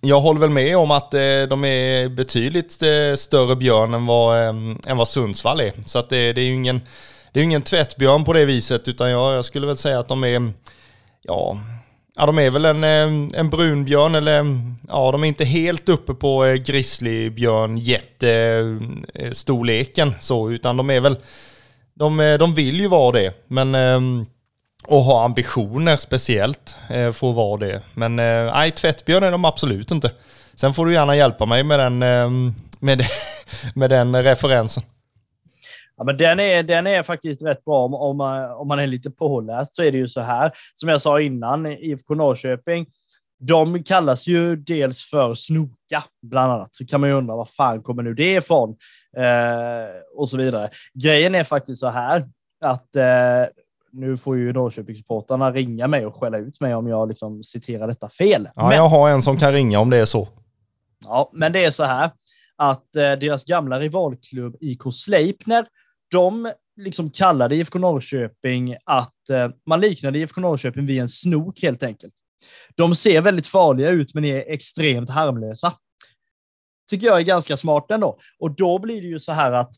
jag 0.01 0.21
håller 0.21 0.39
väl 0.39 0.49
med 0.49 0.77
om 0.77 0.91
att 0.91 1.13
eh, 1.13 1.19
de 1.49 1.65
är 1.65 2.09
betydligt 2.09 2.81
eh, 2.81 3.15
större 3.17 3.55
björn 3.55 3.93
än 3.93 4.05
vad, 4.05 4.47
ehm, 4.49 4.81
än 4.87 4.97
vad 4.97 5.07
Sundsvall 5.07 5.59
är. 5.59 5.73
Så 5.85 5.99
att 5.99 6.09
det, 6.09 6.33
det 6.33 6.41
är 6.41 6.45
ju 6.45 6.55
ingen, 6.55 6.81
det 7.31 7.39
är 7.39 7.43
ingen 7.43 7.61
tvättbjörn 7.61 8.25
på 8.25 8.33
det 8.33 8.45
viset, 8.45 8.87
utan 8.87 9.09
jag, 9.09 9.33
jag 9.33 9.45
skulle 9.45 9.67
väl 9.67 9.77
säga 9.77 9.99
att 9.99 10.07
de 10.07 10.23
är, 10.23 10.51
ja, 11.21 11.57
Ja, 12.19 12.25
de 12.25 12.39
är 12.39 12.49
väl 12.49 12.65
en, 12.65 12.83
eh, 12.83 13.39
en 13.39 13.49
brunbjörn 13.49 14.15
eller 14.15 14.45
ja, 14.87 15.11
de 15.11 15.23
är 15.23 15.27
inte 15.27 15.45
helt 15.45 15.89
uppe 15.89 16.13
på 16.13 16.45
eh, 16.45 16.53
grizzlybjörn 16.53 17.77
jättestorleken 17.77 20.13
så, 20.19 20.51
utan 20.51 20.77
de 20.77 20.89
är 20.89 20.99
väl, 20.99 21.17
de, 21.93 22.19
eh, 22.19 22.37
de 22.37 22.53
vill 22.53 22.79
ju 22.79 22.87
vara 22.87 23.11
det, 23.11 23.33
men 23.47 23.75
och 24.87 25.03
ha 25.03 25.25
ambitioner 25.25 25.95
speciellt 25.95 26.77
för 26.87 27.29
att 27.29 27.35
vara 27.35 27.57
det. 27.57 27.81
Men 27.93 28.15
nej, 28.15 28.71
tvättbjörn 28.71 29.23
är 29.23 29.31
de 29.31 29.45
absolut 29.45 29.91
inte. 29.91 30.11
Sen 30.55 30.73
får 30.73 30.85
du 30.85 30.93
gärna 30.93 31.15
hjälpa 31.15 31.45
mig 31.45 31.63
med 31.63 31.79
den, 31.79 31.99
med, 32.79 33.05
med 33.75 33.89
den 33.89 34.23
referensen. 34.23 34.83
Ja, 35.99 36.05
men 36.05 36.17
den, 36.17 36.39
är, 36.39 36.63
den 36.63 36.87
är 36.87 37.03
faktiskt 37.03 37.43
rätt 37.43 37.65
bra 37.65 37.85
om, 37.85 37.93
om, 37.93 38.17
man, 38.17 38.51
om 38.51 38.67
man 38.67 38.79
är 38.79 38.87
lite 38.87 39.09
påläst 39.11 39.75
så 39.75 39.83
är 39.83 39.91
det 39.91 39.97
ju 39.97 40.07
så 40.07 40.21
här 40.21 40.51
som 40.75 40.89
jag 40.89 41.01
sa 41.01 41.21
innan 41.21 41.65
IFK 41.65 42.15
Norrköping. 42.15 42.85
De 43.39 43.83
kallas 43.83 44.27
ju 44.27 44.55
dels 44.55 45.09
för 45.09 45.33
snoka, 45.33 46.03
bland 46.21 46.51
annat. 46.51 46.75
Så 46.75 46.85
kan 46.85 47.01
man 47.01 47.09
ju 47.09 47.15
undra 47.15 47.35
var 47.35 47.45
fan 47.45 47.83
kommer 47.83 48.03
nu 48.03 48.13
det 48.13 48.33
ifrån? 48.33 48.75
Eh, 49.17 50.01
och 50.15 50.29
så 50.29 50.37
vidare. 50.37 50.69
Grejen 50.93 51.35
är 51.35 51.43
faktiskt 51.43 51.79
så 51.79 51.87
här 51.87 52.29
att 52.61 52.95
eh, 52.95 53.03
nu 53.91 54.17
får 54.17 54.37
ju 54.37 54.53
Norrköpingssupportrarna 54.53 55.51
ringa 55.51 55.87
mig 55.87 56.05
och 56.05 56.15
skälla 56.15 56.37
ut 56.37 56.61
mig 56.61 56.75
om 56.75 56.87
jag 56.87 57.07
liksom 57.07 57.43
citerar 57.43 57.87
detta 57.87 58.09
fel. 58.09 58.47
Ja, 58.55 58.67
men, 58.67 58.77
jag 58.77 58.87
har 58.87 59.09
en 59.09 59.21
som 59.21 59.37
kan 59.37 59.53
ringa 59.53 59.79
om 59.79 59.89
det 59.89 59.97
är 59.97 60.05
så. 60.05 60.27
Ja, 61.05 61.29
men 61.33 61.51
det 61.51 61.65
är 61.65 61.71
så 61.71 61.83
här 61.83 62.11
att 62.55 62.95
eh, 62.95 63.11
deras 63.11 63.45
gamla 63.45 63.79
rivalklubb 63.79 64.55
IK 64.59 64.81
Sleipner 64.91 65.65
de 66.11 66.51
liksom 66.77 67.09
kallade 67.09 67.55
IFK 67.55 67.79
Norrköping 67.79 68.75
att 68.85 69.29
eh, 69.29 69.49
man 69.65 69.81
liknade 69.81 70.19
IFK 70.19 70.41
Norrköping 70.41 70.85
vid 70.85 70.99
en 70.99 71.09
snok 71.09 71.61
helt 71.61 71.83
enkelt. 71.83 72.13
De 72.75 72.95
ser 72.95 73.21
väldigt 73.21 73.47
farliga 73.47 73.89
ut, 73.89 74.13
men 74.13 74.25
är 74.25 74.53
extremt 74.53 75.09
harmlösa. 75.09 75.73
Tycker 76.89 77.07
jag 77.07 77.17
är 77.19 77.23
ganska 77.23 77.57
smart 77.57 77.91
ändå. 77.91 78.19
Och 78.39 78.51
då 78.51 78.79
blir 78.79 79.01
det 79.01 79.07
ju 79.07 79.19
så 79.19 79.31
här 79.31 79.51
att 79.51 79.71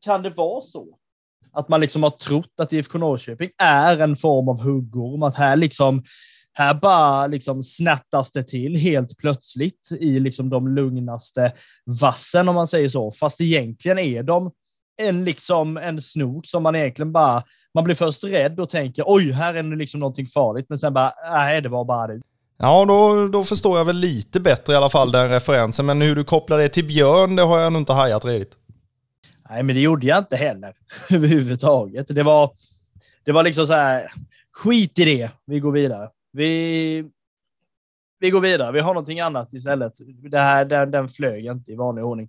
kan 0.00 0.22
det 0.22 0.30
vara 0.30 0.62
så 0.62 0.98
att 1.52 1.68
man 1.68 1.80
liksom 1.80 2.02
har 2.02 2.10
trott 2.10 2.52
att 2.60 2.72
IFK 2.72 2.98
Norrköping 2.98 3.50
är 3.58 3.98
en 3.98 4.16
form 4.16 4.48
av 4.48 4.60
huggorm, 4.60 5.22
att 5.22 5.34
här 5.34 5.56
liksom 5.56 6.04
här 6.52 6.74
bara 6.74 7.26
liksom 7.26 7.62
snattas 7.62 8.32
det 8.32 8.42
till 8.42 8.76
helt 8.76 9.18
plötsligt 9.18 9.88
i 10.00 10.20
liksom 10.20 10.50
de 10.50 10.68
lugnaste 10.68 11.52
vassen 12.00 12.48
om 12.48 12.54
man 12.54 12.68
säger 12.68 12.88
så, 12.88 13.12
fast 13.12 13.40
egentligen 13.40 13.98
är 13.98 14.22
de 14.22 14.52
en, 14.98 15.24
liksom, 15.24 15.76
en 15.76 16.02
snok 16.02 16.46
som 16.46 16.62
man 16.62 16.76
egentligen 16.76 17.12
bara, 17.12 17.44
man 17.74 17.84
blir 17.84 17.94
först 17.94 18.24
rädd 18.24 18.60
och 18.60 18.68
tänker 18.68 19.04
oj, 19.06 19.32
här 19.32 19.54
är 19.54 19.62
det 19.62 19.76
liksom 19.76 20.00
någonting 20.00 20.26
farligt, 20.26 20.66
men 20.68 20.78
sen 20.78 20.94
bara, 20.94 21.12
nej, 21.30 21.60
det 21.60 21.68
var 21.68 21.84
bara 21.84 22.06
det. 22.06 22.20
Ja, 22.58 22.84
då, 22.84 23.28
då 23.28 23.44
förstår 23.44 23.78
jag 23.78 23.84
väl 23.84 23.96
lite 23.96 24.40
bättre 24.40 24.72
i 24.72 24.76
alla 24.76 24.90
fall 24.90 25.12
den 25.12 25.28
referensen, 25.28 25.86
men 25.86 26.02
hur 26.02 26.16
du 26.16 26.24
kopplar 26.24 26.58
det 26.58 26.68
till 26.68 26.84
Björn, 26.86 27.36
det 27.36 27.42
har 27.42 27.58
jag 27.58 27.72
nog 27.72 27.82
inte 27.82 27.92
hajat 27.92 28.24
redigt. 28.24 28.56
Nej, 29.50 29.62
men 29.62 29.74
det 29.74 29.80
gjorde 29.80 30.06
jag 30.06 30.18
inte 30.18 30.36
heller 30.36 30.74
överhuvudtaget. 31.10 32.06
Det 32.08 32.22
var, 32.22 32.50
det 33.24 33.32
var 33.32 33.42
liksom 33.42 33.66
så 33.66 33.72
här, 33.72 34.12
skit 34.52 34.98
i 34.98 35.04
det, 35.04 35.30
vi 35.46 35.60
går 35.60 35.72
vidare. 35.72 36.10
Vi, 36.32 37.10
vi 38.20 38.30
går 38.30 38.40
vidare, 38.40 38.72
vi 38.72 38.80
har 38.80 38.94
någonting 38.94 39.20
annat 39.20 39.52
istället. 39.52 39.92
Det 40.30 40.38
här, 40.38 40.64
den, 40.64 40.90
den 40.90 41.08
flög 41.08 41.44
inte 41.44 41.72
i 41.72 41.76
vanlig 41.76 42.04
ordning. 42.04 42.28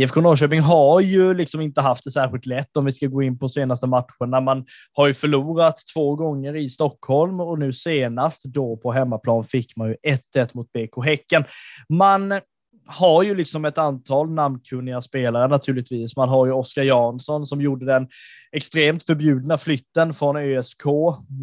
IFK 0.00 0.20
Norrköping 0.20 0.60
har 0.60 1.00
ju 1.00 1.34
liksom 1.34 1.60
inte 1.60 1.80
haft 1.80 2.04
det 2.04 2.10
särskilt 2.10 2.46
lätt 2.46 2.76
om 2.76 2.84
vi 2.84 2.92
ska 2.92 3.06
gå 3.06 3.22
in 3.22 3.38
på 3.38 3.48
senaste 3.48 3.86
matcherna. 3.86 4.40
Man 4.40 4.64
har 4.92 5.06
ju 5.06 5.14
förlorat 5.14 5.76
två 5.94 6.16
gånger 6.16 6.56
i 6.56 6.68
Stockholm 6.68 7.40
och 7.40 7.58
nu 7.58 7.72
senast 7.72 8.44
då 8.44 8.76
på 8.76 8.92
hemmaplan 8.92 9.44
fick 9.44 9.76
man 9.76 9.88
ju 9.88 9.96
1-1 10.36 10.48
mot 10.52 10.72
BK 10.72 11.04
Häcken. 11.04 11.44
Man 11.88 12.40
har 12.86 13.22
ju 13.22 13.34
liksom 13.34 13.64
ett 13.64 13.78
antal 13.78 14.30
namnkunniga 14.30 15.02
spelare 15.02 15.48
naturligtvis. 15.48 16.16
Man 16.16 16.28
har 16.28 16.46
ju 16.46 16.52
Oskar 16.52 16.82
Jansson 16.82 17.46
som 17.46 17.60
gjorde 17.60 17.86
den 17.86 18.08
extremt 18.52 19.02
förbjudna 19.02 19.56
flytten 19.56 20.14
från 20.14 20.36
ÖSK 20.36 20.84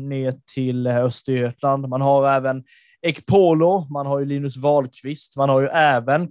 ner 0.09 0.35
till 0.53 0.87
Östergötland. 0.87 1.89
Man 1.89 2.01
har 2.01 2.29
även 2.29 2.63
Ekpolo, 3.01 3.87
man 3.89 4.05
har 4.05 4.19
ju 4.19 4.25
Linus 4.25 4.57
Wahlqvist, 4.57 5.37
man 5.37 5.49
har 5.49 5.61
ju 5.61 5.67
även 5.67 6.29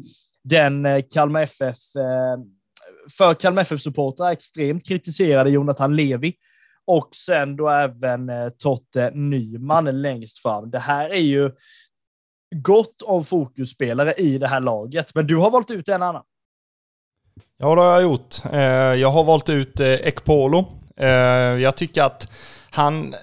den 0.48 0.86
eh, 0.86 1.04
Kalmar 1.10 1.42
FF, 1.42 1.96
eh, 1.96 2.38
för 3.18 3.34
Kalmar 3.34 3.62
FF-supportrar 3.62 4.32
extremt 4.32 4.88
kritiserade 4.88 5.50
Jonathan 5.50 5.96
Levi 5.96 6.34
och 6.86 7.08
sen 7.16 7.56
då 7.56 7.68
även 7.70 8.28
eh, 8.28 8.48
Totte 8.58 9.10
Nyman 9.14 10.02
längst 10.02 10.38
fram. 10.38 10.70
Det 10.70 10.78
här 10.78 11.10
är 11.10 11.20
ju 11.20 11.50
gott 12.54 13.02
om 13.02 13.24
fokusspelare 13.24 14.12
i 14.12 14.38
det 14.38 14.48
här 14.48 14.60
laget, 14.60 15.14
men 15.14 15.26
du 15.26 15.36
har 15.36 15.50
valt 15.50 15.70
ut 15.70 15.88
en 15.88 16.02
annan. 16.02 16.22
Ja, 17.58 17.74
det 17.74 17.80
har 17.80 17.92
jag 17.92 18.02
gjort. 18.02 18.34
Jag 19.00 19.10
har 19.10 19.24
valt 19.24 19.48
ut 19.48 19.80
Ekpolo. 19.80 20.64
Jag 21.60 21.76
tycker 21.76 22.02
att 22.02 22.32
han 22.70 23.14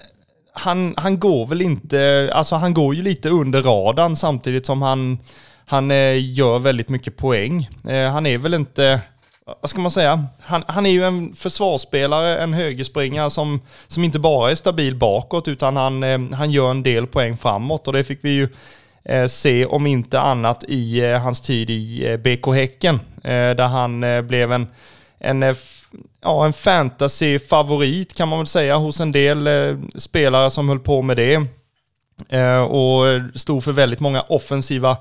han, 0.52 0.94
han 0.96 1.18
går 1.18 1.46
väl 1.46 1.62
inte, 1.62 2.30
alltså 2.32 2.54
han 2.54 2.74
går 2.74 2.94
ju 2.94 3.02
lite 3.02 3.28
under 3.28 3.62
radarn 3.62 4.16
samtidigt 4.16 4.66
som 4.66 4.82
han, 4.82 5.18
han 5.66 5.90
eh, 5.90 6.32
gör 6.32 6.58
väldigt 6.58 6.88
mycket 6.88 7.16
poäng. 7.16 7.68
Eh, 7.88 8.10
han 8.10 8.26
är 8.26 8.38
väl 8.38 8.54
inte, 8.54 9.00
vad 9.60 9.70
ska 9.70 9.80
man 9.80 9.90
säga, 9.90 10.24
han, 10.40 10.64
han 10.66 10.86
är 10.86 10.90
ju 10.90 11.04
en 11.04 11.34
försvarsspelare, 11.34 12.38
en 12.38 12.52
högerspringare 12.52 13.30
som, 13.30 13.60
som 13.86 14.04
inte 14.04 14.18
bara 14.18 14.50
är 14.50 14.54
stabil 14.54 14.96
bakåt 14.96 15.48
utan 15.48 15.76
han, 15.76 16.02
eh, 16.02 16.18
han 16.32 16.50
gör 16.50 16.70
en 16.70 16.82
del 16.82 17.06
poäng 17.06 17.36
framåt 17.36 17.86
och 17.86 17.92
det 17.92 18.04
fick 18.04 18.18
vi 18.22 18.30
ju 18.30 18.48
eh, 19.04 19.26
se 19.26 19.66
om 19.66 19.86
inte 19.86 20.20
annat 20.20 20.64
i 20.68 21.00
eh, 21.00 21.18
hans 21.18 21.40
tid 21.40 21.70
i 21.70 22.06
eh, 22.06 22.16
BK 22.16 22.46
Häcken 22.54 23.00
där 23.22 23.68
han 23.68 24.00
blev 24.26 24.52
en, 24.52 24.66
en 25.18 25.54
ja, 26.22 26.44
en 26.44 26.52
fantasy-favorit 26.52 28.14
kan 28.14 28.28
man 28.28 28.38
väl 28.38 28.46
säga 28.46 28.76
hos 28.76 29.00
en 29.00 29.12
del 29.12 29.48
spelare 29.94 30.50
som 30.50 30.68
höll 30.68 30.80
på 30.80 31.02
med 31.02 31.16
det. 31.16 31.36
Och 32.68 33.04
stod 33.34 33.64
för 33.64 33.72
väldigt 33.72 34.00
många 34.00 34.20
offensiva 34.20 34.96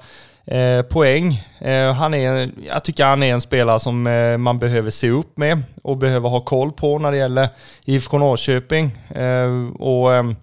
eh, 0.45 0.81
poäng. 0.81 1.41
Eh, 1.59 1.93
han 1.93 2.13
är, 2.13 2.51
jag 2.67 2.83
tycker 2.83 3.05
han 3.05 3.23
är 3.23 3.33
en 3.33 3.41
spelare 3.41 3.79
som 3.79 4.07
eh, 4.07 4.37
man 4.37 4.59
behöver 4.59 4.89
se 4.89 5.09
upp 5.09 5.37
med 5.37 5.63
och 5.81 5.97
behöver 5.97 6.29
ha 6.29 6.41
koll 6.41 6.71
på 6.71 6.99
när 6.99 7.11
det 7.11 7.17
gäller 7.17 7.49
IFK 7.85 8.17
Norrköping. 8.17 8.85
Eh, 9.15 9.67
och 9.79 10.13
ehm, 10.13 10.35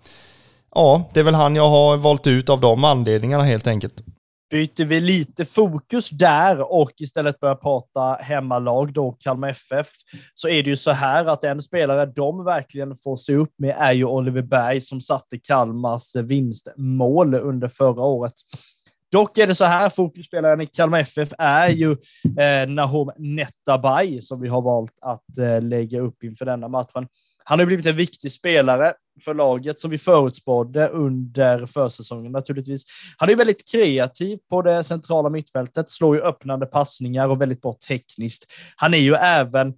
ja, 0.74 1.10
det 1.14 1.20
är 1.20 1.24
väl 1.24 1.34
han 1.34 1.56
jag 1.56 1.68
har 1.68 1.96
valt 1.96 2.26
ut 2.26 2.48
av 2.48 2.60
de 2.60 2.84
anledningarna 2.84 3.44
helt 3.44 3.66
enkelt 3.66 4.02
byter 4.50 4.84
vi 4.84 5.00
lite 5.00 5.44
fokus 5.44 6.10
där 6.10 6.72
och 6.72 6.92
istället 6.96 7.40
börjar 7.40 7.54
prata 7.54 8.14
hemmalag 8.22 8.92
då, 8.92 9.12
Kalmar 9.12 9.48
FF, 9.48 9.88
så 10.34 10.48
är 10.48 10.62
det 10.62 10.70
ju 10.70 10.76
så 10.76 10.90
här 10.90 11.26
att 11.26 11.44
en 11.44 11.62
spelare 11.62 12.06
de 12.06 12.44
verkligen 12.44 12.96
får 12.96 13.16
se 13.16 13.34
upp 13.34 13.52
med 13.58 13.76
är 13.78 13.92
ju 13.92 14.04
Oliver 14.04 14.42
Berg 14.42 14.80
som 14.80 15.00
satte 15.00 15.38
Kalmars 15.38 16.16
vinstmål 16.16 17.34
under 17.34 17.68
förra 17.68 18.02
året. 18.02 18.32
Dock 19.12 19.38
är 19.38 19.46
det 19.46 19.54
så 19.54 19.64
här, 19.64 19.88
fokusspelaren 19.88 20.60
i 20.60 20.66
Kalmar 20.66 20.98
FF 20.98 21.28
är 21.38 21.68
ju 21.68 21.96
eh, 22.38 22.68
Nahom 22.68 23.10
Netabay 23.16 24.22
som 24.22 24.40
vi 24.40 24.48
har 24.48 24.62
valt 24.62 24.98
att 25.00 25.38
eh, 25.38 25.62
lägga 25.62 26.00
upp 26.00 26.24
inför 26.24 26.44
denna 26.44 26.68
matchen. 26.68 27.08
Han 27.44 27.58
har 27.58 27.66
blivit 27.66 27.86
en 27.86 27.96
viktig 27.96 28.32
spelare 28.32 28.94
för 29.24 29.34
laget 29.34 29.78
som 29.78 29.90
vi 29.90 29.98
förutspådde 29.98 30.88
under 30.88 31.66
försäsongen 31.66 32.32
naturligtvis. 32.32 32.84
Han 33.16 33.30
är 33.30 33.36
väldigt 33.36 33.70
kreativ 33.72 34.38
på 34.50 34.62
det 34.62 34.84
centrala 34.84 35.30
mittfältet, 35.30 35.90
slår 35.90 36.16
ju 36.16 36.22
öppnande 36.22 36.66
passningar 36.66 37.28
och 37.28 37.40
väldigt 37.40 37.62
bra 37.62 37.76
tekniskt. 37.88 38.46
Han 38.76 38.94
är 38.94 38.98
ju 38.98 39.14
även 39.14 39.74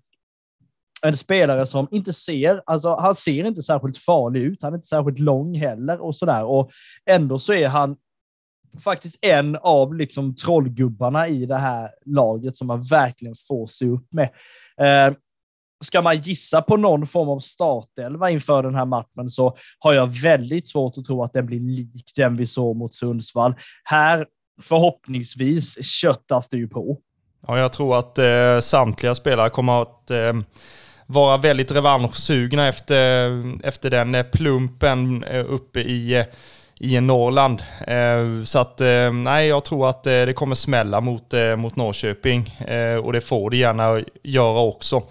en 1.03 1.17
spelare 1.17 1.67
som 1.67 1.89
inte 1.91 2.13
ser, 2.13 2.63
alltså 2.67 2.95
han 2.95 3.15
ser 3.15 3.45
inte 3.45 3.63
särskilt 3.63 3.99
farlig 3.99 4.43
ut, 4.43 4.63
han 4.63 4.73
är 4.73 4.77
inte 4.77 4.89
särskilt 4.89 5.19
lång 5.19 5.55
heller 5.55 6.01
och 6.01 6.17
sådär 6.17 6.45
och 6.45 6.71
ändå 7.07 7.39
så 7.39 7.53
är 7.53 7.69
han 7.69 7.97
faktiskt 8.81 9.25
en 9.25 9.57
av 9.57 9.95
liksom 9.95 10.35
trollgubbarna 10.35 11.29
i 11.29 11.47
det 11.47 11.59
här 11.59 11.91
laget 12.07 12.57
som 12.57 12.67
man 12.67 12.83
verkligen 12.83 13.35
får 13.49 13.67
se 13.67 13.87
upp 13.87 14.07
med. 14.13 14.29
Eh, 14.81 15.15
ska 15.85 16.03
man 16.03 16.19
gissa 16.19 16.63
på 16.63 16.77
någon 16.77 17.07
form 17.07 17.29
av 17.29 17.41
startelva 17.41 18.31
inför 18.31 18.63
den 18.63 18.75
här 18.75 18.87
matchen 18.87 19.31
så 19.31 19.57
har 19.79 19.93
jag 19.93 20.07
väldigt 20.07 20.69
svårt 20.69 20.99
att 20.99 21.05
tro 21.05 21.23
att 21.23 21.33
den 21.33 21.47
blir 21.47 21.61
lik 21.61 22.13
den 22.17 22.37
vi 22.37 22.47
såg 22.47 22.77
mot 22.77 22.95
Sundsvall. 22.95 23.55
Här 23.85 24.27
förhoppningsvis 24.63 25.85
köttas 25.85 26.49
det 26.49 26.57
ju 26.57 26.69
på. 26.69 26.99
Ja, 27.47 27.59
jag 27.59 27.73
tror 27.73 27.99
att 27.99 28.19
eh, 28.19 28.61
samtliga 28.61 29.15
spelare 29.15 29.51
kommer 29.51 29.83
att 29.83 30.11
eh, 30.11 30.33
vara 31.07 31.37
väldigt 31.37 31.73
revanschsugna 31.73 32.69
efter, 32.69 33.43
efter 33.67 33.91
den 33.91 34.15
eh, 34.15 34.23
plumpen 34.23 35.25
eh, 35.25 35.45
uppe 35.49 35.81
i 35.81 36.19
eh, 36.19 36.25
i 36.83 37.01
Norrland. 37.01 37.63
Eh, 37.87 38.45
så 38.45 38.59
att 38.59 38.81
eh, 38.81 39.13
nej, 39.13 39.49
jag 39.49 39.65
tror 39.65 39.89
att 39.89 40.07
eh, 40.07 40.11
det 40.11 40.33
kommer 40.33 40.55
smälla 40.55 41.01
mot, 41.01 41.35
mot 41.57 41.77
Norrköping 41.77 42.59
och 43.05 43.13
det 43.13 43.21
får 43.21 43.51
det 43.51 43.57
gärna 43.57 44.01
göra 44.23 44.61
också. 44.61 45.03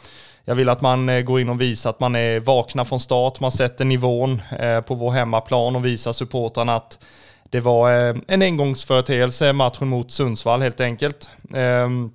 Jag 0.45 0.55
vill 0.55 0.69
att 0.69 0.81
man 0.81 1.25
går 1.25 1.39
in 1.39 1.49
och 1.49 1.61
visar 1.61 1.89
att 1.89 1.99
man 1.99 2.15
är 2.15 2.39
vakna 2.39 2.85
från 2.85 2.99
start, 2.99 3.39
man 3.39 3.51
sätter 3.51 3.85
nivån 3.85 4.41
på 4.87 4.95
vår 4.95 5.11
hemmaplan 5.11 5.75
och 5.75 5.85
visar 5.85 6.13
supportrarna 6.13 6.75
att 6.75 6.99
det 7.49 7.59
var 7.59 7.91
en 8.27 8.41
engångsföreteelse 8.41 9.53
matchen 9.53 9.87
mot 9.87 10.11
Sundsvall 10.11 10.61
helt 10.61 10.81
enkelt. 10.81 11.29
Ehm, 11.53 12.11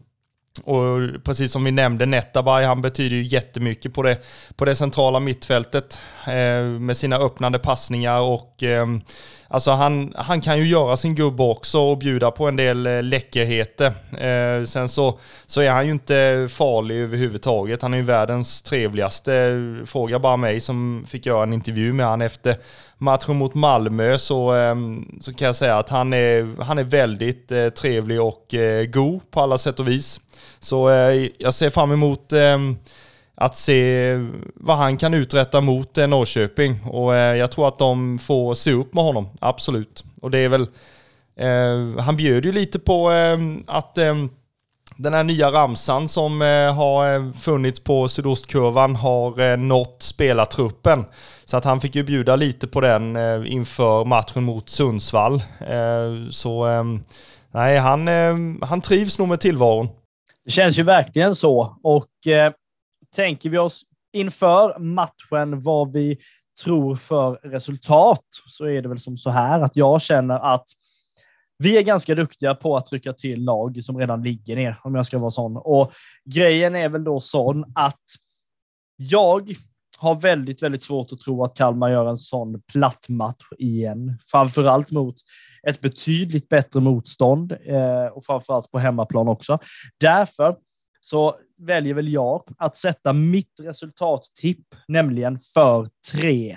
och 0.64 1.24
precis 1.24 1.52
som 1.52 1.64
vi 1.64 1.70
nämnde, 1.70 2.06
Netabay, 2.06 2.64
han 2.64 2.82
betyder 2.82 3.16
ju 3.16 3.22
jättemycket 3.22 3.94
på 3.94 4.02
det, 4.02 4.18
på 4.56 4.64
det 4.64 4.74
centrala 4.74 5.20
mittfältet 5.20 5.98
eh, 6.26 6.64
med 6.80 6.96
sina 6.96 7.16
öppnande 7.16 7.58
passningar 7.58 8.20
och 8.20 8.62
eh, 8.62 8.86
Alltså 9.48 9.70
han, 9.70 10.12
han 10.16 10.40
kan 10.40 10.58
ju 10.58 10.66
göra 10.66 10.96
sin 10.96 11.14
gubbe 11.14 11.42
också 11.42 11.80
och 11.80 11.98
bjuda 11.98 12.30
på 12.30 12.48
en 12.48 12.56
del 12.56 12.86
eh, 12.86 13.02
läckerheter. 13.02 13.86
Eh, 14.18 14.64
sen 14.64 14.88
så, 14.88 15.18
så 15.46 15.60
är 15.60 15.70
han 15.70 15.86
ju 15.86 15.92
inte 15.92 16.48
farlig 16.50 16.96
överhuvudtaget. 16.96 17.82
Han 17.82 17.94
är 17.94 17.98
ju 17.98 18.04
världens 18.04 18.62
trevligaste. 18.62 19.52
Fråga 19.86 20.18
bara 20.18 20.36
mig 20.36 20.60
som 20.60 21.06
fick 21.08 21.26
göra 21.26 21.42
en 21.42 21.52
intervju 21.52 21.92
med 21.92 22.06
han 22.06 22.22
efter 22.22 22.56
matchen 22.98 23.36
mot 23.36 23.54
Malmö 23.54 24.18
så, 24.18 24.56
eh, 24.56 24.74
så 25.20 25.34
kan 25.34 25.46
jag 25.46 25.56
säga 25.56 25.78
att 25.78 25.88
han 25.88 26.12
är, 26.12 26.62
han 26.62 26.78
är 26.78 26.84
väldigt 26.84 27.52
eh, 27.52 27.68
trevlig 27.68 28.20
och 28.20 28.54
eh, 28.54 28.84
god 28.84 29.30
på 29.30 29.40
alla 29.40 29.58
sätt 29.58 29.80
och 29.80 29.88
vis. 29.88 30.20
Så 30.66 30.90
eh, 30.90 31.28
jag 31.38 31.54
ser 31.54 31.70
fram 31.70 31.92
emot 31.92 32.32
ehm, 32.32 32.76
att 33.34 33.56
se 33.56 34.12
vad 34.54 34.76
han 34.76 34.96
kan 34.96 35.14
uträtta 35.14 35.60
mot 35.60 35.98
eh, 35.98 36.06
Norrköping. 36.06 36.80
Och 36.84 37.14
eh, 37.14 37.36
jag 37.36 37.50
tror 37.50 37.68
att 37.68 37.78
de 37.78 38.18
får 38.18 38.54
se 38.54 38.72
upp 38.72 38.94
med 38.94 39.04
honom, 39.04 39.28
absolut. 39.40 40.04
Och 40.22 40.30
det 40.30 40.38
är 40.38 40.48
väl, 40.48 40.68
han 41.98 42.16
bjöd 42.16 42.44
ju 42.44 42.52
lite 42.52 42.78
på 42.78 43.10
ehm, 43.10 43.64
att 43.66 43.98
ehm, 43.98 44.28
den 44.96 45.14
här 45.14 45.24
nya 45.24 45.52
ramsan 45.52 46.08
som 46.08 46.40
har 46.76 47.32
funnits 47.32 47.80
på 47.80 48.08
sydostkurvan 48.08 48.96
har 48.96 49.56
nått 49.56 49.96
spelartruppen. 50.02 51.04
Så 51.44 51.56
att 51.56 51.64
han 51.64 51.80
fick 51.80 51.94
ju 51.94 52.02
bjuda 52.02 52.36
lite 52.36 52.66
på 52.66 52.80
den 52.80 53.16
inför 53.46 54.04
matchen 54.04 54.44
mot 54.44 54.68
Sundsvall. 54.68 55.42
så 56.30 56.66
nej, 57.50 57.78
han, 57.78 58.08
han 58.62 58.80
trivs 58.80 59.18
nog 59.18 59.28
med 59.28 59.40
tillvaron. 59.40 59.88
Det 60.46 60.52
känns 60.52 60.78
ju 60.78 60.82
verkligen 60.82 61.36
så. 61.36 61.78
Och 61.82 62.26
eh, 62.26 62.52
tänker 63.16 63.50
vi 63.50 63.58
oss 63.58 63.82
inför 64.12 64.78
matchen 64.78 65.62
vad 65.62 65.92
vi 65.92 66.18
tror 66.64 66.96
för 66.96 67.34
resultat 67.34 68.24
så 68.48 68.64
är 68.64 68.82
det 68.82 68.88
väl 68.88 68.98
som 68.98 69.16
så 69.16 69.30
här 69.30 69.60
att 69.60 69.76
jag 69.76 70.02
känner 70.02 70.54
att 70.54 70.64
vi 71.58 71.78
är 71.78 71.82
ganska 71.82 72.14
duktiga 72.14 72.54
på 72.54 72.76
att 72.76 72.86
trycka 72.86 73.12
till 73.12 73.44
lag 73.44 73.84
som 73.84 73.98
redan 73.98 74.22
ligger 74.22 74.56
ner, 74.56 74.76
om 74.82 74.94
jag 74.94 75.06
ska 75.06 75.18
vara 75.18 75.30
sån. 75.30 75.56
Och 75.56 75.92
grejen 76.24 76.76
är 76.76 76.88
väl 76.88 77.04
då 77.04 77.20
sån 77.20 77.72
att 77.74 78.04
jag 78.96 79.50
har 79.98 80.14
väldigt, 80.14 80.62
väldigt 80.62 80.82
svårt 80.82 81.12
att 81.12 81.20
tro 81.20 81.44
att 81.44 81.56
Kalmar 81.56 81.90
gör 81.90 82.06
en 82.06 82.18
sån 82.18 82.62
platt 82.72 83.08
match 83.08 83.44
igen. 83.58 84.18
Framförallt 84.26 84.90
mot 84.90 85.16
ett 85.68 85.80
betydligt 85.80 86.48
bättre 86.48 86.80
motstånd 86.80 87.52
eh, 87.52 88.06
och 88.12 88.24
framförallt 88.24 88.70
på 88.70 88.78
hemmaplan 88.78 89.28
också. 89.28 89.58
Därför 90.00 90.56
så 91.00 91.36
väljer 91.58 91.94
väl 91.94 92.08
jag 92.08 92.42
att 92.58 92.76
sätta 92.76 93.12
mitt 93.12 93.60
resultattipp, 93.60 94.66
nämligen 94.88 95.38
för 95.38 95.88
3-1. 96.14 96.56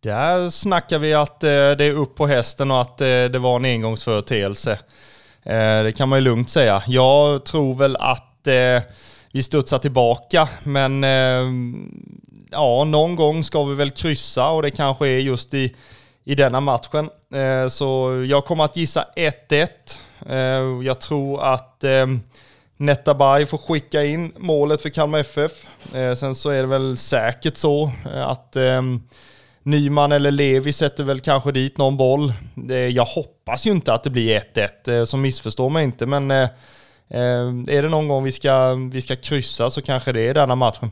Där 0.00 0.50
snackar 0.50 0.98
vi 0.98 1.14
att 1.14 1.44
eh, 1.44 1.48
det 1.48 1.84
är 1.84 1.92
upp 1.92 2.14
på 2.14 2.26
hästen 2.26 2.70
och 2.70 2.80
att 2.80 3.00
eh, 3.00 3.06
det 3.06 3.38
var 3.38 3.56
en 3.56 3.64
engångsföreteelse. 3.64 4.72
Eh, 5.42 5.82
det 5.82 5.92
kan 5.96 6.08
man 6.08 6.18
ju 6.18 6.24
lugnt 6.24 6.50
säga. 6.50 6.82
Jag 6.86 7.44
tror 7.44 7.74
väl 7.74 7.96
att 7.96 8.46
eh, 8.46 8.82
vi 9.32 9.42
studsar 9.42 9.78
tillbaka, 9.78 10.48
men 10.62 11.04
eh, 11.04 11.44
ja, 12.50 12.84
någon 12.84 13.16
gång 13.16 13.44
ska 13.44 13.64
vi 13.64 13.74
väl 13.74 13.90
kryssa 13.90 14.48
och 14.48 14.62
det 14.62 14.70
kanske 14.70 15.08
är 15.08 15.18
just 15.18 15.54
i, 15.54 15.74
i 16.28 16.34
denna 16.34 16.60
matchen. 16.60 17.10
Eh, 17.34 17.68
så 17.68 18.24
jag 18.28 18.44
kommer 18.44 18.64
att 18.64 18.76
gissa 18.76 19.06
1-1. 19.16 19.68
Eh, 20.28 20.36
jag 20.86 21.00
tror 21.00 21.42
att 21.42 21.84
eh, 21.84 22.06
Netabay 22.76 23.46
får 23.46 23.58
skicka 23.58 24.04
in 24.04 24.32
målet 24.36 24.82
för 24.82 24.88
Kalmar 24.88 25.18
FF. 25.18 25.52
Sen 26.16 26.34
så 26.34 26.50
är 26.50 26.60
det 26.60 26.66
väl 26.66 26.96
säkert 26.96 27.56
så 27.56 27.92
att 28.14 28.56
Nyman 29.62 30.12
eller 30.12 30.30
Levi 30.30 30.72
sätter 30.72 31.04
väl 31.04 31.20
kanske 31.20 31.52
dit 31.52 31.78
någon 31.78 31.96
boll. 31.96 32.32
Jag 32.92 33.04
hoppas 33.04 33.66
ju 33.66 33.70
inte 33.70 33.92
att 33.92 34.04
det 34.04 34.10
blir 34.10 34.40
1-1, 34.54 35.04
så 35.04 35.16
missförstå 35.16 35.68
mig 35.68 35.84
inte, 35.84 36.06
men 36.06 36.30
är 36.30 37.82
det 37.82 37.88
någon 37.88 38.08
gång 38.08 38.24
vi 38.24 38.32
ska, 38.32 38.74
vi 38.92 39.00
ska 39.00 39.16
kryssa 39.16 39.70
så 39.70 39.82
kanske 39.82 40.12
det 40.12 40.20
är 40.20 40.34
denna 40.34 40.54
matchen. 40.54 40.90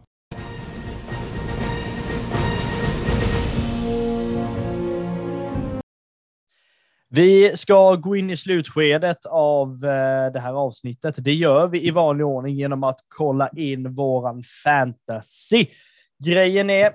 Vi 7.17 7.57
ska 7.57 7.97
gå 7.97 8.17
in 8.17 8.31
i 8.31 8.37
slutskedet 8.37 9.27
av 9.27 9.71
eh, 9.85 10.33
det 10.33 10.41
här 10.41 10.53
avsnittet. 10.53 11.14
Det 11.19 11.35
gör 11.35 11.67
vi 11.67 11.87
i 11.87 11.91
vanlig 11.91 12.27
ordning 12.27 12.55
genom 12.55 12.85
att 12.85 13.01
kolla 13.09 13.49
in 13.49 13.95
våran 13.95 14.43
fantasy. 14.64 15.67
Grejen 16.25 16.71
är 16.71 16.93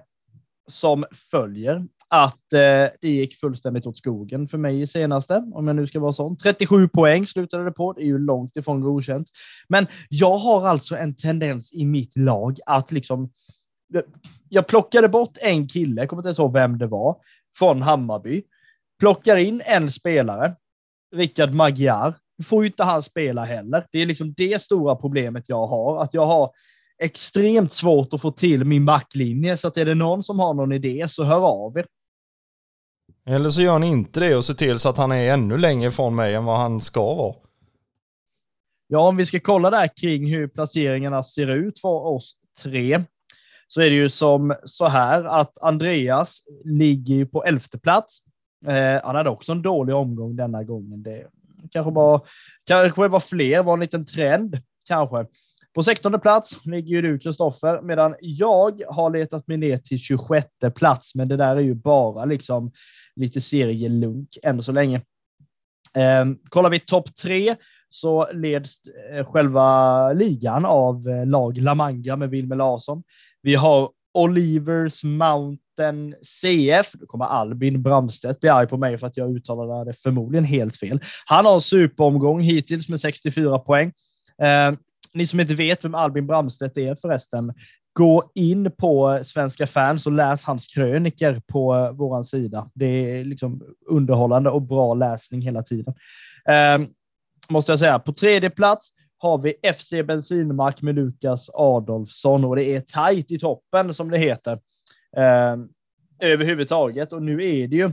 som 0.67 1.05
följer 1.31 1.87
att 2.07 2.53
eh, 2.53 2.59
det 3.01 3.09
gick 3.09 3.35
fullständigt 3.35 3.85
åt 3.85 3.97
skogen 3.97 4.47
för 4.47 4.57
mig 4.57 4.81
i 4.81 4.87
senaste, 4.87 5.51
om 5.53 5.67
jag 5.67 5.75
nu 5.75 5.87
ska 5.87 5.99
vara 5.99 6.13
sån. 6.13 6.37
37 6.37 6.87
poäng 6.87 7.27
slutade 7.27 7.63
det 7.63 7.71
på. 7.71 7.93
Det 7.93 8.01
är 8.01 8.05
ju 8.05 8.19
långt 8.19 8.57
ifrån 8.57 8.81
godkänt. 8.81 9.27
Men 9.69 9.87
jag 10.09 10.37
har 10.37 10.67
alltså 10.67 10.95
en 10.95 11.15
tendens 11.15 11.73
i 11.73 11.85
mitt 11.85 12.17
lag 12.17 12.57
att 12.65 12.91
liksom 12.91 13.31
jag 14.49 14.67
plockade 14.67 15.09
bort 15.09 15.37
en 15.41 15.67
kille, 15.67 16.01
jag 16.01 16.09
kommer 16.09 16.21
inte 16.21 16.27
ens 16.27 16.39
ihåg 16.39 16.53
vem 16.53 16.77
det 16.77 16.87
var, 16.87 17.17
från 17.57 17.81
Hammarby 17.81 18.43
plockar 19.01 19.35
in 19.35 19.61
en 19.65 19.91
spelare, 19.91 20.55
Rickard 21.15 21.53
Magyar, 21.53 22.15
får 22.43 22.63
ju 22.63 22.67
inte 22.67 22.83
han 22.83 23.03
spela 23.03 23.45
heller. 23.45 23.85
Det 23.91 24.01
är 24.01 24.05
liksom 24.05 24.33
det 24.37 24.61
stora 24.61 24.95
problemet 24.95 25.49
jag 25.49 25.67
har, 25.67 26.03
att 26.03 26.13
jag 26.13 26.25
har 26.25 26.51
extremt 27.03 27.71
svårt 27.71 28.13
att 28.13 28.21
få 28.21 28.31
till 28.31 28.65
min 28.65 28.85
backlinje, 28.85 29.57
så 29.57 29.67
att 29.67 29.77
är 29.77 29.85
det 29.85 29.95
någon 29.95 30.23
som 30.23 30.39
har 30.39 30.53
någon 30.53 30.71
idé 30.71 31.05
så 31.09 31.23
hör 31.23 31.41
av 31.41 31.77
er. 31.77 31.85
Eller 33.25 33.49
så 33.49 33.61
gör 33.61 33.79
ni 33.79 33.87
inte 33.87 34.19
det 34.19 34.35
och 34.35 34.45
ser 34.45 34.53
till 34.53 34.79
så 34.79 34.89
att 34.89 34.97
han 34.97 35.11
är 35.11 35.33
ännu 35.33 35.57
längre 35.57 35.89
ifrån 35.89 36.15
mig 36.15 36.35
än 36.35 36.45
vad 36.45 36.57
han 36.57 36.81
ska 36.81 37.13
vara. 37.15 37.35
Ja, 38.87 39.07
om 39.07 39.17
vi 39.17 39.25
ska 39.25 39.39
kolla 39.39 39.69
där 39.69 39.89
kring 40.01 40.33
hur 40.33 40.47
placeringarna 40.47 41.23
ser 41.23 41.47
ut 41.47 41.79
för 41.79 42.07
oss 42.07 42.35
tre, 42.63 43.03
så 43.67 43.81
är 43.81 43.89
det 43.89 43.95
ju 43.95 44.09
som 44.09 44.55
så 44.65 44.87
här 44.87 45.23
att 45.23 45.57
Andreas 45.57 46.43
ligger 46.63 47.25
på 47.25 47.43
elfte 47.43 47.79
plats 47.79 48.21
Eh, 48.67 49.01
han 49.03 49.15
hade 49.15 49.29
också 49.29 49.51
en 49.51 49.61
dålig 49.61 49.95
omgång 49.95 50.35
denna 50.35 50.63
gången. 50.63 51.03
Det 51.03 51.27
kanske 51.71 51.91
var, 51.91 52.27
kanske 52.67 53.07
var 53.07 53.19
fler, 53.19 53.63
var 53.63 53.73
en 53.73 53.79
liten 53.79 54.05
trend 54.05 54.57
kanske. 54.87 55.25
På 55.73 55.83
16 55.83 56.19
plats 56.19 56.65
ligger 56.65 56.95
ju 56.95 57.01
du 57.01 57.19
Kristoffer, 57.19 57.81
medan 57.81 58.15
jag 58.19 58.81
har 58.87 59.09
letat 59.09 59.47
mig 59.47 59.57
ner 59.57 59.77
till 59.77 59.99
26 59.99 60.47
plats, 60.75 61.15
men 61.15 61.27
det 61.27 61.37
där 61.37 61.55
är 61.55 61.61
ju 61.61 61.73
bara 61.73 62.25
liksom 62.25 62.71
lite 63.15 63.41
serielunk 63.41 64.37
än 64.43 64.63
så 64.63 64.71
länge. 64.71 65.01
Eh, 65.93 66.25
kollar 66.49 66.69
vi 66.69 66.79
topp 66.79 67.15
tre 67.15 67.55
så 67.89 68.31
leds 68.33 68.77
eh, 69.11 69.25
själva 69.25 70.13
ligan 70.13 70.65
av 70.65 71.09
eh, 71.09 71.25
lag 71.25 71.57
La 71.57 71.75
Manga 71.75 72.15
med 72.15 72.29
Wilmer 72.29 72.55
Larsson. 72.55 73.03
Vi 73.41 73.55
har 73.55 73.89
Olivers 74.13 75.03
Mount 75.03 75.61
en 75.81 76.15
CF. 76.21 76.91
Då 76.93 77.05
kommer 77.05 77.25
Albin 77.25 77.81
Bramstedt 77.81 78.39
bli 78.39 78.49
arg 78.49 78.67
på 78.67 78.77
mig 78.77 78.97
för 78.97 79.07
att 79.07 79.17
jag 79.17 79.35
uttalade 79.35 79.91
det 79.91 79.97
förmodligen 79.97 80.45
helt 80.45 80.75
fel. 80.75 80.99
Han 81.25 81.45
har 81.45 81.53
en 81.53 81.61
superomgång 81.61 82.41
hittills 82.41 82.89
med 82.89 83.01
64 83.01 83.59
poäng. 83.59 83.93
Eh, 84.41 84.73
ni 85.13 85.27
som 85.27 85.39
inte 85.39 85.55
vet 85.55 85.85
vem 85.85 85.95
Albin 85.95 86.27
Bramstedt 86.27 86.77
är 86.77 86.95
förresten, 86.95 87.53
gå 87.93 88.31
in 88.35 88.71
på 88.77 89.21
Svenska 89.23 89.67
fans 89.67 90.05
och 90.05 90.11
läs 90.11 90.43
hans 90.43 90.67
kröniker 90.67 91.41
på 91.47 91.91
vår 91.93 92.23
sida. 92.23 92.69
Det 92.73 92.85
är 92.85 93.25
liksom 93.25 93.61
underhållande 93.89 94.49
och 94.49 94.61
bra 94.61 94.93
läsning 94.93 95.41
hela 95.41 95.63
tiden. 95.63 95.93
Eh, 96.49 96.87
måste 97.49 97.71
jag 97.71 97.79
säga. 97.79 97.99
På 97.99 98.13
tredje 98.13 98.49
plats 98.49 98.89
har 99.17 99.37
vi 99.37 99.73
FC 99.73 99.91
Bensinmark 100.07 100.81
med 100.81 100.95
Lukas 100.95 101.49
Adolfsson 101.53 102.45
och 102.45 102.55
det 102.55 102.65
är 102.65 102.81
tajt 102.81 103.31
i 103.31 103.39
toppen 103.39 103.93
som 103.93 104.11
det 104.11 104.17
heter 104.17 104.59
eh, 105.17 105.57
överhuvudtaget. 106.19 107.13
Och 107.13 107.23
nu 107.23 107.33
är 107.33 107.67
det 107.67 107.75
ju 107.75 107.91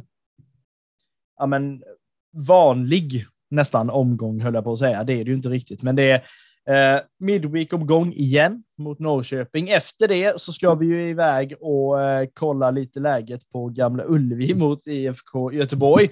ja, 1.38 1.46
men, 1.46 1.82
vanlig 2.48 3.26
nästan 3.50 3.90
omgång, 3.90 4.40
höll 4.40 4.54
jag 4.54 4.64
på 4.64 4.72
att 4.72 4.78
säga. 4.78 5.04
Det 5.04 5.12
är 5.12 5.24
det 5.24 5.30
ju 5.30 5.36
inte 5.36 5.48
riktigt, 5.48 5.82
men 5.82 5.96
det 5.96 6.10
är 6.10 6.96
eh, 6.96 7.02
Midweek-omgång 7.18 8.12
igen 8.12 8.64
mot 8.78 8.98
Norrköping. 8.98 9.68
Efter 9.68 10.08
det 10.08 10.40
så 10.40 10.52
ska 10.52 10.74
vi 10.74 10.86
ju 10.86 11.10
iväg 11.10 11.54
och 11.60 12.02
eh, 12.02 12.28
kolla 12.34 12.70
lite 12.70 13.00
läget 13.00 13.50
på 13.50 13.68
Gamla 13.68 14.04
Ullevi 14.06 14.54
mot 14.56 14.86
IFK 14.86 15.52
Göteborg. 15.52 16.04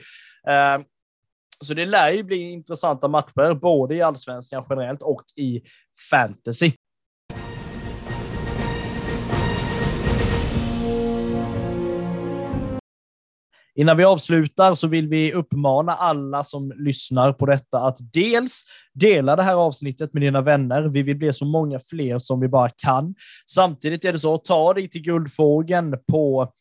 Eh, 0.49 0.85
så 1.61 1.75
det 1.75 1.85
lär 1.85 2.11
ju 2.11 2.23
bli 2.23 2.37
intressanta 2.37 3.09
matcher, 3.09 3.55
både 3.55 3.95
i 3.95 4.03
allsvenskan 4.03 4.67
generellt 4.71 5.03
och 5.03 5.23
i 5.37 5.63
fantasy. 6.11 6.73
Innan 13.77 13.97
vi 13.97 14.05
avslutar 14.05 14.75
så 14.75 14.87
vill 14.87 15.09
vi 15.09 15.33
uppmana 15.33 15.93
alla 15.93 16.45
som 16.45 16.73
lyssnar 16.77 17.33
på 17.33 17.47
detta 17.47 17.79
att 17.79 17.99
dels 18.13 18.63
dela 18.95 19.37
det 19.37 19.43
här 19.43 19.55
avsnittet 19.55 20.13
med 20.13 20.23
dina 20.23 20.41
vänner. 20.41 20.83
Vi 20.83 21.03
vill 21.03 21.17
bli 21.17 21.33
så 21.33 21.45
många 21.45 21.79
fler 21.79 22.19
som 22.19 22.41
vi 22.41 22.49
bara 22.49 22.69
kan. 22.69 23.15
Samtidigt 23.51 24.05
är 24.05 24.13
det 24.13 24.19
så, 24.19 24.39
ta 24.39 24.75
dig 24.75 24.91
till 24.91 25.03
Guldfågeln 25.03 25.95
på 26.11 26.53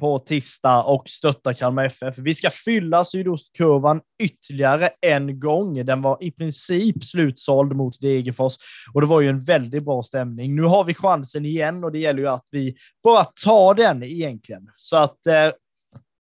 på 0.00 0.18
tisdag 0.18 0.82
och 0.82 1.08
stötta 1.08 1.54
Kalmar 1.54 1.84
FF. 1.84 2.18
Vi 2.18 2.34
ska 2.34 2.50
fylla 2.50 3.04
sydostkurvan 3.04 4.00
ytterligare 4.22 4.90
en 5.00 5.40
gång. 5.40 5.86
Den 5.86 6.02
var 6.02 6.18
i 6.20 6.30
princip 6.30 7.04
slutsåld 7.04 7.76
mot 7.76 8.00
Degerfors 8.00 8.54
och 8.94 9.00
det 9.00 9.06
var 9.06 9.20
ju 9.20 9.28
en 9.28 9.40
väldigt 9.40 9.84
bra 9.84 10.02
stämning. 10.02 10.56
Nu 10.56 10.62
har 10.62 10.84
vi 10.84 10.94
chansen 10.94 11.44
igen 11.44 11.84
och 11.84 11.92
det 11.92 11.98
gäller 11.98 12.20
ju 12.20 12.28
att 12.28 12.46
vi 12.50 12.74
bara 13.04 13.24
tar 13.24 13.74
den 13.74 14.02
egentligen. 14.02 14.68
Så 14.76 14.96
att 14.96 15.26
eh, 15.26 15.50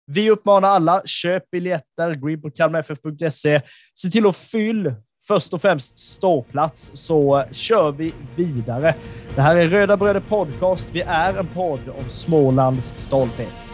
vi 0.07 0.31
uppmanar 0.31 0.69
alla, 0.69 1.01
köp 1.05 1.51
biljetter, 1.51 2.15
gå 2.15 2.29
in 2.29 2.41
på 2.41 2.51
kalmarff.se. 2.51 3.61
Se 3.95 4.09
till 4.09 4.27
att 4.27 4.37
fylla 4.37 4.95
först 5.27 5.53
och 5.53 5.61
främst 5.61 5.99
ståplats 5.99 6.91
så 6.93 7.43
kör 7.51 7.91
vi 7.91 8.13
vidare. 8.35 8.95
Det 9.35 9.41
här 9.41 9.55
är 9.55 9.67
Röda 9.67 9.97
Bröder 9.97 10.19
Podcast. 10.19 10.87
Vi 10.91 11.01
är 11.01 11.39
en 11.39 11.47
podd 11.47 11.89
om 11.97 12.09
Smålands 12.09 12.93
stolthet. 12.97 13.66